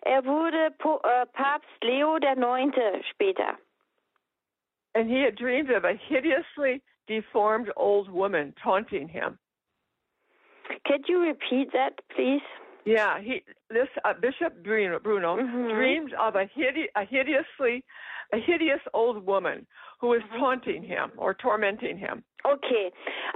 Er 0.01 0.23
wurde 0.25 0.71
po 0.79 0.99
äh, 1.03 1.25
Papst 1.33 1.67
Leo 1.83 2.19
der 2.19 2.35
Neunte 2.35 3.01
später. 3.11 3.57
And 4.95 5.09
he 5.09 5.21
had 5.23 5.35
dreamed 5.35 5.69
of 5.71 5.83
a 5.83 5.93
hideously 5.93 6.81
deformed 7.07 7.71
old 7.75 8.09
woman 8.09 8.53
taunting 8.63 9.07
him. 9.07 9.37
Could 10.85 11.07
you 11.07 11.21
repeat 11.21 11.71
that, 11.73 11.99
please? 12.15 12.41
Yeah, 12.85 13.19
he 13.19 13.43
this 13.69 13.89
uh, 14.05 14.13
Bishop 14.13 14.63
Bruno, 14.63 14.99
Bruno 14.99 15.35
Mhm. 15.37 15.69
dreamed 15.75 16.13
of 16.13 16.35
a, 16.35 16.45
hide- 16.55 16.89
a 16.95 17.03
hideously 17.05 17.83
a 18.31 18.37
hideous 18.37 18.81
old 18.93 19.25
woman 19.25 19.65
who 19.99 20.07
was 20.09 20.21
taunting 20.37 20.81
him 20.83 21.11
or 21.17 21.33
tormenting 21.33 21.97
him. 21.97 22.23
Okay, 22.45 22.91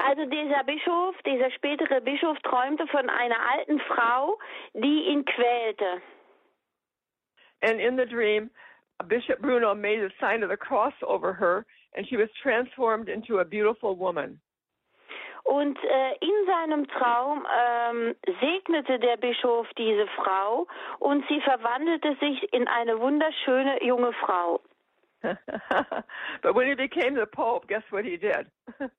also 0.07 0.25
dieser 0.25 0.63
Bischof, 0.63 1.15
dieser 1.25 1.51
spätere 1.51 1.99
Bischof 2.01 2.37
träumte 2.43 2.87
von 2.87 3.09
einer 3.09 3.37
alten 3.51 3.79
Frau, 3.81 4.37
die 4.73 5.03
ihn 5.09 5.25
quälte. 5.25 6.01
And 7.63 7.79
in 7.79 7.95
the 7.95 8.05
dream, 8.05 8.49
Bishop 9.07 9.41
Bruno 9.41 9.73
made 9.73 9.99
the 9.99 10.11
sign 10.19 10.43
of 10.43 10.49
the 10.49 10.57
cross 10.57 10.93
over 11.07 11.33
her, 11.33 11.65
and 11.95 12.05
she 12.07 12.17
was 12.17 12.29
transformed 12.41 13.09
into 13.09 13.39
a 13.39 13.45
beautiful 13.45 13.95
woman. 13.95 14.39
Und 15.45 15.77
äh, 15.83 16.13
in 16.21 16.45
seinem 16.45 16.87
Traum 16.87 17.45
ähm, 17.45 18.15
segnete 18.39 18.97
der 18.99 19.17
Bischof 19.17 19.67
diese 19.77 20.07
Frau 20.07 20.67
und 20.99 21.25
sie 21.27 21.41
verwandelte 21.41 22.15
sich 22.21 22.53
in 22.53 22.67
eine 22.67 22.99
wunderschöne 22.99 23.83
junge 23.83 24.13
Frau. 24.13 24.61
but 26.41 26.55
when 26.55 26.67
he 26.67 26.75
became 26.75 27.15
the 27.15 27.25
Pope, 27.25 27.67
guess 27.67 27.83
what 27.91 28.05
he 28.05 28.17
did? 28.17 28.47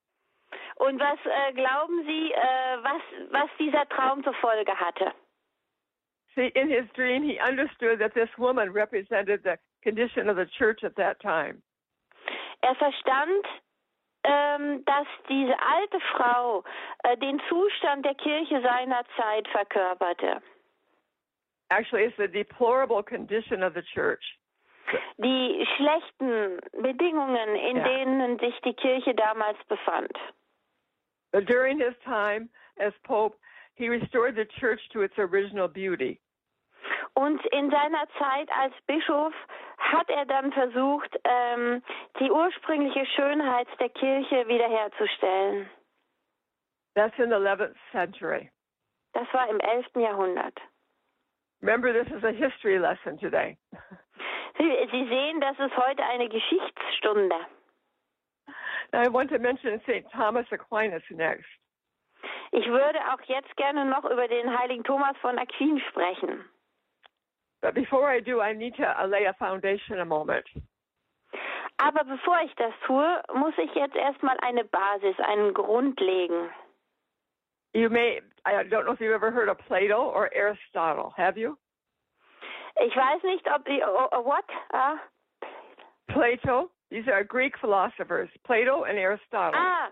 Und 0.76 0.98
was 0.98 1.18
äh, 1.24 1.52
glauben 1.52 2.04
Sie, 2.04 2.32
äh, 2.32 2.78
was, 2.82 3.02
was 3.30 3.50
dieser 3.58 3.88
Traum 3.88 4.24
zur 4.24 4.34
Folge 4.34 4.74
hatte? 4.74 5.12
See, 6.34 6.50
in 6.54 6.68
his 6.68 6.84
dream, 6.94 7.22
he 7.22 7.38
understood 7.38 8.00
that 8.00 8.14
this 8.14 8.28
woman 8.38 8.72
represented 8.72 9.42
the 9.44 9.56
condition 9.82 10.28
of 10.28 10.36
the 10.36 10.46
church 10.58 10.80
at 10.82 10.96
that 10.96 11.20
time. 11.20 11.62
Er 12.62 12.74
verstand, 12.76 13.44
ähm, 14.24 14.84
dass 14.86 15.06
diese 15.28 15.54
alte 15.60 16.00
Frau 16.12 16.64
äh, 17.04 17.16
den 17.18 17.40
Zustand 17.48 18.04
der 18.04 18.14
Kirche 18.14 18.60
seiner 18.62 19.04
Zeit 19.16 19.46
verkörperte. 19.48 20.40
Actually, 21.70 22.04
it's 22.04 22.16
the 22.16 22.26
deplorable 22.28 23.02
condition 23.02 23.62
of 23.62 23.74
the 23.74 23.82
church. 23.94 24.22
Die 25.18 25.66
schlechten 25.76 26.60
Bedingungen, 26.82 27.54
in 27.56 27.76
Ja. 27.76 27.84
denen 27.84 28.38
sich 28.38 28.58
die 28.64 28.74
Kirche 28.74 29.14
damals 29.14 29.58
befand. 29.68 30.12
But 31.32 31.46
during 31.46 31.78
his 31.78 31.94
time 32.04 32.48
as 32.78 32.92
Pope, 33.04 33.36
he 33.74 33.88
restored 33.88 34.36
the 34.36 34.46
church 34.60 34.80
to 34.92 35.02
its 35.02 35.18
original 35.18 35.68
beauty. 35.68 36.20
Und 37.14 37.44
in 37.46 37.70
seiner 37.70 38.08
Zeit 38.18 38.50
als 38.56 38.74
Bischof 38.86 39.32
hat 39.78 40.10
er 40.10 40.26
dann 40.26 40.52
versucht, 40.52 41.16
ähm, 41.24 41.82
die 42.18 42.30
ursprüngliche 42.30 43.06
Schönheit 43.06 43.68
der 43.78 43.88
Kirche 43.90 44.48
wiederherzustellen. 44.48 45.70
That's 46.96 47.16
in 47.18 47.30
the 47.30 47.36
11th 47.36 47.74
century. 47.92 48.50
Das 49.12 49.32
war 49.32 49.48
im 49.48 49.60
11. 49.60 49.86
Jahrhundert. 49.96 50.60
Remember, 51.62 51.92
this 51.92 52.12
is 52.12 52.24
a 52.24 52.32
history 52.32 52.78
lesson 52.78 53.16
today. 53.18 53.56
Sie, 54.58 54.88
Sie 54.90 55.08
sehen, 55.08 55.40
das 55.40 55.58
ist 55.58 55.76
heute 55.76 56.04
eine 56.04 56.28
Geschichtsstunde. 56.28 57.36
I 58.92 59.08
want 59.08 59.30
to 59.30 59.38
mention 59.38 59.80
St. 59.80 60.08
Thomas 60.12 60.46
Aquinas 60.52 61.02
next. 61.10 61.46
Ich 62.52 62.66
würde 62.66 63.00
auch 63.12 63.20
jetzt 63.22 63.56
gerne 63.56 63.84
noch 63.84 64.04
über 64.04 64.28
den 64.28 64.56
heiligen 64.56 64.84
Thomas 64.84 65.16
von 65.18 65.38
Aquin 65.38 65.80
sprechen. 65.90 66.44
But 67.64 67.74
before 67.74 68.10
I 68.10 68.20
do, 68.20 68.42
I 68.42 68.52
need 68.52 68.74
to 68.76 68.84
uh, 68.84 69.06
lay 69.06 69.24
a 69.24 69.32
foundation 69.38 69.98
a 70.00 70.04
moment. 70.04 70.44
Aber 71.78 72.04
bevor 72.04 72.38
ich 72.44 72.54
das 72.56 72.74
tue, 72.86 73.22
muss 73.34 73.54
ich 73.56 73.74
jetzt 73.74 73.96
erstmal 73.96 74.36
eine 74.42 74.64
Basis, 74.64 75.18
einen 75.26 75.54
Grund 75.54 75.98
legen. 75.98 76.50
You 77.72 77.88
may, 77.88 78.20
I 78.44 78.62
don't 78.64 78.84
know 78.84 78.92
if 78.92 79.00
you've 79.00 79.14
ever 79.14 79.30
heard 79.30 79.48
of 79.48 79.56
Plato 79.66 79.96
or 79.96 80.28
Aristotle. 80.36 81.14
Have 81.16 81.38
you? 81.38 81.56
Ich 82.84 82.94
weiß 82.94 83.22
nicht, 83.24 83.48
ob 83.50 83.64
die, 83.64 83.80
oh, 83.82 84.08
oh, 84.12 84.20
what? 84.20 84.44
Ah, 84.74 84.98
Plato, 86.10 86.70
these 86.90 87.08
are 87.08 87.24
Greek 87.24 87.54
philosophers, 87.62 88.28
Plato 88.44 88.84
and 88.84 88.98
Aristotle. 88.98 89.58
ah 89.58 89.88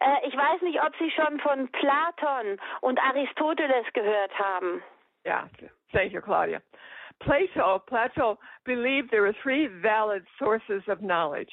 äh, 0.00 0.26
ich 0.26 0.36
weiß 0.36 0.60
nicht, 0.62 0.82
ob 0.82 0.92
Sie 0.98 1.10
schon 1.12 1.38
von 1.38 1.68
Platon 1.70 2.58
und 2.80 2.98
Aristoteles 2.98 3.86
gehört 3.92 4.36
haben. 4.36 4.82
Yeah, 5.24 5.46
thank 5.92 6.12
you, 6.12 6.20
Claudia. 6.20 6.60
Plato, 7.24 7.82
Plato 7.88 8.38
believed 8.64 9.10
there 9.10 9.22
were 9.22 9.34
three 9.42 9.68
valid 9.82 10.22
sources 10.38 10.82
of 10.88 11.00
knowledge. 11.00 11.50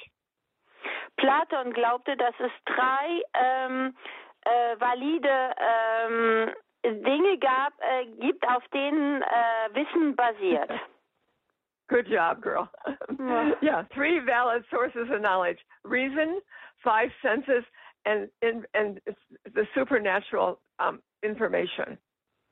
Platon 1.20 1.74
glaubte, 1.74 2.16
dass 2.16 2.34
es 2.40 2.52
drei 2.66 3.22
ähm, 3.34 3.94
äh, 4.46 4.80
valide 4.80 5.54
ähm, 5.60 6.54
Dinge 6.84 7.38
gab, 7.40 7.74
äh, 7.80 8.06
gibt, 8.20 8.48
auf 8.48 8.66
denen 8.70 9.22
äh, 9.22 9.74
Wissen 9.74 10.16
basiert. 10.16 10.72
Good 11.90 12.08
job, 12.08 12.42
girl. 12.42 12.70
Yeah. 13.20 13.52
yeah, 13.64 13.84
three 13.96 14.20
valid 14.20 14.64
sources 14.70 15.10
of 15.12 15.22
knowledge: 15.22 15.58
reason, 15.84 16.40
five 16.84 17.10
senses, 17.24 17.64
and 18.06 18.30
and, 18.44 18.68
and 18.76 19.02
the 19.56 19.66
supernatural 19.74 20.60
um, 20.78 21.02
information. 21.24 21.98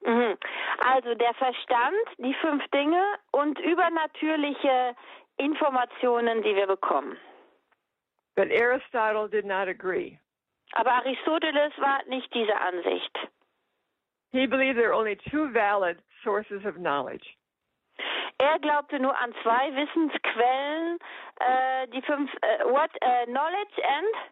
Mhm. 0.01 0.37
Also 0.79 1.15
der 1.15 1.33
Verstand, 1.33 2.07
die 2.17 2.33
fünf 2.35 2.65
Dinge 2.69 3.03
und 3.31 3.59
übernatürliche 3.59 4.95
Informationen, 5.37 6.41
die 6.43 6.55
wir 6.55 6.67
bekommen. 6.67 7.17
But 8.35 8.51
Aristotle 8.51 9.27
did 9.27 9.45
not 9.45 9.67
agree. 9.67 10.19
Aber 10.73 10.91
Aristoteles 10.93 11.73
war 11.77 12.03
nicht 12.07 12.31
dieser 12.33 12.59
Ansicht. 12.61 13.17
He 14.31 14.45
believed 14.45 14.77
there 14.77 14.89
are 14.89 14.99
only 14.99 15.15
two 15.15 15.51
valid 15.51 15.97
sources 16.23 16.63
of 16.65 16.75
knowledge. 16.75 17.25
Er 18.39 18.59
glaubte 18.59 18.99
nur 18.99 19.17
an 19.17 19.33
zwei 19.41 19.73
Wissensquellen, 19.75 20.99
äh, 21.39 21.87
die 21.87 22.01
fünf, 22.03 22.31
äh, 22.41 22.65
what, 22.65 22.91
äh, 23.01 23.25
knowledge 23.25 23.81
and? 23.83 24.31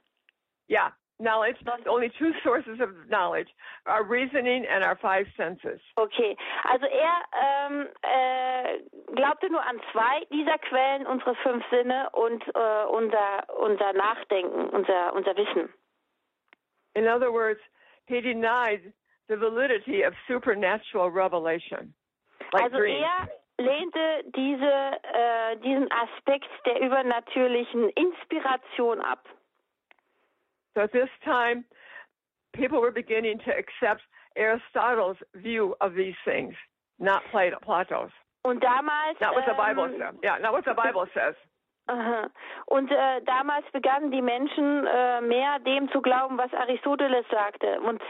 Yeah, 0.70 0.92
knowledge. 1.20 1.56
Only 1.90 2.12
two 2.18 2.32
sources 2.44 2.80
of 2.82 2.90
knowledge: 3.10 3.48
our 3.86 4.04
reasoning 4.04 4.66
and 4.70 4.84
our 4.84 4.98
five 5.02 5.26
senses. 5.38 5.80
Okay, 5.98 6.36
also 6.70 6.86
er 6.86 7.16
ähm, 7.34 7.88
äh, 8.02 9.14
glaubte 9.16 9.50
nur 9.50 9.66
an 9.66 9.80
zwei 9.92 10.26
dieser 10.32 10.58
Quellen, 10.58 11.06
unsere 11.08 11.36
fünf 11.36 11.64
Sinne 11.70 12.10
und 12.14 12.44
äh, 12.56 12.86
unser, 12.86 13.48
unser 13.60 13.94
Nachdenken, 13.94 14.70
unser, 14.70 15.14
unser 15.14 15.36
Wissen. 15.36 15.70
In 16.96 17.08
other 17.08 17.32
words, 17.32 17.60
he 18.08 18.22
denied 18.22 18.94
the 19.28 19.36
validity 19.36 20.04
of 20.04 20.14
supernatural 20.28 21.10
revelation, 21.10 21.94
like 22.54 22.64
also 22.64 22.78
dreams. 22.78 23.04
er 23.04 23.30
lehnte 23.58 24.24
diese, 24.36 24.72
äh, 25.14 25.58
diesen 25.58 25.90
Aspekt 25.92 26.50
der 26.66 26.80
übernatürlichen 26.82 27.90
Inspiration 27.90 29.02
ab. 29.02 29.28
So 30.76 30.82
at 30.82 30.92
this 30.92 31.10
time, 31.24 31.66
people 32.54 32.82
were 32.82 32.92
beginning 32.92 33.40
to 33.46 33.52
accept 33.52 34.02
Aristotle's 34.38 35.18
view 35.36 35.76
of 35.82 35.96
these 35.96 36.16
things, 36.26 36.54
not 37.00 37.22
Plato, 37.32 37.58
Plato's. 37.64 38.12
Und 38.44 38.62
damals. 38.62 39.18
Not 39.20 39.34
what 39.34 39.46
the 39.48 39.56
Bible 39.58 39.86
ähm, 39.86 39.96
says. 39.98 40.16
Yeah, 40.24 40.38
not 40.40 40.54
what 40.54 40.66
the 40.66 40.76
Bible 40.76 41.08
says. 41.14 41.34
Aha. 41.88 42.28
Und 42.66 42.92
äh, 42.92 43.22
damals 43.26 43.66
begannen 43.72 44.12
die 44.12 44.22
Menschen 44.22 44.86
äh, 44.88 45.22
mehr 45.22 45.60
dem 45.60 45.90
zu 45.92 46.02
glauben, 46.02 46.38
was 46.38 46.52
Aristoteles 46.54 47.26
sagte. 47.30 47.80
Und 47.82 48.02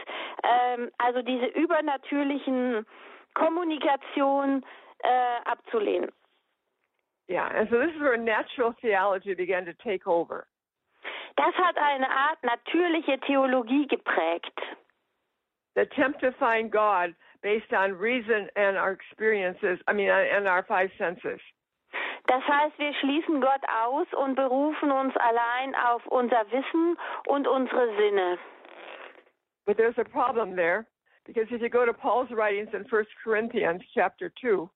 ähm, 0.42 0.90
also 0.98 1.22
diese 1.22 1.46
übernatürlichen 1.46 2.86
Kommunikation 3.34 4.64
äh, 5.00 5.40
abzulehnen. 5.44 6.10
Yeah, 7.28 7.48
and 7.54 7.68
so 7.70 7.78
this 7.78 7.90
is 7.94 8.00
where 8.00 8.16
natural 8.16 8.72
theology 8.80 9.34
began 9.34 9.64
to 9.66 9.72
take 9.82 10.06
over. 10.06 10.46
Das 11.36 11.54
hat 11.54 11.76
eine 11.76 12.10
Art 12.10 12.42
natürliche 12.42 13.20
Theologie 13.20 13.86
geprägt. 13.86 14.58
The 15.74 15.82
attempt 15.82 16.20
to 16.20 16.32
find 16.32 16.72
God 16.72 17.14
based 17.42 17.72
on 17.72 17.92
reason 17.92 18.48
and 18.56 18.76
our 18.76 18.92
experiences, 18.92 19.78
I 19.86 19.92
mean, 19.92 20.10
and 20.10 20.48
our 20.48 20.62
five 20.62 20.90
senses. 20.96 21.40
Das 22.26 22.42
heißt, 22.42 22.78
wir 22.78 22.92
schließen 22.94 23.40
Gott 23.40 23.60
aus 23.68 24.06
und 24.14 24.34
berufen 24.34 24.90
uns 24.90 25.14
allein 25.16 25.74
auf 25.76 26.04
unser 26.06 26.50
Wissen 26.50 26.98
und 27.28 27.46
unsere 27.46 27.94
Sinne. 27.96 28.38
But 29.66 29.76
there's 29.76 29.98
a 29.98 30.04
problem 30.04 30.56
there, 30.56 30.86
because 31.24 31.52
if 31.52 31.60
you 31.60 31.68
go 31.68 31.84
to 31.84 31.92
Paul's 31.92 32.30
writings 32.30 32.72
in 32.72 32.84
1 32.86 33.06
Corinthians 33.22 33.82
chapter 33.92 34.30
2, 34.40 34.68
Mhm. 34.68 34.75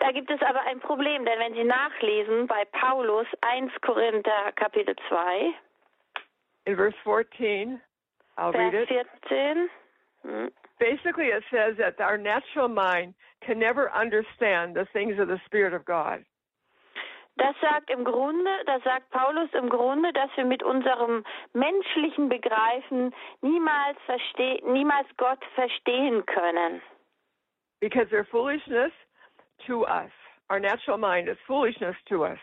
Da 0.00 0.10
gibt 0.10 0.30
es 0.30 0.42
aber 0.42 0.62
ein 0.62 0.80
Problem, 0.80 1.24
denn 1.24 1.38
wenn 1.38 1.54
Sie 1.54 1.64
nachlesen 1.64 2.48
bei 2.48 2.64
Paulus 2.64 3.26
1 3.40 3.72
Korinther 3.80 4.52
Kapitel 4.56 4.96
2, 5.08 5.54
in 6.64 6.76
verse 6.76 6.94
14, 7.04 7.80
I'll 8.36 8.52
read 8.52 8.72
Vers 8.72 8.88
it. 8.90 9.06
14, 9.28 9.68
mhm. 10.24 10.52
Basically, 10.78 11.26
it 11.26 11.44
says 11.50 11.76
that 11.78 12.00
our 12.00 12.18
natural 12.18 12.68
mind 12.68 13.14
can 13.40 13.58
never 13.58 13.90
understand 13.92 14.74
the 14.74 14.86
things 14.92 15.18
of 15.20 15.28
the 15.28 15.38
Spirit 15.46 15.72
of 15.72 15.84
God. 15.84 16.24
das 17.36 17.54
sagt 17.60 17.90
im 17.90 18.04
Grunde, 18.04 18.50
das 18.66 18.82
sagt 18.84 19.10
Paulus 19.10 19.48
im 19.54 19.68
Grunde, 19.68 20.12
dass 20.12 20.30
wir 20.36 20.44
mit 20.44 20.62
unserem 20.62 21.24
menschlichen 21.54 22.28
Begreifen 22.28 23.14
niemals 23.40 23.98
verste 24.04 24.58
niemals 24.64 25.08
Gott 25.16 25.42
verstehen 25.54 26.26
können. 26.26 26.82
Because 27.80 28.08
they're 28.10 28.26
foolishness 28.26 28.92
to 29.66 29.84
us. 29.84 30.10
Our 30.50 30.60
natural 30.60 30.98
mind 30.98 31.28
is 31.28 31.36
foolishness 31.46 31.96
to 32.08 32.24
us. 32.24 32.38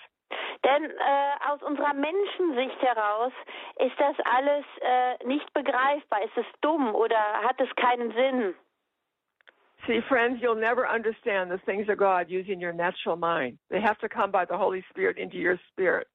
Denn 0.64 0.84
äh, 0.84 1.52
aus 1.52 1.62
unserer 1.64 1.94
Menschensicht 1.94 2.82
heraus 2.82 3.32
ist 3.78 3.98
das 3.98 4.16
alles 4.26 4.66
äh, 4.82 5.26
nicht 5.26 5.54
begreifbar. 5.54 6.24
Ist 6.24 6.38
es 6.38 6.46
dumm 6.62 6.94
oder 6.94 7.18
hat 7.44 7.60
es 7.62 7.70
keinen 7.76 8.12
Sinn? 8.12 8.56
See, 9.88 10.02
friends, 10.02 10.42
you'll 10.42 10.60
never 10.60 10.86
understand 10.86 11.50
the 11.50 11.58
things 11.66 11.88
of 11.88 11.98
God 11.98 12.30
using 12.30 12.62
your 12.62 12.74
natural 12.74 13.16
mind. 13.16 13.58
They 13.70 13.80
have 13.80 13.98
to 14.00 14.10
come 14.10 14.32
by 14.32 14.46
the 14.46 14.58
Holy 14.58 14.84
Spirit 14.90 15.18
into 15.18 15.38
your 15.38 15.58
spirit. 15.72 16.08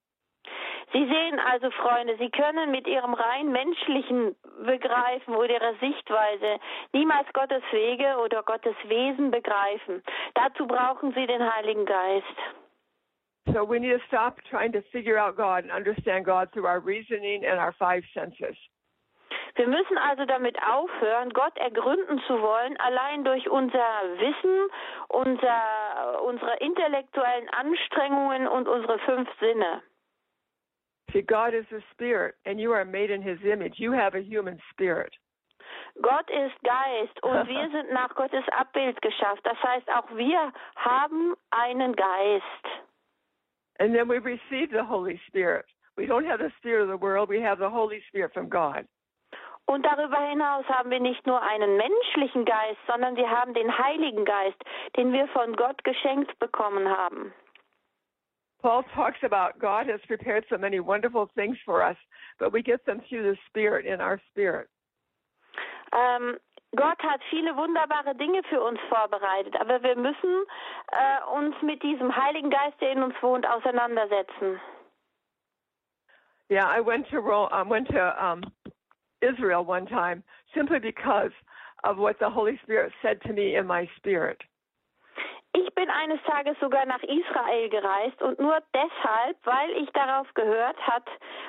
Sie 0.92 1.06
sehen 1.06 1.40
also, 1.40 1.70
Freunde, 1.70 2.16
Sie 2.18 2.30
können 2.30 2.70
mit 2.70 2.86
Ihrem 2.86 3.14
rein 3.14 3.50
menschlichen 3.50 4.36
Begreifen 4.64 5.34
oder 5.34 5.54
Ihrer 5.54 5.74
Sichtweise 5.80 6.60
niemals 6.92 7.26
Gottes 7.32 7.62
Wege 7.72 8.16
oder 8.22 8.42
Gottes 8.42 8.76
Wesen 8.86 9.30
begreifen. 9.30 10.02
Dazu 10.34 10.66
brauchen 10.66 11.12
Sie 11.14 11.26
den 11.26 11.42
Heiligen 11.54 11.84
Geist. 11.84 12.36
So 13.52 13.62
we 13.62 13.78
need 13.78 13.92
to 13.92 14.00
stop 14.06 14.40
trying 14.48 14.72
to 14.72 14.80
figure 14.90 15.18
out 15.18 15.36
God 15.36 15.64
and 15.64 15.70
understand 15.70 16.24
God 16.24 16.50
through 16.52 16.66
our 16.66 16.80
reasoning 16.80 17.44
and 17.44 17.58
our 17.58 17.72
five 17.72 18.02
senses. 18.14 18.56
Wir 19.56 19.68
müssen 19.68 19.98
also 19.98 20.24
damit 20.24 20.56
aufhören, 20.66 21.30
Gott 21.30 21.56
ergründen 21.58 22.20
zu 22.26 22.42
wollen, 22.42 22.76
allein 22.78 23.22
durch 23.22 23.48
unser 23.48 23.86
Wissen, 24.16 24.68
unser, 25.08 26.22
unsere 26.24 26.56
intellektuellen 26.56 27.48
Anstrengungen 27.50 28.48
und 28.48 28.66
unsere 28.66 28.98
fünf 29.00 29.28
Sinne. 29.38 29.82
See, 31.14 31.22
God 31.22 31.54
is 31.54 31.64
a 31.70 31.78
spirit, 31.92 32.34
and 32.44 32.58
you 32.58 32.72
are 32.72 32.84
made 32.84 33.10
in 33.10 33.22
His 33.22 33.38
image. 33.44 33.74
You 33.76 33.92
have 33.92 34.16
a 34.16 34.20
human 34.20 34.58
spirit. 34.72 35.12
Gott 36.02 36.28
ist 36.28 36.60
Geist 36.64 37.22
und 37.22 37.48
wir 37.48 37.70
sind 37.70 37.92
nach 37.92 38.12
Gottes 38.16 38.44
Abbild 38.58 39.00
geschafft. 39.00 39.42
Das 39.44 39.56
heißt, 39.62 39.88
auch 39.90 40.10
wir 40.16 40.52
haben 40.74 41.34
einen 41.50 41.94
Geist. 41.94 42.66
And 43.78 43.94
then 43.94 44.08
we 44.08 44.18
receive 44.18 44.70
the 44.72 44.84
Holy 44.84 45.20
Spirit. 45.28 45.66
We 45.96 46.06
don't 46.06 46.26
have 46.26 46.40
the 46.40 46.50
spirit 46.58 46.82
of 46.82 46.88
the 46.88 47.00
world, 47.00 47.28
we 47.28 47.40
have 47.40 47.58
the 47.58 47.70
Holy 47.70 48.02
Spirit 48.08 48.32
from 48.32 48.48
God. 48.50 48.84
Und 49.66 49.86
darüber 49.86 50.18
hinaus 50.18 50.66
haben 50.68 50.90
wir 50.90 51.00
nicht 51.00 51.26
nur 51.26 51.40
einen 51.40 51.76
menschlichen 51.76 52.44
Geist, 52.44 52.80
sondern 52.88 53.16
wir 53.16 53.30
haben 53.30 53.54
den 53.54 53.78
Heiligen 53.78 54.24
Geist, 54.24 54.60
den 54.96 55.12
wir 55.12 55.28
von 55.28 55.54
Gott 55.54 55.82
geschenkt 55.84 56.36
bekommen 56.40 56.88
haben. 56.88 57.32
Paul 58.64 58.82
talks 58.94 59.18
about 59.22 59.58
God 59.58 59.86
has 59.88 60.00
prepared 60.06 60.46
so 60.48 60.56
many 60.56 60.80
wonderful 60.80 61.28
things 61.34 61.58
for 61.66 61.82
us, 61.82 61.98
but 62.38 62.50
we 62.50 62.62
get 62.62 62.86
them 62.86 63.02
through 63.06 63.24
the 63.24 63.36
Spirit 63.50 63.84
in 63.84 64.00
our 64.00 64.18
spirit. 64.30 64.68
Ähm, 65.92 66.38
Gott 66.74 66.98
hat 67.02 67.20
viele 67.28 67.54
wunderbare 67.56 68.14
Dinge 68.14 68.42
für 68.48 68.62
uns 68.62 68.80
vorbereitet, 68.88 69.54
aber 69.60 69.82
wir 69.82 69.96
müssen 69.96 70.44
äh, 70.92 71.36
uns 71.36 71.54
mit 71.60 71.82
diesem 71.82 72.16
Heiligen 72.16 72.48
Geist, 72.48 72.80
der 72.80 72.92
in 72.92 73.02
uns 73.02 73.14
wohnt, 73.20 73.46
auseinandersetzen. 73.46 74.58
Yeah, 76.48 76.66
I 76.66 76.80
went 76.80 77.06
to 77.10 77.20
Rome, 77.20 77.50
um, 77.52 77.68
went 77.68 77.88
to 77.88 78.00
um, 78.18 78.44
Israel 79.20 79.62
one 79.62 79.84
time 79.84 80.22
simply 80.54 80.78
because 80.78 81.32
of 81.84 81.98
what 81.98 82.16
the 82.18 82.30
Holy 82.30 82.58
Spirit 82.62 82.94
said 83.02 83.20
to 83.26 83.34
me 83.34 83.56
in 83.56 83.66
my 83.66 83.86
spirit. 83.98 84.40
Ich 85.56 85.72
bin 85.74 85.88
eines 85.88 86.20
Tages 86.24 86.58
sogar 86.60 86.84
nach 86.84 87.02
Israel 87.04 87.68
gereist 87.68 88.20
und 88.22 88.40
nur 88.40 88.60
deshalb, 88.74 89.36
weil 89.44 89.70
ich 89.82 89.90
darauf 89.90 90.26
gehört 90.34 90.76
hat, 90.84 91.04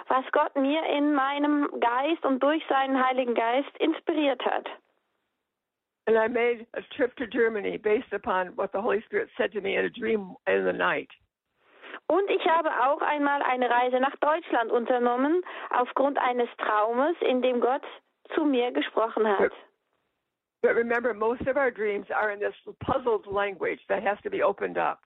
was 0.08 0.24
Gott 0.32 0.56
mir 0.56 0.84
in 0.86 1.14
meinem 1.14 1.68
Geist 1.80 2.24
und 2.24 2.42
durch 2.42 2.64
seinen 2.70 3.04
Heiligen 3.04 3.34
Geist 3.34 3.76
inspiriert 3.80 4.46
hat. 4.46 4.70
And 6.08 6.16
I 6.16 6.28
made 6.28 6.68
a 6.74 6.82
trip 6.96 7.16
to 7.16 7.26
Germany 7.26 7.80
based 7.80 8.14
upon 8.14 8.56
what 8.56 8.72
the 8.74 8.80
Holy 8.80 9.02
Spirit 9.02 9.28
said 9.38 9.52
to 9.54 9.62
me 9.62 9.76
in 9.76 9.86
a 9.86 9.90
dream 9.90 10.36
in 10.46 10.66
the 10.66 10.74
night. 10.74 11.10
Und 12.08 12.30
ich 12.30 12.46
habe 12.46 12.70
auch 12.70 13.02
einmal 13.02 13.42
eine 13.42 13.68
Reise 13.68 14.00
nach 14.00 14.16
Deutschland 14.18 14.72
unternommen, 14.72 15.42
aufgrund 15.72 16.20
eines 16.20 16.50
Traumes, 16.58 17.16
in 17.22 17.42
dem 17.42 17.60
Gott 17.60 17.82
zu 18.36 18.46
mir 18.46 18.72
gesprochen 18.72 19.28
hat. 19.28 19.52
But 20.66 20.74
remember, 20.74 21.14
most 21.14 21.42
of 21.42 21.58
our 21.58 21.70
dreams 21.70 22.08
are 22.10 22.32
in 22.32 22.40
this 22.40 22.56
puzzled 22.84 23.28
language 23.28 23.80
that 23.88 24.02
has 24.02 24.18
to 24.24 24.32
be 24.32 24.42
opened 24.42 24.80
up. 24.80 25.00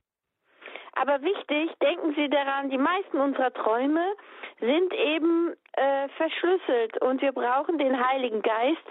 Aber 0.95 1.21
wichtig, 1.21 1.69
denken 1.81 2.15
Sie 2.15 2.29
daran, 2.29 2.69
die 2.69 2.77
meisten 2.77 3.17
unserer 3.17 3.51
Träume 3.51 4.15
sind 4.61 4.93
eben 4.93 5.53
äh, 5.73 6.07
verschlüsselt 6.15 7.01
und 7.01 7.21
wir 7.21 7.33
brauchen 7.33 7.77
den 7.77 7.93
Heiligen 7.93 8.41
Geist, 8.41 8.87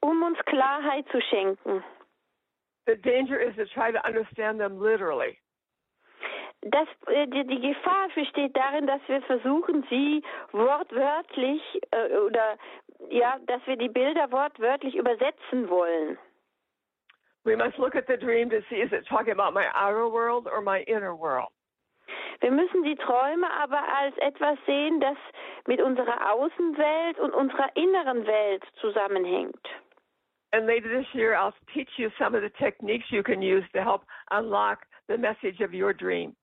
um 0.00 0.22
uns 0.22 0.38
Klarheit 0.46 1.06
zu 1.10 1.20
schenken. 1.22 1.82
The 2.86 2.94
danger 2.94 3.40
is 3.40 3.56
to 3.56 3.64
try 3.66 3.90
to 3.90 3.98
understand 4.06 4.60
them 4.60 4.80
literally. 4.80 5.38
Das, 6.62 6.86
äh, 7.08 7.26
die, 7.26 7.44
die 7.46 7.60
Gefahr 7.60 8.08
besteht 8.14 8.56
darin, 8.56 8.86
dass 8.86 9.00
wir 9.08 9.20
versuchen, 9.22 9.84
sie 9.90 10.22
wortwörtlich 10.52 11.62
äh, 11.90 12.16
oder 12.18 12.56
ja, 13.10 13.36
dass 13.46 13.66
wir 13.66 13.76
die 13.76 13.88
Bilder 13.88 14.30
wortwörtlich 14.30 14.94
übersetzen 14.94 15.68
wollen. 15.68 16.18
We 17.44 17.56
must 17.56 17.76
look 17.78 17.96
at 17.96 18.06
the 18.06 18.16
dream 18.16 18.48
to 18.50 18.60
see 18.70 18.80
is 18.80 18.92
it 18.92 19.04
talking 19.08 19.32
about 19.32 19.52
my 19.52 19.66
outer 19.74 20.08
world 20.08 20.46
or 20.46 20.62
my 20.62 20.82
inner 20.86 21.16
world. 21.16 21.50
Wir 22.40 22.52
müssen 22.52 22.82
die 22.84 22.96
Träume 22.96 23.48
aber 23.50 23.80
als 23.98 24.16
etwas 24.18 24.58
sehen, 24.66 25.00
das 25.00 25.16
mit 25.66 25.80
unserer 25.80 26.32
Außenwelt 26.32 27.18
und 27.18 27.32
unserer 27.32 27.70
inneren 27.76 28.26
Welt 28.26 28.64
zusammenhängt. 28.80 29.68
And 30.52 30.66
later 30.66 30.88
this 30.88 31.06
year, 31.14 31.34
I'll 31.34 31.54
teach 31.72 31.88
you 31.98 32.10
some 32.18 32.36
of 32.36 32.42
the 32.42 32.50
techniques 32.50 33.10
you 33.10 33.22
can 33.22 33.40
use 33.40 33.64
to 33.72 33.82
help 33.82 34.02
unlock 34.30 34.86
the 35.08 35.16
message 35.16 35.60
of 35.60 35.72
your 35.72 35.92
dream. 35.94 36.36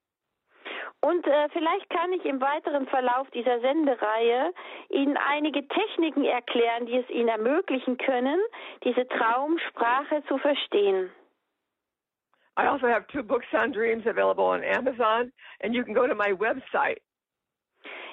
Und 1.01 1.25
äh, 1.25 1.49
vielleicht 1.49 1.89
kann 1.89 2.11
ich 2.13 2.25
im 2.25 2.41
weiteren 2.41 2.87
Verlauf 2.87 3.29
dieser 3.31 3.59
Sendereihe 3.61 4.53
Ihnen 4.89 5.17
einige 5.17 5.67
Techniken 5.67 6.25
erklären, 6.25 6.85
die 6.85 6.97
es 6.97 7.09
Ihnen 7.09 7.29
ermöglichen 7.29 7.97
können, 7.97 8.39
diese 8.83 9.07
Traumsprache 9.07 10.23
zu 10.27 10.37
verstehen. 10.37 11.11
I 12.57 12.67
also 12.67 12.87
have 12.87 13.07
two 13.07 13.23
books 13.23 13.47
on 13.53 13.71
dreams 13.71 14.05
available 14.05 14.43
on 14.43 14.63
Amazon, 14.63 15.31
and 15.61 15.73
you 15.73 15.83
can 15.83 15.93
go 15.93 16.05
to 16.05 16.15
my 16.15 16.33
website. 16.33 17.01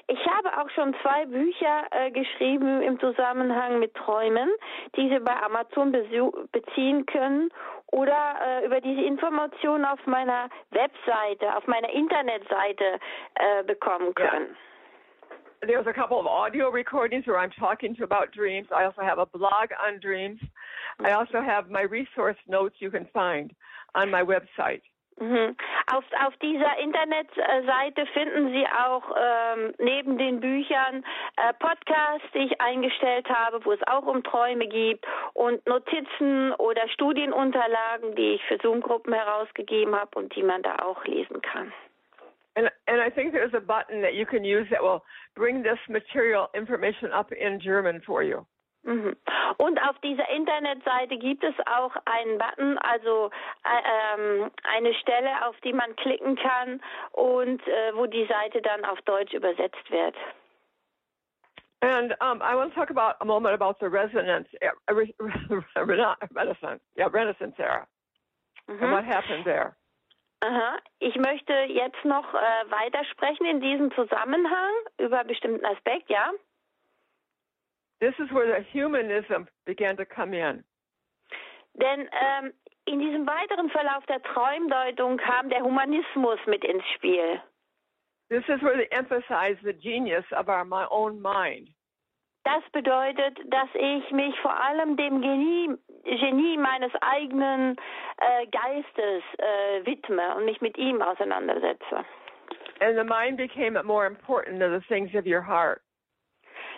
Ich 0.08 0.24
habe 0.24 0.56
auch 0.56 0.70
schon 0.70 0.94
zwei 1.02 1.26
Bücher 1.26 1.84
äh, 1.90 2.12
geschrieben 2.12 2.80
im 2.80 3.00
Zusammenhang 3.00 3.80
mit 3.80 3.92
Träumen, 3.94 4.48
die 4.94 5.08
Sie 5.08 5.18
bei 5.18 5.34
Amazon 5.42 5.90
beziehen 5.90 7.06
können 7.06 7.50
oder 7.92 8.34
äh, 8.44 8.66
über 8.66 8.80
diese 8.80 9.02
Informationen 9.02 9.84
auf 9.84 10.04
meiner 10.06 10.48
Webseite, 10.70 11.56
auf 11.56 11.66
meiner 11.66 11.90
Internetseite 11.90 12.98
äh, 13.34 13.62
bekommen 13.64 14.14
können. 14.14 14.46
Yeah. 14.46 14.56
There's 15.62 15.86
a 15.86 15.92
couple 15.92 16.20
of 16.20 16.26
audio 16.26 16.68
recordings 16.68 17.26
where 17.26 17.38
I'm 17.38 17.50
talking 17.58 17.96
to 17.96 18.04
about 18.04 18.30
dreams. 18.32 18.68
I 18.70 18.84
also 18.84 19.00
have 19.02 19.18
a 19.18 19.26
blog 19.26 19.70
on 19.84 19.98
dreams. 20.00 20.38
I 20.98 21.04
mm-hmm. 21.04 21.18
also 21.18 21.40
have 21.40 21.70
my 21.70 21.82
resource 21.82 22.36
notes 22.46 22.76
you 22.78 22.90
can 22.90 23.06
find 23.12 23.52
on 23.94 24.10
my 24.10 24.22
website. 24.22 24.82
Mhm. 25.18 25.56
Auf, 25.92 26.04
auf 26.26 26.36
dieser 26.42 26.78
Internetseite 26.78 28.04
finden 28.12 28.52
Sie 28.52 28.66
auch 28.66 29.16
ähm, 29.18 29.72
neben 29.78 30.18
den 30.18 30.40
Büchern 30.40 31.04
äh, 31.36 31.54
Podcasts, 31.54 32.26
die 32.34 32.40
ich 32.40 32.60
eingestellt 32.60 33.26
habe, 33.30 33.64
wo 33.64 33.72
es 33.72 33.80
auch 33.86 34.04
um 34.04 34.22
Träume 34.22 34.66
gibt 34.68 35.06
und 35.32 35.66
Notizen 35.66 36.52
oder 36.54 36.86
Studienunterlagen, 36.88 38.14
die 38.14 38.34
ich 38.34 38.44
für 38.44 38.58
Zoom-Gruppen 38.58 39.14
herausgegeben 39.14 39.94
habe 39.98 40.18
und 40.18 40.36
die 40.36 40.42
man 40.42 40.62
da 40.62 40.76
auch 40.80 41.02
lesen 41.06 41.40
kann. 41.40 41.72
And, 42.56 42.70
and 42.86 43.00
I 43.00 43.10
think 43.10 43.32
there's 43.32 43.54
a 43.54 43.60
button 43.60 44.02
that 44.02 44.14
you 44.14 44.26
can 44.26 44.42
use 44.44 44.66
that 44.70 44.82
will 44.82 45.02
bring 45.34 45.62
this 45.62 45.78
material 45.88 46.48
information 46.54 47.10
up 47.12 47.30
in 47.32 47.58
German 47.58 48.02
for 48.04 48.22
you. 48.22 48.46
Mhm. 48.86 49.16
Und 49.58 49.82
auf 49.82 49.98
dieser 49.98 50.28
Internetseite 50.30 51.18
gibt 51.18 51.42
es 51.42 51.54
auch 51.66 51.94
einen 52.04 52.38
Button, 52.38 52.78
also 52.78 53.30
äh, 53.64 54.14
ähm, 54.14 54.50
eine 54.62 54.94
Stelle, 54.94 55.44
auf 55.46 55.56
die 55.62 55.72
man 55.72 55.96
klicken 55.96 56.36
kann 56.36 56.80
und 57.10 57.66
äh, 57.66 57.96
wo 57.96 58.06
die 58.06 58.26
Seite 58.26 58.62
dann 58.62 58.84
auf 58.84 59.02
Deutsch 59.02 59.34
übersetzt 59.34 59.90
wird. 59.90 60.14
And 61.82 62.14
um, 62.20 62.40
I 62.40 62.54
want 62.54 62.72
to 62.74 62.80
talk 62.80 62.90
about 62.90 63.16
a 63.20 63.24
moment 63.24 63.54
about 63.60 63.76
the 63.80 63.88
resonance, 63.88 64.48
uh, 64.62 64.94
re, 64.94 65.12
re, 65.20 66.16
Renaissance, 66.34 66.80
yeah, 66.96 67.08
Renaissance 67.08 67.54
era, 67.58 67.86
Mhm. 68.68 68.82
and 68.82 68.92
what 68.92 69.04
happened 69.04 69.44
there. 69.44 69.76
Aha. 70.42 70.78
Ich 71.00 71.16
möchte 71.16 71.52
jetzt 71.52 72.04
noch 72.04 72.34
äh, 72.34 72.70
weitersprechen 72.70 73.46
in 73.46 73.60
diesem 73.60 73.90
Zusammenhang 73.94 74.72
über 74.98 75.20
einen 75.20 75.28
bestimmten 75.28 75.64
Aspekt, 75.64 76.08
ja? 76.08 76.30
This 78.00 78.14
is 78.18 78.30
where 78.30 78.46
the 78.46 78.64
humanism 78.72 79.48
began 79.64 79.96
to 79.96 80.04
come 80.04 80.34
in. 80.34 80.62
Denn 81.74 82.08
ähm, 82.12 82.52
in 82.86 83.00
diesem 83.00 83.26
weiteren 83.26 83.70
Verlauf 83.70 84.04
der 84.06 84.22
Träumdeutung 84.22 85.16
kam 85.18 85.48
der 85.48 85.62
Humanismus 85.62 86.38
mit 86.46 86.64
ins 86.64 86.84
Spiel. 86.94 87.40
This 88.28 88.44
is 88.48 88.60
where 88.62 88.76
they 88.76 88.88
emphasize 88.90 89.56
the 89.62 89.72
genius 89.72 90.24
of 90.32 90.48
our 90.48 90.64
my 90.64 90.86
own 90.90 91.20
mind. 91.20 91.68
Das 92.44 92.62
bedeutet, 92.72 93.38
dass 93.46 93.68
ich 93.74 94.10
mich 94.12 94.38
vor 94.40 94.54
allem 94.54 94.96
dem 94.96 95.20
Genie, 95.20 95.76
Genie 96.04 96.56
meines 96.56 96.92
eigenen 97.00 97.76
äh, 98.18 98.46
Geistes 98.46 99.24
äh, 99.38 99.84
widme 99.84 100.36
und 100.36 100.44
mich 100.44 100.60
mit 100.60 100.78
ihm 100.78 101.02
auseinandersetze. 101.02 102.04
And 102.80 102.96
the 102.96 103.04
mind 103.04 103.36
became 103.36 103.82
more 103.84 104.06
important 104.06 104.60
than 104.60 104.70
the 104.70 104.86
things 104.86 105.12
of 105.14 105.26
your 105.26 105.42
heart. 105.42 105.82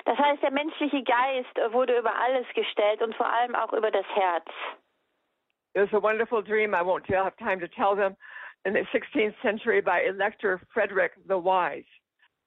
Das 0.09 0.17
heißt, 0.17 0.43
der 0.43 0.53
menschliche 0.53 1.03
Geist 1.03 1.55
wurde 1.75 1.99
über 1.99 2.15
alles 2.19 2.47
gestellt 2.55 3.03
und 3.03 3.15
vor 3.15 3.27
allem 3.31 3.55
auch 3.55 3.75
über 3.75 3.91
das 3.91 4.07
Herz. 4.15 4.47
It 5.75 5.83
was 5.83 5.93
a 5.93 6.01
wonderful 6.03 6.43
dream. 6.43 6.73
I 6.75 6.81
won't 6.81 7.07
have 7.15 7.37
time 7.37 7.61
to 7.61 7.69
tell 7.69 7.95
them. 7.95 8.17
In 8.65 8.73
the 8.73 8.87
16th 8.91 9.35
century, 9.43 9.83
by 9.83 10.01
Elector 10.09 10.61
Frederick 10.73 11.13
the 11.29 11.37
Wise, 11.37 11.85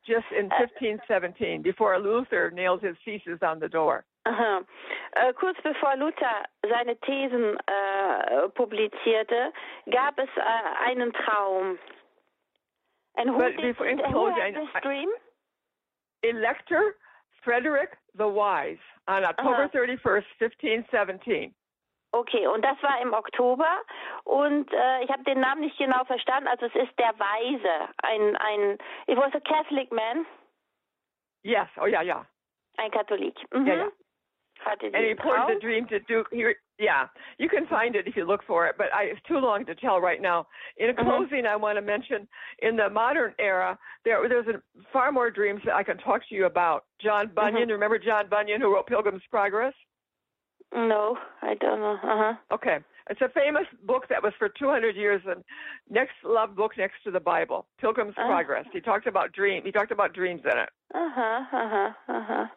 just 0.08 0.26
in 0.32 0.50
1517, 0.50 1.62
before 1.62 2.00
Luther 2.00 2.50
nailed 2.50 2.82
his 2.82 2.96
thesis 3.06 3.38
on 3.44 3.60
the 3.60 3.70
door. 3.70 4.06
Aha. 4.26 4.62
Äh, 5.18 5.34
kurz 5.34 5.62
bevor 5.62 5.96
Luther 5.98 6.44
seine 6.68 6.96
Thesen 7.02 7.58
äh, 7.68 8.50
publizierte, 8.56 9.54
gab 9.92 10.18
es 10.18 10.30
äh, 10.36 10.90
einen 10.90 11.14
Traum. 11.14 11.78
And 13.18 13.30
who, 13.30 13.38
But 13.38 13.56
did, 13.58 13.78
before- 13.78 13.88
in 13.88 14.00
who 14.00 14.32
had 14.32 14.56
this 14.56 14.82
dream? 14.82 15.10
Elector 16.24 16.96
Frederick 17.42 17.98
the 18.14 18.26
Wise 18.26 18.80
on 19.08 19.24
October 19.24 19.66
Uh-huh. 19.66 19.80
31st, 19.80 20.26
1517. 20.40 21.54
Okay, 22.14 22.46
und 22.46 22.62
das 22.64 22.76
war 22.84 23.00
im 23.02 23.14
Oktober 23.14 23.82
und 24.26 24.72
äh, 24.74 25.04
ich 25.04 25.10
habe 25.10 25.24
den 25.24 25.40
Namen 25.40 25.62
nicht 25.62 25.78
genau 25.78 26.04
verstanden. 26.04 26.48
Also 26.50 26.66
es 26.66 26.76
ist 26.76 27.00
der 27.00 27.18
Weise, 27.18 27.90
ein 28.04 28.36
ein 28.36 28.78
it 29.08 29.18
was 29.18 29.34
a 29.34 29.40
Catholic 29.40 29.92
man, 29.94 30.26
Yes. 31.44 31.68
Oh, 31.78 31.86
yeah, 31.88 32.04
yeah. 32.04 32.26
ein 32.78 32.92
Katholik. 32.92 33.36
Mhm. 33.54 33.66
Ja, 33.66 33.74
ja. 33.76 33.88
And 34.94 35.04
he 35.04 35.10
reported 35.12 35.56
the 35.56 35.60
dream 35.60 35.88
to 35.88 36.00
Duke. 36.02 36.28
He, 36.32 36.46
yeah, 36.80 37.08
you 37.38 37.48
can 37.50 37.66
find 37.68 37.96
it 37.96 38.08
if 38.08 38.16
you 38.16 38.26
look 38.26 38.42
for 38.46 38.66
it, 38.68 38.76
but 38.78 38.88
I, 38.94 39.04
it's 39.04 39.22
too 39.28 39.38
long 39.38 39.66
to 39.66 39.76
tell 39.76 40.00
right 40.02 40.22
now. 40.22 40.48
In 40.78 40.96
Mhm. 40.96 41.04
closing, 41.04 41.46
I 41.46 41.56
want 41.56 41.78
to 41.78 41.82
mention 41.82 42.28
in 42.60 42.76
the 42.76 42.90
modern 42.90 43.34
era, 43.40 43.78
there 44.06 44.28
there's 44.28 44.48
a, 44.48 44.62
far 44.92 45.12
more 45.12 45.30
dreams 45.30 45.62
that 45.66 45.76
I 45.76 45.84
can 45.84 45.98
talk 45.98 46.22
to 46.30 46.36
you 46.36 46.46
about. 46.46 46.86
John 47.00 47.28
Bunyan, 47.36 47.70
remember 47.70 48.00
John 48.00 48.28
Bunyan 48.30 48.62
who 48.62 48.74
wrote 48.74 48.88
Pilgrim's 48.88 49.24
Progress? 49.30 49.74
No, 50.74 51.18
I 51.42 51.56
don't 51.56 51.80
know. 51.82 51.98
Uh-huh. 52.02 52.34
Okay. 52.54 52.80
It's 53.10 53.20
a 53.22 53.30
famous 53.30 53.66
book 53.84 54.08
that 54.10 54.24
was 54.24 54.32
for 54.40 54.48
200 54.48 54.96
years 54.96 55.22
and 55.26 55.44
next 55.90 56.14
love 56.24 56.56
book 56.56 56.78
next 56.78 57.04
to 57.04 57.12
the 57.12 57.20
Bible, 57.20 57.68
Pilgrim's 57.80 58.14
Ah. 58.18 58.26
Progress. 58.26 58.66
He 58.72 58.80
talked 58.80 59.06
about 59.06 59.34
dream. 59.34 59.64
He 59.66 59.72
talked 59.72 59.92
about 59.92 60.14
dreams 60.14 60.42
in 60.46 60.58
it. 60.58 60.70
Aha, 60.94 61.48
aha, 61.52 61.98
aha. 62.08 62.52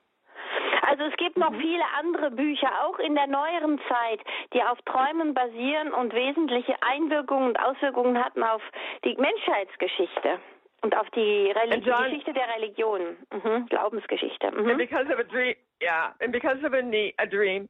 Also 0.87 1.05
es 1.05 1.16
gibt 1.16 1.37
noch 1.37 1.51
Mhm. 1.51 1.61
viele 1.61 1.85
andere 1.99 2.30
Bücher, 2.30 2.70
auch 2.85 2.99
in 2.99 3.14
der 3.14 3.26
neueren 3.26 3.80
Zeit, 3.89 4.20
die 4.53 4.62
auf 4.62 4.78
Träumen 4.82 5.35
basieren 5.35 5.93
und 5.93 6.12
wesentliche 6.12 6.74
Einwirkungen 6.82 7.49
und 7.49 7.59
Auswirkungen 7.61 8.22
hatten 8.22 8.43
auf 8.43 8.62
die 9.05 9.16
Menschheitsgeschichte 9.16 10.39
und 10.82 10.97
auf 10.97 11.09
die, 11.11 11.51
Reli 11.53 11.74
And 11.74 11.87
John- 11.87 12.05
Geschichte 12.05 12.32
der 12.32 12.49
Religion, 12.57 13.16
mhm. 13.32 13.66
Glaubensgeschichte. 13.66 14.49
And 14.49 14.66
Mhm. 14.66 14.76
because 14.76 15.07
of 15.12 15.18
a 15.18 15.24
dream, 15.24 15.55
yeah, 15.82 16.12
and 16.20 16.32
because 16.32 16.64
of 16.66 16.72
a, 16.74 16.82
ne- 16.82 17.14
a 17.18 17.26
dream, 17.26 17.68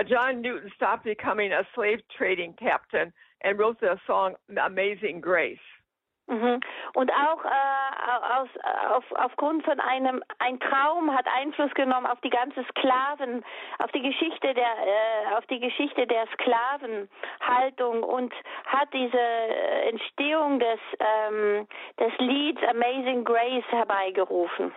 uh, 0.00 0.04
John 0.04 0.40
Newton 0.40 0.70
stopped 0.76 1.04
becoming 1.04 1.52
a 1.52 1.64
slave 1.74 2.00
trading 2.16 2.54
captain 2.56 3.12
and 3.42 3.58
wrote 3.58 3.78
the 3.80 3.98
song 4.06 4.36
"Amazing 4.56 5.20
Grace." 5.20 5.60
Mhm. 6.26 6.60
Und 6.94 7.12
auch 7.12 7.44
äh, 7.44 8.40
aus, 8.40 8.48
auf, 8.90 9.04
aufgrund 9.16 9.62
von 9.64 9.78
einem 9.78 10.22
ein 10.38 10.58
Traum 10.58 11.14
hat 11.14 11.26
Einfluss 11.28 11.72
genommen 11.74 12.06
auf 12.06 12.18
die 12.22 12.30
ganze 12.30 12.64
Sklaven, 12.64 13.44
auf 13.78 13.92
die 13.92 14.00
Geschichte 14.00 14.54
der 14.54 14.64
äh, 14.64 15.34
auf 15.36 15.44
die 15.46 15.60
Geschichte 15.60 16.06
der 16.06 16.26
Sklavenhaltung 16.28 18.02
und 18.02 18.32
hat 18.64 18.88
diese 18.94 19.18
äh, 19.18 19.90
Entstehung 19.90 20.60
des 20.60 20.80
ähm, 20.98 21.68
des 22.00 22.12
Lieds 22.18 22.62
Amazing 22.68 23.24
Grace 23.24 23.64
herbeigerufen. 23.68 24.72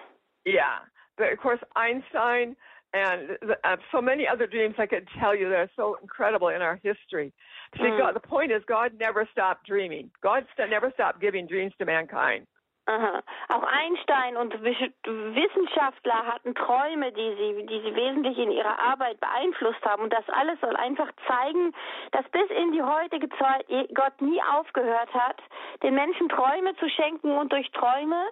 Yeah, 0.45 0.81
but 1.15 1.31
of 1.31 1.39
course 1.39 1.65
Einstein 1.75 2.57
and 2.97 3.37
uh, 3.63 3.77
so 3.91 4.01
many 4.01 4.27
other 4.27 4.47
dreams 4.47 4.75
I 4.77 4.85
could 4.87 5.07
tell 5.19 5.35
you 5.35 5.49
that 5.49 5.59
are 5.59 5.69
so 5.75 5.97
incredible 6.01 6.49
in 6.49 6.61
our 6.61 6.79
history. 6.83 7.31
See, 7.77 7.83
Mm. 7.83 7.97
God, 7.99 8.15
the 8.15 8.19
point 8.27 8.51
is 8.51 8.61
God 8.65 8.91
never 8.99 9.27
stopped 9.31 9.65
dreaming. 9.67 10.09
God 10.21 10.45
st- 10.53 10.69
never 10.69 10.89
stopped 10.91 11.19
giving 11.19 11.47
dreams 11.47 11.73
to 11.79 11.85
mankind. 11.85 12.47
Aha. 12.89 13.21
Auch 13.49 13.63
Einstein 13.63 14.37
und 14.37 14.53
Wissenschaftler 14.63 16.25
hatten 16.25 16.55
Träume, 16.55 17.11
die 17.11 17.35
sie, 17.35 17.65
die 17.65 17.81
sie 17.81 17.93
wesentlich 17.93 18.37
in 18.37 18.49
ihrer 18.51 18.79
Arbeit 18.79 19.19
beeinflusst 19.19 19.83
haben. 19.83 20.03
Und 20.03 20.13
das 20.13 20.27
alles 20.29 20.57
soll 20.61 20.73
einfach 20.77 21.09
zeigen, 21.27 21.73
dass 22.13 22.23
bis 22.29 22.49
in 22.49 22.71
die 22.71 22.81
heutige 22.81 23.27
Zeit 23.37 23.65
Gott 23.93 24.21
nie 24.21 24.41
aufgehört 24.55 25.13
hat, 25.13 25.37
den 25.83 25.95
Menschen 25.95 26.29
Träume 26.29 26.75
zu 26.77 26.87
schenken 26.89 27.37
und 27.37 27.51
durch 27.51 27.69
Träume 27.71 28.23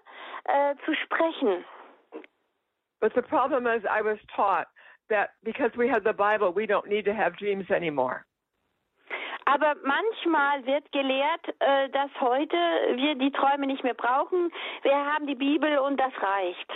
äh, 0.45 0.75
zu 0.85 0.93
sprechen. 1.03 1.65
But 3.01 3.13
the 3.13 3.21
problem 3.21 3.67
is, 3.67 3.83
I 3.89 4.01
was 4.01 4.17
taught 4.35 4.67
that 5.09 5.31
because 5.43 5.71
we 5.77 5.87
have 5.89 6.03
the 6.03 6.13
Bible, 6.13 6.51
we 6.51 6.65
don't 6.65 6.87
need 6.87 7.05
to 7.05 7.13
have 7.13 7.37
dreams 7.37 7.69
anymore. 7.69 8.25
Aber 9.47 9.75
manchmal 9.83 10.65
wird 10.65 10.91
gelehrt, 10.91 11.47
äh, 11.59 11.89
dass 11.89 12.09
heute 12.19 12.55
wir 12.95 13.15
die 13.15 13.31
Träume 13.31 13.67
nicht 13.67 13.83
mehr 13.83 13.93
brauchen. 13.93 14.51
Wir 14.81 14.95
haben 14.95 15.27
die 15.27 15.35
Bibel 15.35 15.77
und 15.77 15.97
das 15.97 16.11
reicht. 16.19 16.71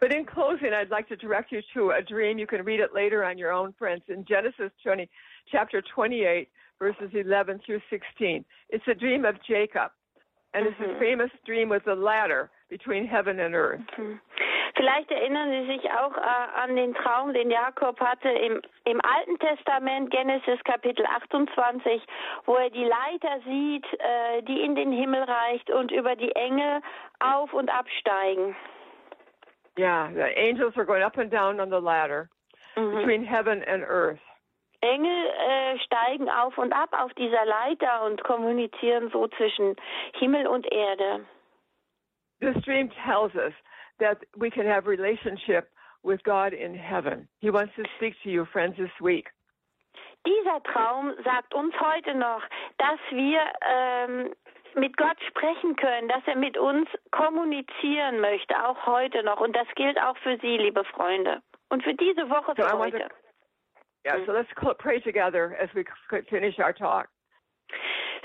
But 0.00 0.12
in 0.12 0.24
closing, 0.26 0.72
I'd 0.72 0.90
like 0.90 1.08
to 1.08 1.16
direct 1.16 1.50
you 1.52 1.60
to 1.74 1.92
a 1.92 2.02
dream. 2.02 2.38
You 2.38 2.46
can 2.46 2.62
read 2.64 2.80
it 2.80 2.94
later 2.94 3.22
on 3.24 3.38
your 3.38 3.52
own, 3.52 3.74
friends, 3.78 4.02
in 4.08 4.24
Genesis 4.24 4.72
20, 4.82 5.08
chapter 5.50 5.82
28, 5.82 6.48
verses 6.78 7.10
11 7.12 7.60
through 7.64 7.80
16. 7.90 8.44
It's 8.70 8.86
a 8.88 8.94
dream 8.94 9.26
of 9.26 9.36
Jacob, 9.46 9.92
and 10.54 10.66
it's 10.66 10.80
a 10.80 10.88
Mhm. 10.88 10.98
famous 10.98 11.30
dream 11.44 11.68
with 11.68 11.86
a 11.86 11.94
ladder 11.94 12.50
between 12.70 13.06
heaven 13.06 13.40
and 13.40 13.54
earth. 13.54 13.82
Hm. 13.96 14.20
Vielleicht 14.80 15.10
erinnern 15.10 15.50
Sie 15.50 15.66
sich 15.66 15.90
auch 15.90 16.16
äh, 16.16 16.60
an 16.62 16.74
den 16.74 16.94
Traum, 16.94 17.34
den 17.34 17.50
Jakob 17.50 18.00
hatte 18.00 18.30
im, 18.30 18.62
im 18.86 18.98
Alten 19.02 19.38
Testament, 19.38 20.10
Genesis 20.10 20.58
Kapitel 20.64 21.04
28, 21.04 22.02
wo 22.46 22.54
er 22.54 22.70
die 22.70 22.84
Leiter 22.86 23.40
sieht, 23.44 23.84
äh, 24.00 24.42
die 24.42 24.62
in 24.62 24.74
den 24.74 24.90
Himmel 24.90 25.22
reicht 25.22 25.68
und 25.68 25.92
über 25.92 26.16
die 26.16 26.34
Engel 26.34 26.80
auf 27.18 27.52
und 27.52 27.68
absteigen. 27.68 28.56
Yeah, 29.78 30.08
the 30.14 30.34
angels 30.34 30.74
are 30.78 30.86
going 30.86 31.02
up 31.02 31.18
and 31.18 31.30
down 31.30 31.60
on 31.60 31.68
the 31.68 31.80
ladder 31.80 32.30
Mhm. 32.74 32.96
between 32.96 33.22
heaven 33.22 33.62
and 33.64 33.84
earth. 33.84 34.20
Engel 34.80 35.26
äh, 35.26 35.78
steigen 35.80 36.30
auf 36.30 36.56
und 36.56 36.72
ab 36.72 36.88
auf 36.98 37.12
dieser 37.14 37.44
Leiter 37.44 38.04
und 38.06 38.24
kommunizieren 38.24 39.10
so 39.10 39.28
zwischen 39.28 39.76
Himmel 40.14 40.46
und 40.46 40.66
Erde. 40.72 41.26
This 42.40 42.56
dream 42.64 42.90
tells 43.04 43.34
us 43.34 43.52
that 44.00 44.18
we 44.36 44.50
can 44.50 44.66
have 44.66 44.86
relationship 44.86 45.68
with 46.02 46.22
God 46.24 46.52
in 46.52 46.74
heaven. 46.74 47.28
He 47.40 47.50
wants 47.50 47.72
to 47.76 47.84
speak 47.96 48.14
to 48.24 48.30
you, 48.30 48.46
friends, 48.52 48.76
this 48.76 48.90
week. 49.00 49.28
Dieser 50.26 50.62
Traum 50.64 51.14
sagt 51.24 51.54
uns 51.54 51.74
heute 51.80 52.14
noch, 52.14 52.42
dass 52.78 52.98
wir 53.10 53.40
ähm, 53.66 54.34
mit 54.74 54.96
Gott 54.96 55.16
sprechen 55.28 55.76
können, 55.76 56.08
dass 56.08 56.22
er 56.26 56.36
mit 56.36 56.58
uns 56.58 56.88
kommunizieren 57.10 58.20
möchte, 58.20 58.54
auch 58.66 58.86
heute 58.86 59.22
noch. 59.22 59.40
Und 59.40 59.56
das 59.56 59.66
gilt 59.76 59.98
auch 60.00 60.16
für 60.18 60.36
Sie, 60.38 60.58
liebe 60.58 60.84
Freunde. 60.84 61.40
Und 61.70 61.82
für 61.82 61.94
diese 61.94 62.28
Woche, 62.28 62.52
So 62.56 62.62
für 62.62 62.68
I 62.68 62.78
want 62.78 62.92
to, 62.92 62.98
heute. 62.98 63.08
yeah. 64.06 64.18
So 64.26 64.32
let's 64.32 64.48
pray 64.78 65.00
together 65.00 65.56
as 65.60 65.70
we 65.74 65.84
finish 66.28 66.58
our 66.58 66.74
talk. 66.74 67.08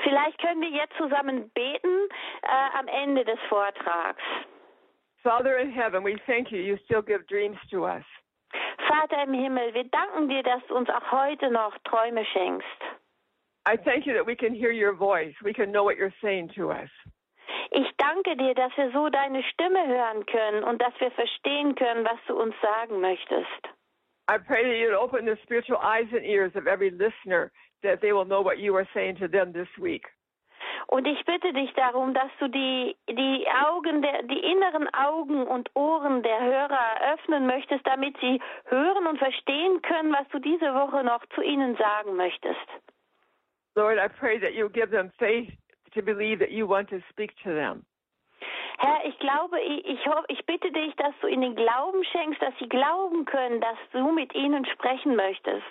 Vielleicht 0.03 0.37
können 0.39 0.61
wir 0.61 0.69
jetzt 0.69 0.95
zusammen 0.97 1.49
beten 1.51 2.09
äh, 2.41 2.77
am 2.77 2.87
Ende 2.87 3.23
des 3.23 3.39
Vortrags. 3.47 4.21
Father 5.25 5.57
in 5.57 5.71
heaven, 5.71 6.03
we 6.03 6.15
thank 6.27 6.51
you. 6.51 6.59
You 6.59 6.77
still 6.85 7.01
give 7.01 7.27
dreams 7.27 7.57
to 7.71 7.85
us. 7.85 8.03
Vater 8.87 9.23
im 9.23 9.33
Himmel, 9.33 9.73
wir 9.73 9.85
danken 9.85 10.29
dir, 10.29 10.43
dass 10.43 10.61
du 10.67 10.75
uns 10.75 10.87
auch 10.87 11.11
heute 11.11 11.49
noch 11.49 11.73
Träume 11.83 12.23
schenkst. 12.25 12.79
I 13.65 13.75
thank 13.75 14.05
you 14.05 14.13
that 14.13 14.27
we 14.27 14.35
can 14.35 14.53
hear 14.53 14.71
your 14.71 14.93
voice. 14.93 15.33
We 15.43 15.51
can 15.51 15.71
know 15.71 15.83
what 15.83 15.97
you're 15.97 16.13
saying 16.21 16.51
to 16.55 16.69
us. 16.69 16.89
Ich 17.71 17.87
danke 17.97 18.37
dir, 18.37 18.53
dass 18.53 18.71
wir 18.77 18.91
so 18.91 19.09
deine 19.09 19.41
Stimme 19.43 19.87
hören 19.87 20.23
können 20.27 20.63
und 20.63 20.79
dass 20.79 20.93
wir 20.99 21.09
verstehen 21.09 21.73
können, 21.73 22.05
was 22.05 22.19
du 22.27 22.39
uns 22.39 22.53
sagen 22.61 23.01
möchtest. 23.01 23.67
I 24.29 24.37
pray 24.37 24.63
that 24.63 24.77
you'd 24.77 24.93
open 24.93 25.25
the 25.25 25.37
spiritual 25.43 25.79
eyes 25.81 26.07
and 26.13 26.23
ears 26.23 26.55
of 26.55 26.67
every 26.67 26.91
listener 26.91 27.51
that 27.81 27.99
they 28.01 28.13
will 28.13 28.25
know 28.25 28.41
what 28.41 28.59
you 28.59 28.75
are 28.75 28.87
saying 28.93 29.17
to 29.17 29.27
them 29.27 29.51
this 29.51 29.69
week. 29.79 30.05
Und 30.87 31.07
ich 31.07 31.23
bitte 31.25 31.51
dich 31.53 31.73
darum, 31.73 32.13
dass 32.13 32.29
du 32.39 32.47
die, 32.47 32.95
die 33.09 33.47
Augen, 33.65 34.01
der, 34.01 34.23
die 34.23 34.39
inneren 34.39 34.87
Augen 34.93 35.47
und 35.47 35.69
Ohren 35.75 36.21
der 36.23 36.39
Hörer 36.41 37.13
öffnen 37.13 37.47
möchtest, 37.47 37.85
damit 37.87 38.15
sie 38.21 38.39
hören 38.65 39.07
und 39.07 39.17
verstehen 39.17 39.81
können, 39.81 40.13
was 40.13 40.27
du 40.29 40.39
diese 40.39 40.73
Woche 40.73 41.03
noch 41.03 41.25
zu 41.33 41.41
ihnen 41.41 41.75
sagen 41.75 42.15
möchtest. 42.15 42.67
Lord, 43.75 43.97
I 43.97 44.07
pray 44.07 44.39
that 44.39 44.53
you 44.53 44.69
give 44.69 44.91
them 44.91 45.11
faith 45.17 45.51
to 45.93 46.01
believe 46.01 46.39
that 46.39 46.51
you 46.51 46.67
want 46.67 46.89
to 46.89 46.99
speak 47.09 47.35
to 47.43 47.49
them. 47.49 47.85
Herr, 48.77 49.05
ich 49.05 49.17
glaube, 49.19 49.59
ich, 49.61 49.85
ich, 49.85 49.99
ich 50.27 50.45
bitte 50.45 50.71
dich, 50.71 50.95
dass 50.97 51.13
du 51.21 51.27
ihnen 51.27 51.55
Glauben 51.55 52.03
schenkst, 52.05 52.41
dass 52.41 52.53
sie 52.59 52.67
glauben 52.67 53.25
können, 53.25 53.61
dass 53.61 53.77
du 53.91 54.11
mit 54.11 54.33
ihnen 54.35 54.65
sprechen 54.65 55.15
möchtest. 55.15 55.65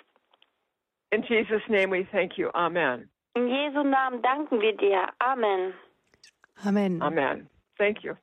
In 1.11 1.23
Jesus' 1.23 1.61
name 1.67 1.91
we 1.91 2.03
thank 2.11 2.37
you. 2.37 2.49
Amen. 2.53 3.09
In 3.35 3.49
Jesu 3.49 3.83
Namen 3.83 4.21
danken 4.21 4.61
wir 4.61 4.75
dir. 4.77 5.09
Amen. 5.19 5.73
Amen. 6.63 7.01
Amen. 7.01 7.49
Thank 7.77 8.01
you. 8.01 8.13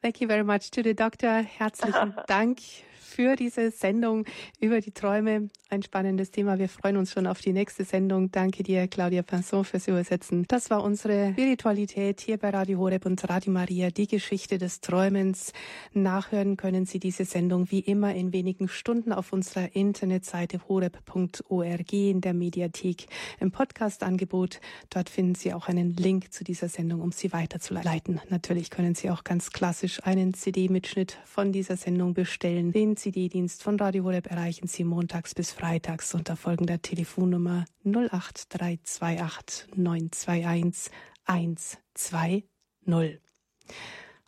Thank 0.00 0.20
you 0.22 0.26
very 0.26 0.44
much 0.44 0.70
to 0.70 0.82
the 0.82 0.94
doctor. 0.94 1.42
Herzlichen 1.42 2.14
Dank 2.26 2.58
für 2.98 3.36
diese 3.36 3.70
Sendung 3.70 4.24
über 4.60 4.80
die 4.80 4.92
Träume. 4.92 5.50
Ein 5.70 5.82
spannendes 5.82 6.30
Thema. 6.30 6.58
Wir 6.58 6.70
freuen 6.70 6.96
uns 6.96 7.12
schon 7.12 7.26
auf 7.26 7.42
die 7.42 7.52
nächste 7.52 7.84
Sendung. 7.84 8.30
Danke 8.32 8.62
dir, 8.62 8.88
Claudia 8.88 9.20
Pinson, 9.20 9.66
fürs 9.66 9.86
Übersetzen. 9.86 10.46
Das 10.48 10.70
war 10.70 10.82
unsere 10.82 11.32
Spiritualität 11.32 12.22
hier 12.22 12.38
bei 12.38 12.48
Radio 12.48 12.78
Horeb 12.78 13.04
und 13.04 13.28
Radio 13.28 13.52
Maria, 13.52 13.90
die 13.90 14.06
Geschichte 14.06 14.56
des 14.56 14.80
Träumens. 14.80 15.52
Nachhören 15.92 16.56
können 16.56 16.86
Sie 16.86 16.98
diese 16.98 17.26
Sendung 17.26 17.70
wie 17.70 17.80
immer 17.80 18.14
in 18.14 18.32
wenigen 18.32 18.66
Stunden 18.66 19.12
auf 19.12 19.34
unserer 19.34 19.76
Internetseite 19.76 20.58
horeb.org 20.66 21.92
in 21.92 22.22
der 22.22 22.32
Mediathek 22.32 23.04
im 23.38 23.50
Podcast-Angebot. 23.50 24.62
Dort 24.88 25.10
finden 25.10 25.34
Sie 25.34 25.52
auch 25.52 25.68
einen 25.68 25.94
Link 25.94 26.32
zu 26.32 26.44
dieser 26.44 26.70
Sendung, 26.70 27.02
um 27.02 27.12
sie 27.12 27.34
weiterzuleiten. 27.34 28.22
Natürlich 28.30 28.70
können 28.70 28.94
Sie 28.94 29.10
auch 29.10 29.22
ganz 29.22 29.50
klassisch 29.50 30.02
einen 30.02 30.32
CD-Mitschnitt 30.32 31.18
von 31.26 31.52
dieser 31.52 31.76
Sendung 31.76 32.14
bestellen. 32.14 32.72
Den 32.72 32.96
CD-Dienst 32.96 33.62
von 33.62 33.76
Radio 33.76 34.04
Horeb 34.04 34.30
erreichen 34.30 34.66
Sie 34.66 34.84
montags 34.84 35.34
bis 35.34 35.57
freitags 35.58 36.14
unter 36.14 36.36
folgender 36.36 36.80
Telefonnummer 36.80 37.64
08328 37.84 39.66
921 39.74 40.92
120. 41.24 42.44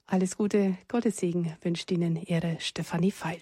Alles 0.07 0.37
Gute, 0.37 0.77
Gottes 0.89 1.19
Segen 1.19 1.57
wünscht 1.63 1.93
Ihnen 1.93 2.17
Ihre 2.17 2.57
Stefanie 2.59 3.13
Feil. 3.13 3.39